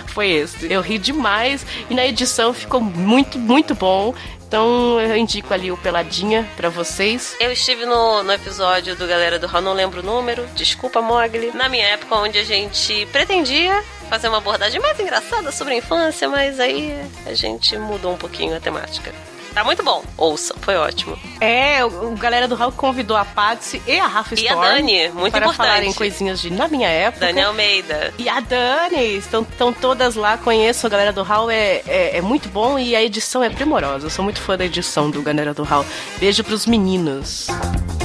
Foi 0.08 0.30
esse. 0.30 0.70
Eu 0.70 0.80
ri 0.80 0.98
demais 0.98 1.64
e 1.88 1.94
na 1.94 2.04
edição 2.04 2.52
ficou 2.52 2.80
muito, 2.80 3.38
muito 3.38 3.74
bom. 3.74 4.14
Então 4.46 5.00
eu 5.00 5.16
indico 5.16 5.52
ali 5.52 5.72
o 5.72 5.76
Peladinha 5.76 6.48
para 6.56 6.68
vocês. 6.68 7.36
Eu 7.40 7.50
estive 7.50 7.84
no, 7.86 8.22
no 8.22 8.32
episódio 8.32 8.94
do 8.94 9.06
Galera 9.06 9.38
do 9.38 9.46
Hall, 9.46 9.60
não 9.60 9.72
lembro 9.72 10.00
o 10.00 10.04
número, 10.04 10.46
desculpa, 10.54 11.02
Mogli. 11.02 11.50
Na 11.54 11.68
minha 11.68 11.86
época, 11.86 12.14
onde 12.16 12.38
a 12.38 12.44
gente 12.44 13.06
pretendia 13.06 13.82
fazer 14.08 14.28
uma 14.28 14.38
abordagem 14.38 14.80
mais 14.80 14.98
engraçada 15.00 15.50
sobre 15.50 15.74
a 15.74 15.76
infância, 15.78 16.28
mas 16.28 16.60
aí 16.60 16.94
a 17.26 17.34
gente 17.34 17.76
mudou 17.76 18.12
um 18.12 18.16
pouquinho 18.16 18.56
a 18.56 18.60
temática. 18.60 19.12
Tá 19.54 19.62
muito 19.62 19.82
bom. 19.84 20.02
Ouça, 20.16 20.54
foi 20.60 20.74
ótimo. 20.76 21.16
É, 21.40 21.84
o, 21.84 22.12
o 22.12 22.16
galera 22.16 22.48
do 22.48 22.56
Hulk 22.56 22.76
convidou 22.76 23.16
a 23.16 23.24
Patsy 23.24 23.80
e 23.86 23.98
a 24.00 24.06
Rafa 24.06 24.34
E 24.34 24.48
a 24.48 24.52
Storm 24.52 24.62
Dani, 24.62 25.08
muito 25.10 25.32
para 25.32 25.46
importante. 25.46 25.56
falarem 25.56 25.92
coisinhas 25.92 26.40
de 26.40 26.50
na 26.50 26.66
minha 26.66 26.88
época. 26.88 27.26
Dani 27.26 27.40
Almeida. 27.42 28.12
E 28.18 28.28
a 28.28 28.40
Dani, 28.40 29.16
estão, 29.16 29.42
estão 29.42 29.72
todas 29.72 30.16
lá, 30.16 30.36
conheço 30.36 30.86
a 30.86 30.90
galera 30.90 31.12
do 31.12 31.22
Hall, 31.22 31.50
é, 31.50 31.82
é, 31.86 32.16
é 32.18 32.20
muito 32.20 32.48
bom 32.48 32.78
e 32.78 32.96
a 32.96 33.02
edição 33.02 33.42
é 33.44 33.48
primorosa. 33.50 34.06
Eu 34.06 34.10
sou 34.10 34.24
muito 34.24 34.40
fã 34.40 34.56
da 34.56 34.64
edição 34.64 35.08
do 35.10 35.22
Galera 35.22 35.54
do 35.54 35.62
Hall. 35.62 35.86
Beijo 36.18 36.42
pros 36.42 36.66
meninos. 36.66 37.46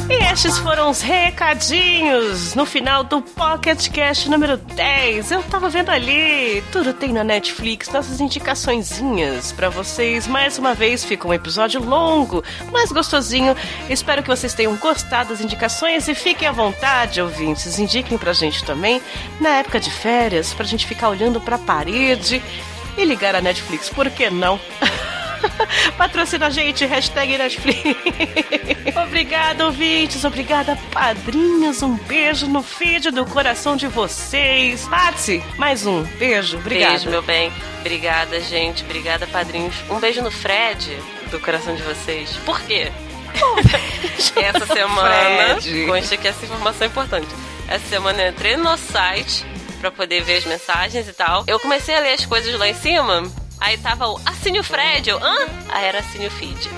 E 0.10 0.24
estes 0.32 0.58
foram 0.58 0.90
os 0.90 1.02
recadinhos 1.02 2.56
no 2.56 2.66
final 2.66 3.04
do 3.04 3.22
Pocket 3.22 3.90
Cast 3.90 4.28
número 4.28 4.58
10. 4.58 5.30
Eu 5.32 5.44
tava 5.44 5.70
vendo 5.70 5.90
ali, 5.90 6.64
tudo 6.72 6.94
tem 6.94 7.14
na 7.14 7.24
Netflix, 7.24 7.90
nossas 7.90 8.20
indicaçõezinhas 8.20 9.52
pra 9.52 9.70
vocês. 9.70 10.26
Mais 10.26 10.58
uma 10.58 10.74
vez, 10.74 11.06
fica 11.06 11.28
um 11.28 11.34
episódio 11.34 11.80
longo, 11.84 12.44
mas 12.72 12.92
gostosinho. 12.92 13.56
Espero 13.88 14.24
que 14.24 14.30
vocês 14.30 14.56
tenham 14.56 14.76
gostado 14.78 15.30
das 15.30 15.42
indicações 15.42 16.08
e 16.08 16.16
fiquem 16.16 16.48
à 16.48 16.52
vontade, 16.52 17.22
ouvintes. 17.22 17.78
Indiquem 17.78 18.18
pra 18.18 18.34
gente 18.34 18.64
também, 18.64 19.00
na 19.40 19.58
época 19.58 19.80
de 19.80 19.92
férias, 19.92 20.56
pra 20.56 20.66
gente 20.66 20.88
ficar 20.88 21.10
olhando 21.10 21.40
pra 21.40 21.60
parede 21.60 22.42
e 22.98 23.06
ligar 23.06 23.36
a 23.36 23.42
Netflix, 23.42 23.90
por 23.90 24.10
que 24.10 24.30
não? 24.32 24.60
Patrocina 25.98 26.48
a 26.48 26.50
gente, 26.50 26.86
hashtag 26.86 27.38
Netflix. 27.38 27.84
Obrigada, 29.06 29.66
ouvintes. 29.66 30.24
Obrigada, 30.24 30.78
padrinhos. 30.92 31.82
Um 31.82 31.96
beijo 31.96 32.48
no 32.48 32.62
feed 32.62 33.12
do 33.12 33.26
coração 33.26 33.76
de 33.76 33.88
vocês. 33.88 34.88
Patsy, 34.88 35.44
mais 35.58 35.86
um. 35.86 36.04
Beijo. 36.04 36.58
Obrigada. 36.58 36.92
Beijo, 36.92 37.10
meu 37.10 37.22
bem. 37.22 37.52
Obrigada, 37.80 38.40
gente. 38.42 38.84
Obrigada, 38.84 39.28
padrinhos. 39.28 39.76
Um 39.90 40.00
beijo 40.00 40.22
no 40.22 40.32
Fred, 40.32 40.98
do 41.32 41.40
coração 41.40 41.76
de 41.76 41.84
vocês. 41.84 42.32
Por 42.46 42.60
quê? 42.62 42.92
essa 44.36 44.66
semana, 44.66 45.62
Fred. 45.62 45.86
consta 45.86 46.18
que 46.18 46.28
essa 46.28 46.46
informação 46.46 46.88
é 46.88 46.90
importante. 46.90 47.28
Essa 47.68 47.88
semana 47.88 48.22
eu 48.22 48.30
entrei 48.32 48.58
no 48.58 48.64
nosso 48.64 48.92
site 48.92 49.46
pra 49.80 49.92
poder 49.92 50.24
ver 50.24 50.38
as 50.38 50.46
mensagens 50.46 51.08
e 51.08 51.14
tal. 51.14 51.44
Eu 51.48 51.60
comecei 51.60 51.96
a 51.96 52.00
ler 52.00 52.14
as 52.14 52.26
coisas 52.26 52.54
lá 52.58 52.68
em 52.68 52.74
cima, 52.74 53.24
aí 53.60 53.78
tava 53.78 54.08
o 54.08 54.20
Assine 54.26 54.60
o 54.60 54.64
Fred. 54.64 55.10
Eu, 55.10 55.18
hã? 55.24 55.48
Aí 55.70 55.86
era 55.86 56.00
Assine 56.00 56.28
o 56.28 56.32
Feed. 56.32 56.70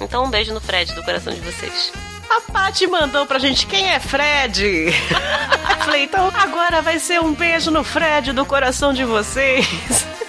Então 0.00 0.24
um 0.24 0.30
beijo 0.30 0.52
no 0.54 0.60
Fred, 0.60 0.94
do 0.94 1.02
coração 1.02 1.32
de 1.32 1.40
vocês. 1.40 1.92
A 2.30 2.52
Paty 2.52 2.86
mandou 2.86 3.26
pra 3.26 3.38
gente 3.38 3.66
quem 3.66 3.90
é 3.90 3.98
Fred. 3.98 4.92
Falei, 5.84 6.04
então 6.04 6.30
agora 6.34 6.82
vai 6.82 6.98
ser 6.98 7.20
um 7.20 7.32
beijo 7.32 7.70
no 7.70 7.82
Fred 7.82 8.32
do 8.32 8.44
coração 8.44 8.92
de 8.92 9.04
vocês. 9.04 9.66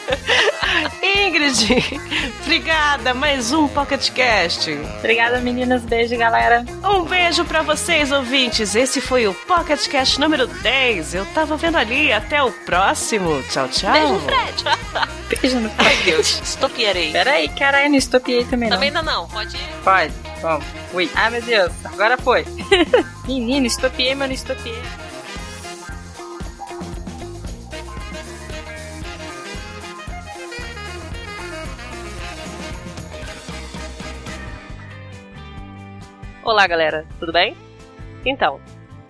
Ingrid, 1.02 2.00
obrigada. 2.44 3.14
Mais 3.14 3.52
um 3.52 3.68
Pocket 3.68 4.10
Cast. 4.12 4.70
Obrigada, 5.00 5.40
meninas. 5.40 5.82
Beijo, 5.84 6.18
galera. 6.18 6.66
Um 6.84 7.04
beijo 7.04 7.44
pra 7.46 7.62
vocês, 7.62 8.12
ouvintes. 8.12 8.76
Esse 8.76 9.00
foi 9.02 9.28
o 9.28 9.34
Pocket 9.34 9.88
Cast 9.88 10.20
número 10.20 10.48
10. 10.48 11.16
Eu 11.16 11.26
tava 11.28 11.56
vendo 11.58 11.78
ali. 11.78 12.12
Até 12.12 12.42
o 12.44 12.52
próximo. 12.52 13.42
Tchau, 13.44 13.68
tchau. 13.70 13.92
Beijo 13.94 14.10
no 14.14 14.20
Fred. 14.20 14.64
Beijo 15.42 15.60
no 15.60 15.72
Ai, 15.78 15.96
Deus. 16.04 16.42
Estopierei. 16.44 17.12
Peraí, 17.12 17.50
caralho, 17.50 17.90
não 17.90 17.98
estopiei 17.98 18.46
também, 18.46 18.70
Também 18.70 18.92
não. 18.92 19.00
ainda 19.00 19.12
não. 19.12 19.28
Pode 19.28 19.56
ir. 19.56 19.70
Pode, 19.84 20.14
vamos. 20.42 20.66
Ui. 20.94 21.10
Ai, 21.16 21.30
meu 21.32 21.42
Deus, 21.42 21.72
agora 21.86 22.18
foi. 22.18 22.46
Menino, 23.28 23.66
estopiei, 23.68 24.16
mas 24.16 24.28
não 24.28 24.36
estopiei. 24.36 24.82
Olá, 36.42 36.66
galera, 36.66 37.06
tudo 37.20 37.34
bem? 37.34 37.56
Então, 38.26 38.62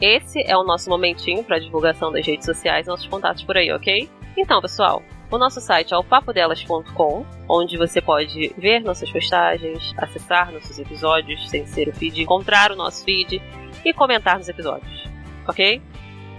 esse 0.02 0.42
é 0.42 0.58
o 0.58 0.64
nosso 0.64 0.90
momentinho 0.90 1.44
para 1.44 1.60
divulgação 1.60 2.12
das 2.12 2.26
redes 2.26 2.46
sociais 2.46 2.88
e 2.88 2.90
nossos 2.90 3.08
contatos 3.08 3.44
por 3.44 3.56
aí, 3.56 3.72
ok? 3.72 4.10
Então, 4.36 4.60
pessoal, 4.60 5.04
o 5.30 5.38
nosso 5.38 5.62
site 5.62 5.94
é 5.94 5.98
o 5.98 6.04
papodelas.com, 6.04 7.26
onde 7.48 7.78
você 7.78 8.02
pode 8.02 8.52
ver 8.58 8.80
nossas 8.82 9.12
postagens, 9.12 9.94
acessar 9.98 10.52
nossos 10.52 10.80
episódios 10.80 11.48
sem 11.48 11.68
ser 11.68 11.88
o 11.88 11.94
feed, 11.94 12.20
encontrar 12.20 12.72
o 12.72 12.76
nosso 12.76 13.06
feed 13.06 13.40
e 13.86 13.94
comentar 13.94 14.40
nos 14.40 14.50
episódios, 14.50 15.08
ok? 15.48 15.80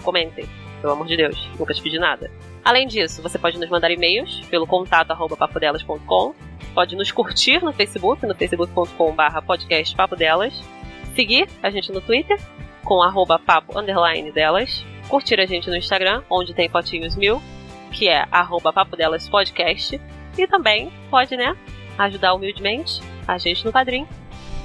Comentem, 0.03 0.45
pelo 0.81 0.95
amor 0.95 1.07
de 1.07 1.17
Deus, 1.17 1.49
nunca 1.57 1.73
te 1.73 1.81
pedi 1.81 2.01
nada. 2.01 2.29
Além 2.65 2.89
disso, 2.89 3.23
você 3.23 3.39
pode 3.39 3.59
nos 3.59 3.71
mandar 3.71 3.93
e-mails 3.93 4.41
pelo 4.51 4.67
contato 4.67 5.13
arroba 5.13 5.37
papodelas.com, 5.37 6.35
pode 6.75 6.97
nos 6.97 7.13
curtir 7.13 7.63
no 7.63 7.73
Facebook, 7.73 8.27
no 8.27 8.35
facebook.com.br 8.35 9.41
podcast 9.47 9.95
Papo 9.95 10.17
seguir 11.21 11.47
a 11.63 11.69
gente 11.69 11.93
no 11.93 12.01
Twitter, 12.01 12.39
com 12.83 13.03
arroba 13.03 13.39
papo 13.39 13.79
underline 13.79 14.33
delas, 14.33 14.87
curtir 15.07 15.39
a 15.39 15.45
gente 15.45 15.69
no 15.69 15.77
Instagram, 15.77 16.23
onde 16.31 16.55
tem 16.55 16.67
fotinhos 16.67 17.15
mil, 17.15 17.43
que 17.93 18.09
é 18.09 18.27
arroba 18.31 18.73
papo 18.73 18.97
delas 18.97 19.29
podcast, 19.29 20.01
e 20.39 20.47
também 20.47 20.91
pode, 21.11 21.37
né, 21.37 21.55
ajudar 21.99 22.33
humildemente 22.33 23.03
a 23.29 23.37
gente 23.37 23.67
no 23.67 23.73
Padrim, 23.73 24.07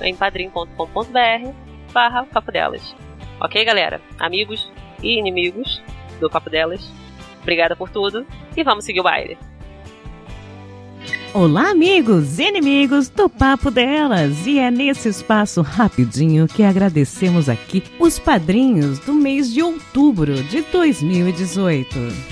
em 0.01 0.15
padrim.com.br 0.15 1.51
barra 1.91 2.23
papo 2.23 2.51
delas. 2.53 2.95
Ok, 3.41 3.65
galera? 3.65 3.99
Amigos 4.17 4.71
e 5.03 5.19
inimigos 5.19 5.81
do 6.21 6.29
Papo 6.29 6.49
Delas, 6.49 6.89
obrigada 7.41 7.75
por 7.75 7.89
tudo 7.89 8.25
e 8.55 8.63
vamos 8.63 8.85
seguir 8.85 9.01
o 9.01 9.03
baile. 9.03 9.37
Olá, 11.37 11.71
amigos 11.71 12.39
e 12.39 12.43
inimigos 12.43 13.09
do 13.09 13.27
Papo 13.27 13.69
Delas! 13.69 14.47
E 14.47 14.57
é 14.57 14.71
nesse 14.71 15.09
espaço 15.09 15.61
rapidinho 15.61 16.47
que 16.47 16.63
agradecemos 16.63 17.49
aqui 17.49 17.83
os 17.99 18.17
padrinhos 18.17 18.99
do 18.99 19.13
mês 19.13 19.53
de 19.53 19.61
outubro 19.61 20.41
de 20.43 20.61
2018, 20.61 21.89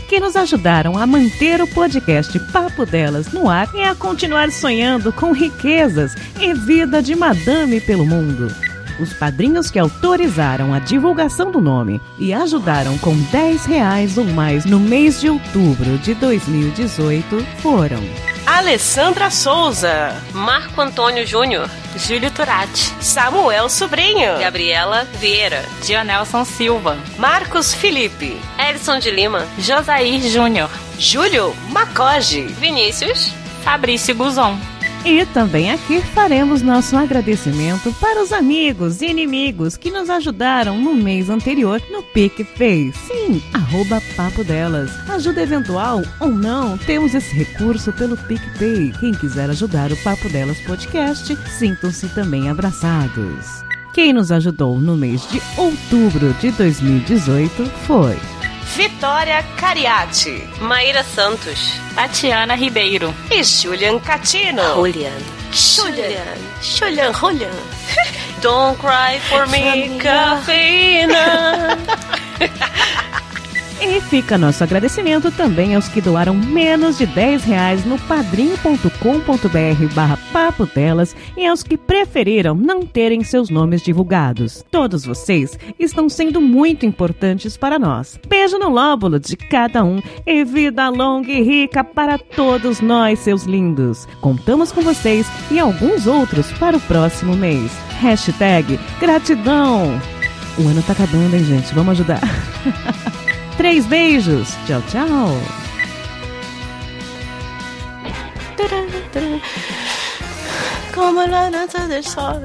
que 0.07 0.21
nos 0.21 0.37
ajudaram 0.37 0.97
a 0.97 1.05
manter 1.05 1.61
o 1.61 1.67
podcast 1.67 2.39
Papo 2.53 2.85
Delas 2.85 3.29
no 3.33 3.49
ar 3.49 3.69
e 3.75 3.83
a 3.83 3.93
continuar 3.93 4.49
sonhando 4.53 5.11
com 5.11 5.33
riquezas 5.33 6.15
e 6.39 6.53
vida 6.53 7.03
de 7.03 7.13
madame 7.13 7.81
pelo 7.81 8.05
mundo. 8.05 8.72
Os 8.99 9.13
padrinhos 9.13 9.71
que 9.71 9.79
autorizaram 9.79 10.73
a 10.73 10.79
divulgação 10.79 11.51
do 11.51 11.59
nome 11.61 12.01
e 12.17 12.33
ajudaram 12.33 12.97
com 12.97 13.15
10 13.15 13.65
reais 13.65 14.17
ou 14.17 14.25
mais 14.25 14.65
no 14.65 14.79
mês 14.79 15.19
de 15.19 15.29
outubro 15.29 15.97
de 15.97 16.13
2018 16.13 17.45
foram 17.59 18.01
Alessandra 18.45 19.31
Souza, 19.31 20.13
Marco 20.33 20.81
Antônio 20.81 21.25
Júnior, 21.25 21.69
Júlio 21.95 22.29
Turati, 22.29 22.93
Samuel 22.99 23.69
Sobrinho, 23.69 24.37
Gabriela 24.37 25.07
Vieira, 25.19 25.63
Dionelson 25.81 26.43
Silva, 26.43 26.97
Marcos 27.17 27.73
Felipe, 27.73 28.37
Elson 28.57 28.99
de 28.99 29.11
Lima, 29.11 29.47
Josair 29.57 30.21
Júnior, 30.29 30.69
Júlio 30.99 31.55
Macoge, 31.69 32.41
Vinícius, 32.59 33.33
Fabrício 33.63 34.13
Guzon. 34.13 34.72
E 35.05 35.25
também 35.27 35.69
aqui 35.69 36.01
faremos 36.01 36.61
nosso 36.61 36.95
agradecimento 36.95 37.93
para 37.99 38.23
os 38.23 38.31
amigos 38.31 39.01
e 39.01 39.07
inimigos 39.07 39.75
que 39.75 39.91
nos 39.91 40.09
ajudaram 40.09 40.77
no 40.77 40.95
mês 40.95 41.29
anterior 41.29 41.81
no 41.91 42.01
PicPay. 42.01 42.93
Sim, 42.93 43.43
arroba 43.53 44.01
Papo 44.15 44.45
Delas. 44.45 44.89
Ajuda 45.09 45.41
eventual 45.41 46.01
ou 46.21 46.29
não, 46.29 46.77
temos 46.77 47.13
esse 47.13 47.35
recurso 47.35 47.91
pelo 47.91 48.15
PicPay. 48.15 48.93
Quem 48.97 49.11
quiser 49.11 49.49
ajudar 49.49 49.91
o 49.91 49.97
Papo 49.97 50.29
Delas 50.29 50.59
Podcast, 50.61 51.35
sintam-se 51.59 52.07
também 52.09 52.49
abraçados. 52.49 53.61
Quem 53.93 54.13
nos 54.13 54.31
ajudou 54.31 54.79
no 54.79 54.95
mês 54.95 55.27
de 55.29 55.41
outubro 55.57 56.33
de 56.39 56.49
2018 56.51 57.65
foi 57.85 58.17
Vitória 58.75 59.43
Cariati. 59.57 60.47
Maíra 60.59 61.03
Santos. 61.03 61.79
Tatiana 61.95 62.55
Ribeiro. 62.55 63.13
E 63.29 63.43
Julian 63.43 63.99
Catino. 63.99 64.75
Julian. 64.75 65.13
Julian. 65.51 66.37
Julian, 66.61 67.13
Julian. 67.13 67.53
Don't 68.41 68.77
cry 68.79 69.19
for 69.29 69.45
me, 69.47 69.97
cafeína. 69.99 71.77
E 73.85 73.99
fica 73.99 74.37
nosso 74.37 74.63
agradecimento 74.63 75.29
também 75.29 75.75
aos 75.75 75.89
que 75.89 75.99
doaram 75.99 76.33
menos 76.33 76.97
de 76.97 77.05
10 77.05 77.43
reais 77.43 77.85
no 77.85 77.99
padrim.com.br 77.99 79.93
barra 79.93 80.17
papo 80.31 80.65
delas 80.65 81.13
e 81.35 81.45
aos 81.45 81.63
que 81.63 81.75
preferiram 81.75 82.55
não 82.55 82.85
terem 82.85 83.25
seus 83.25 83.49
nomes 83.49 83.81
divulgados. 83.81 84.63
Todos 84.71 85.03
vocês 85.03 85.59
estão 85.77 86.07
sendo 86.07 86.39
muito 86.39 86.85
importantes 86.85 87.57
para 87.57 87.77
nós. 87.77 88.17
Beijo 88.25 88.57
no 88.57 88.69
lóbulo 88.69 89.19
de 89.19 89.35
cada 89.35 89.83
um 89.83 90.01
e 90.25 90.45
vida 90.45 90.87
longa 90.87 91.29
e 91.29 91.43
rica 91.43 91.83
para 91.83 92.17
todos 92.17 92.79
nós, 92.79 93.19
seus 93.19 93.43
lindos. 93.43 94.07
Contamos 94.21 94.71
com 94.71 94.81
vocês 94.81 95.27
e 95.51 95.59
alguns 95.59 96.07
outros 96.07 96.49
para 96.53 96.77
o 96.77 96.81
próximo 96.81 97.35
mês. 97.35 97.69
Hashtag 97.99 98.79
gratidão. 99.01 99.99
O 100.57 100.67
ano 100.69 100.81
tá 100.83 100.93
acabando, 100.93 101.35
hein, 101.35 101.43
gente? 101.43 101.75
Vamos 101.75 101.91
ajudar. 101.91 102.21
Três 103.57 103.85
beijos. 103.85 104.49
Tchau, 104.65 104.81
tchau. 104.89 105.37
Como 110.93 111.25
la 111.25 111.49
danza 111.49 111.87
del 111.87 112.03
sol. 112.03 112.43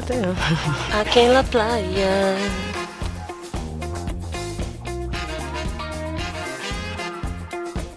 Aqui 1.01 1.21
en 1.21 1.35
la 1.35 1.43
playa. 1.43 2.37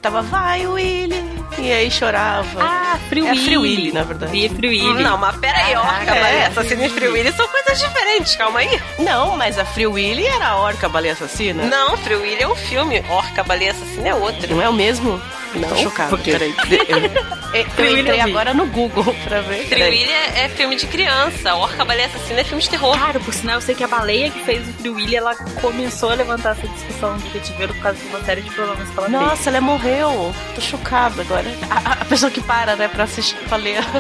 Tava, 0.02 0.22
vai, 0.24 0.66
Willy. 0.68 1.24
E 1.58 1.72
aí 1.72 1.92
chorava. 1.92 2.60
Ah, 2.60 3.00
Free 3.12 3.20
É 3.28 3.32
Willy. 3.32 3.44
Free 3.44 3.58
Willy, 3.58 3.92
na 3.92 4.04
verdade. 4.04 4.32
Vi 4.32 4.48
Free 4.48 4.70
Willy. 4.70 5.04
Não, 5.04 5.18
mas 5.18 5.36
peraí, 5.36 5.76
Orca, 5.76 5.92
Caraca, 5.92 6.14
Baleia 6.16 6.38
é. 6.44 6.46
Assassina 6.46 6.86
e 6.86 6.90
Free 6.90 7.08
Willy 7.10 7.32
são 7.34 7.46
coisas 7.50 7.78
diferentes, 7.78 8.36
calma 8.38 8.60
aí. 8.60 8.82
Não, 9.00 9.36
mas 9.36 9.60
a 9.60 9.66
Free 9.66 9.86
Willy 9.88 10.26
era 10.26 10.48
a 10.48 10.58
orca 10.62 10.88
baleia 10.88 11.12
assassina. 11.12 11.64
Não, 11.66 11.98
Free 11.98 12.16
Willy 12.16 12.42
é 12.42 12.48
um 12.48 12.56
filme, 12.56 13.04
Orca, 13.10 13.44
Baleia 13.44 13.72
Assassina 13.72 14.08
é 14.08 14.16
outro. 14.16 14.56
Não 14.56 14.62
é 14.62 14.70
o 14.70 14.74
mesmo? 14.74 15.22
Não, 15.56 15.70
Tô 15.70 15.76
chocado. 15.76 16.10
por 16.10 16.20
quê? 16.22 16.32
Peraí. 16.32 16.56
Eu, 16.88 16.98
eu, 17.62 17.70
Free 17.72 17.88
eu 17.88 17.98
entrei 17.98 18.20
eu 18.20 18.26
agora 18.26 18.54
no 18.54 18.66
Google 18.68 19.14
pra 19.26 19.42
ver. 19.42 19.66
Free 19.66 20.04
é, 20.04 20.46
é 20.46 20.50
filme 20.50 20.76
de 20.76 20.88
criança, 20.88 21.56
Orca, 21.56 21.84
Baleia 21.84 22.08
Assassina 22.08 22.42
é 22.42 22.44
filme 22.44 22.62
de 22.62 22.70
terror. 22.70 22.98
Cara, 22.98 23.20
por 23.20 23.34
sinal, 23.34 23.56
eu 23.56 23.62
sei 23.62 23.76
que 23.76 23.84
a 23.84 23.88
baleia 23.88 24.30
que 24.30 24.40
fez 24.44 24.68
o 24.68 24.74
Free 24.74 25.16
ela 25.16 25.36
começou 25.36 26.12
a 26.12 26.16
levantar 26.16 26.52
essa 26.52 26.68
discussão 26.68 27.18
de 27.18 27.30
cativeiro 27.30 27.74
por 27.74 27.82
causa 27.84 28.00
de 28.00 28.08
uma 28.08 28.24
série 28.24 28.42
de 28.42 28.50
problemas 28.52 28.90
que 28.90 28.98
ela 28.98 29.10
fez. 29.10 29.22
Nossa, 29.22 29.50
ela 29.50 29.62
morreu. 29.62 30.34
Tô 30.56 30.62
chocada 30.62 31.22
agora. 31.22 31.46
A, 31.70 31.94
a 32.02 32.06
pessoa 32.06 32.32
que 32.32 32.42
para, 32.42 32.76
né, 32.76 32.88
pra 32.88 33.04
assistir, 33.04 33.36
pra 33.48 33.58
ler 33.58 33.80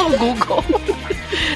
o 0.00 0.18
Google. 0.18 0.64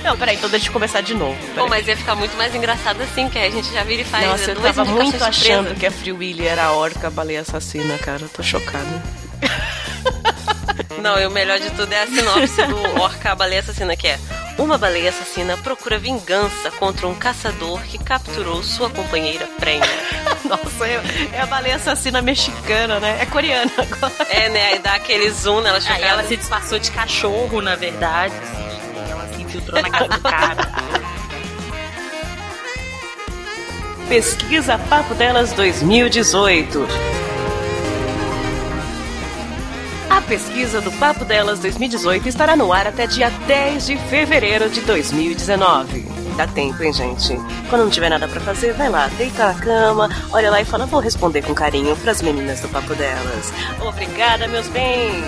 Não, 0.02 0.16
peraí, 0.16 0.36
então 0.36 0.48
deixa 0.50 0.68
eu 0.68 0.72
começar 0.72 1.00
de 1.00 1.14
novo. 1.14 1.36
Pô, 1.48 1.54
peraí. 1.54 1.68
mas 1.70 1.88
ia 1.88 1.96
ficar 1.96 2.14
muito 2.14 2.36
mais 2.36 2.54
engraçado 2.54 3.00
assim, 3.02 3.28
que 3.28 3.38
a 3.38 3.50
gente 3.50 3.72
já 3.72 3.84
vira 3.84 4.02
e 4.02 4.04
faz 4.04 4.26
Nossa, 4.26 4.50
eu 4.50 4.54
duas 4.54 4.74
tava 4.74 4.90
indicações 4.90 5.12
muito 5.12 5.24
achando 5.24 5.74
que 5.74 5.86
a 5.86 5.90
Free 5.90 6.12
Willy 6.12 6.46
era 6.46 6.64
a 6.64 6.72
orca 6.72 7.10
baleia 7.10 7.40
assassina, 7.40 7.96
cara. 7.98 8.26
Tô 8.32 8.42
chocada. 8.42 9.02
Não, 11.02 11.18
e 11.18 11.26
o 11.26 11.30
melhor 11.30 11.58
de 11.58 11.70
tudo 11.70 11.92
é 11.92 12.02
a 12.02 12.06
sinopse 12.06 12.64
do 12.66 13.00
Orca, 13.00 13.32
a 13.32 13.34
Baleia 13.34 13.60
Assassina, 13.60 13.96
que 13.96 14.06
é 14.06 14.18
Uma 14.56 14.78
baleia 14.78 15.08
assassina 15.08 15.56
procura 15.56 15.98
vingança 15.98 16.70
contra 16.78 17.08
um 17.08 17.14
caçador 17.14 17.80
que 17.82 17.98
capturou 17.98 18.62
sua 18.62 18.88
companheira 18.88 19.46
prenha. 19.58 19.84
Nossa, 20.44 20.86
é, 20.86 21.02
é 21.32 21.40
a 21.40 21.46
baleia 21.46 21.76
assassina 21.76 22.22
mexicana, 22.22 23.00
né? 23.00 23.18
É 23.20 23.26
coreana 23.26 23.70
agora. 23.78 24.12
É, 24.30 24.48
né? 24.48 24.66
Aí 24.72 24.78
dá 24.78 24.94
aquele 24.94 25.28
zoom 25.30 25.60
nela 25.60 25.78
Aí 25.78 25.82
chocada. 25.82 26.04
ela 26.06 26.24
se 26.24 26.36
disfarçou 26.36 26.78
de 26.78 26.90
cachorro, 26.92 27.60
na 27.60 27.74
verdade. 27.74 28.34
assim, 28.36 29.10
ela 29.10 29.28
se 29.34 29.42
infiltrou 29.42 29.82
na 29.82 29.90
casa 29.90 30.08
do 30.08 30.20
cara. 30.20 30.72
Pesquisa 34.08 34.78
Papo 34.78 35.14
Delas 35.14 35.52
2018. 35.52 36.86
A 40.22 40.24
pesquisa 40.24 40.80
do 40.80 40.92
Papo 40.92 41.24
Delas 41.24 41.58
2018 41.58 42.28
estará 42.28 42.54
no 42.54 42.72
ar 42.72 42.86
até 42.86 43.08
dia 43.08 43.28
10 43.28 43.86
de 43.86 43.96
fevereiro 43.96 44.70
de 44.70 44.80
2019. 44.82 46.06
Dá 46.36 46.46
tempo, 46.46 46.80
hein, 46.80 46.92
gente? 46.92 47.34
Quando 47.68 47.82
não 47.82 47.90
tiver 47.90 48.08
nada 48.08 48.28
pra 48.28 48.40
fazer, 48.40 48.72
vai 48.72 48.88
lá, 48.88 49.08
deita 49.08 49.52
na 49.52 49.54
cama, 49.58 50.08
olha 50.30 50.48
lá 50.48 50.60
e 50.60 50.64
fala: 50.64 50.86
vou 50.86 51.00
responder 51.00 51.42
com 51.42 51.52
carinho 51.52 51.96
pras 51.96 52.22
meninas 52.22 52.60
do 52.60 52.68
Papo 52.68 52.94
Delas. 52.94 53.52
Obrigada, 53.80 54.46
meus 54.46 54.68
bens! 54.68 55.24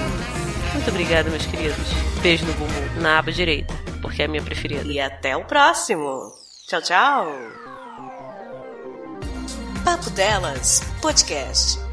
Muito 0.73 0.89
obrigada, 0.91 1.29
meus 1.29 1.45
queridos. 1.45 1.89
Beijo 2.23 2.47
no 2.47 2.53
bumbum, 2.55 3.01
na 3.01 3.19
aba 3.19 3.33
direita, 3.33 3.75
porque 4.01 4.23
é 4.23 4.27
a 4.27 4.29
minha 4.29 4.43
preferida. 4.43 4.85
E 4.85 5.01
até 5.01 5.37
o 5.37 5.45
próximo. 5.45 6.33
Tchau, 6.69 6.81
tchau. 6.81 7.33
Papo 9.85 10.09
Delas 10.11 10.83
Podcast. 11.03 11.84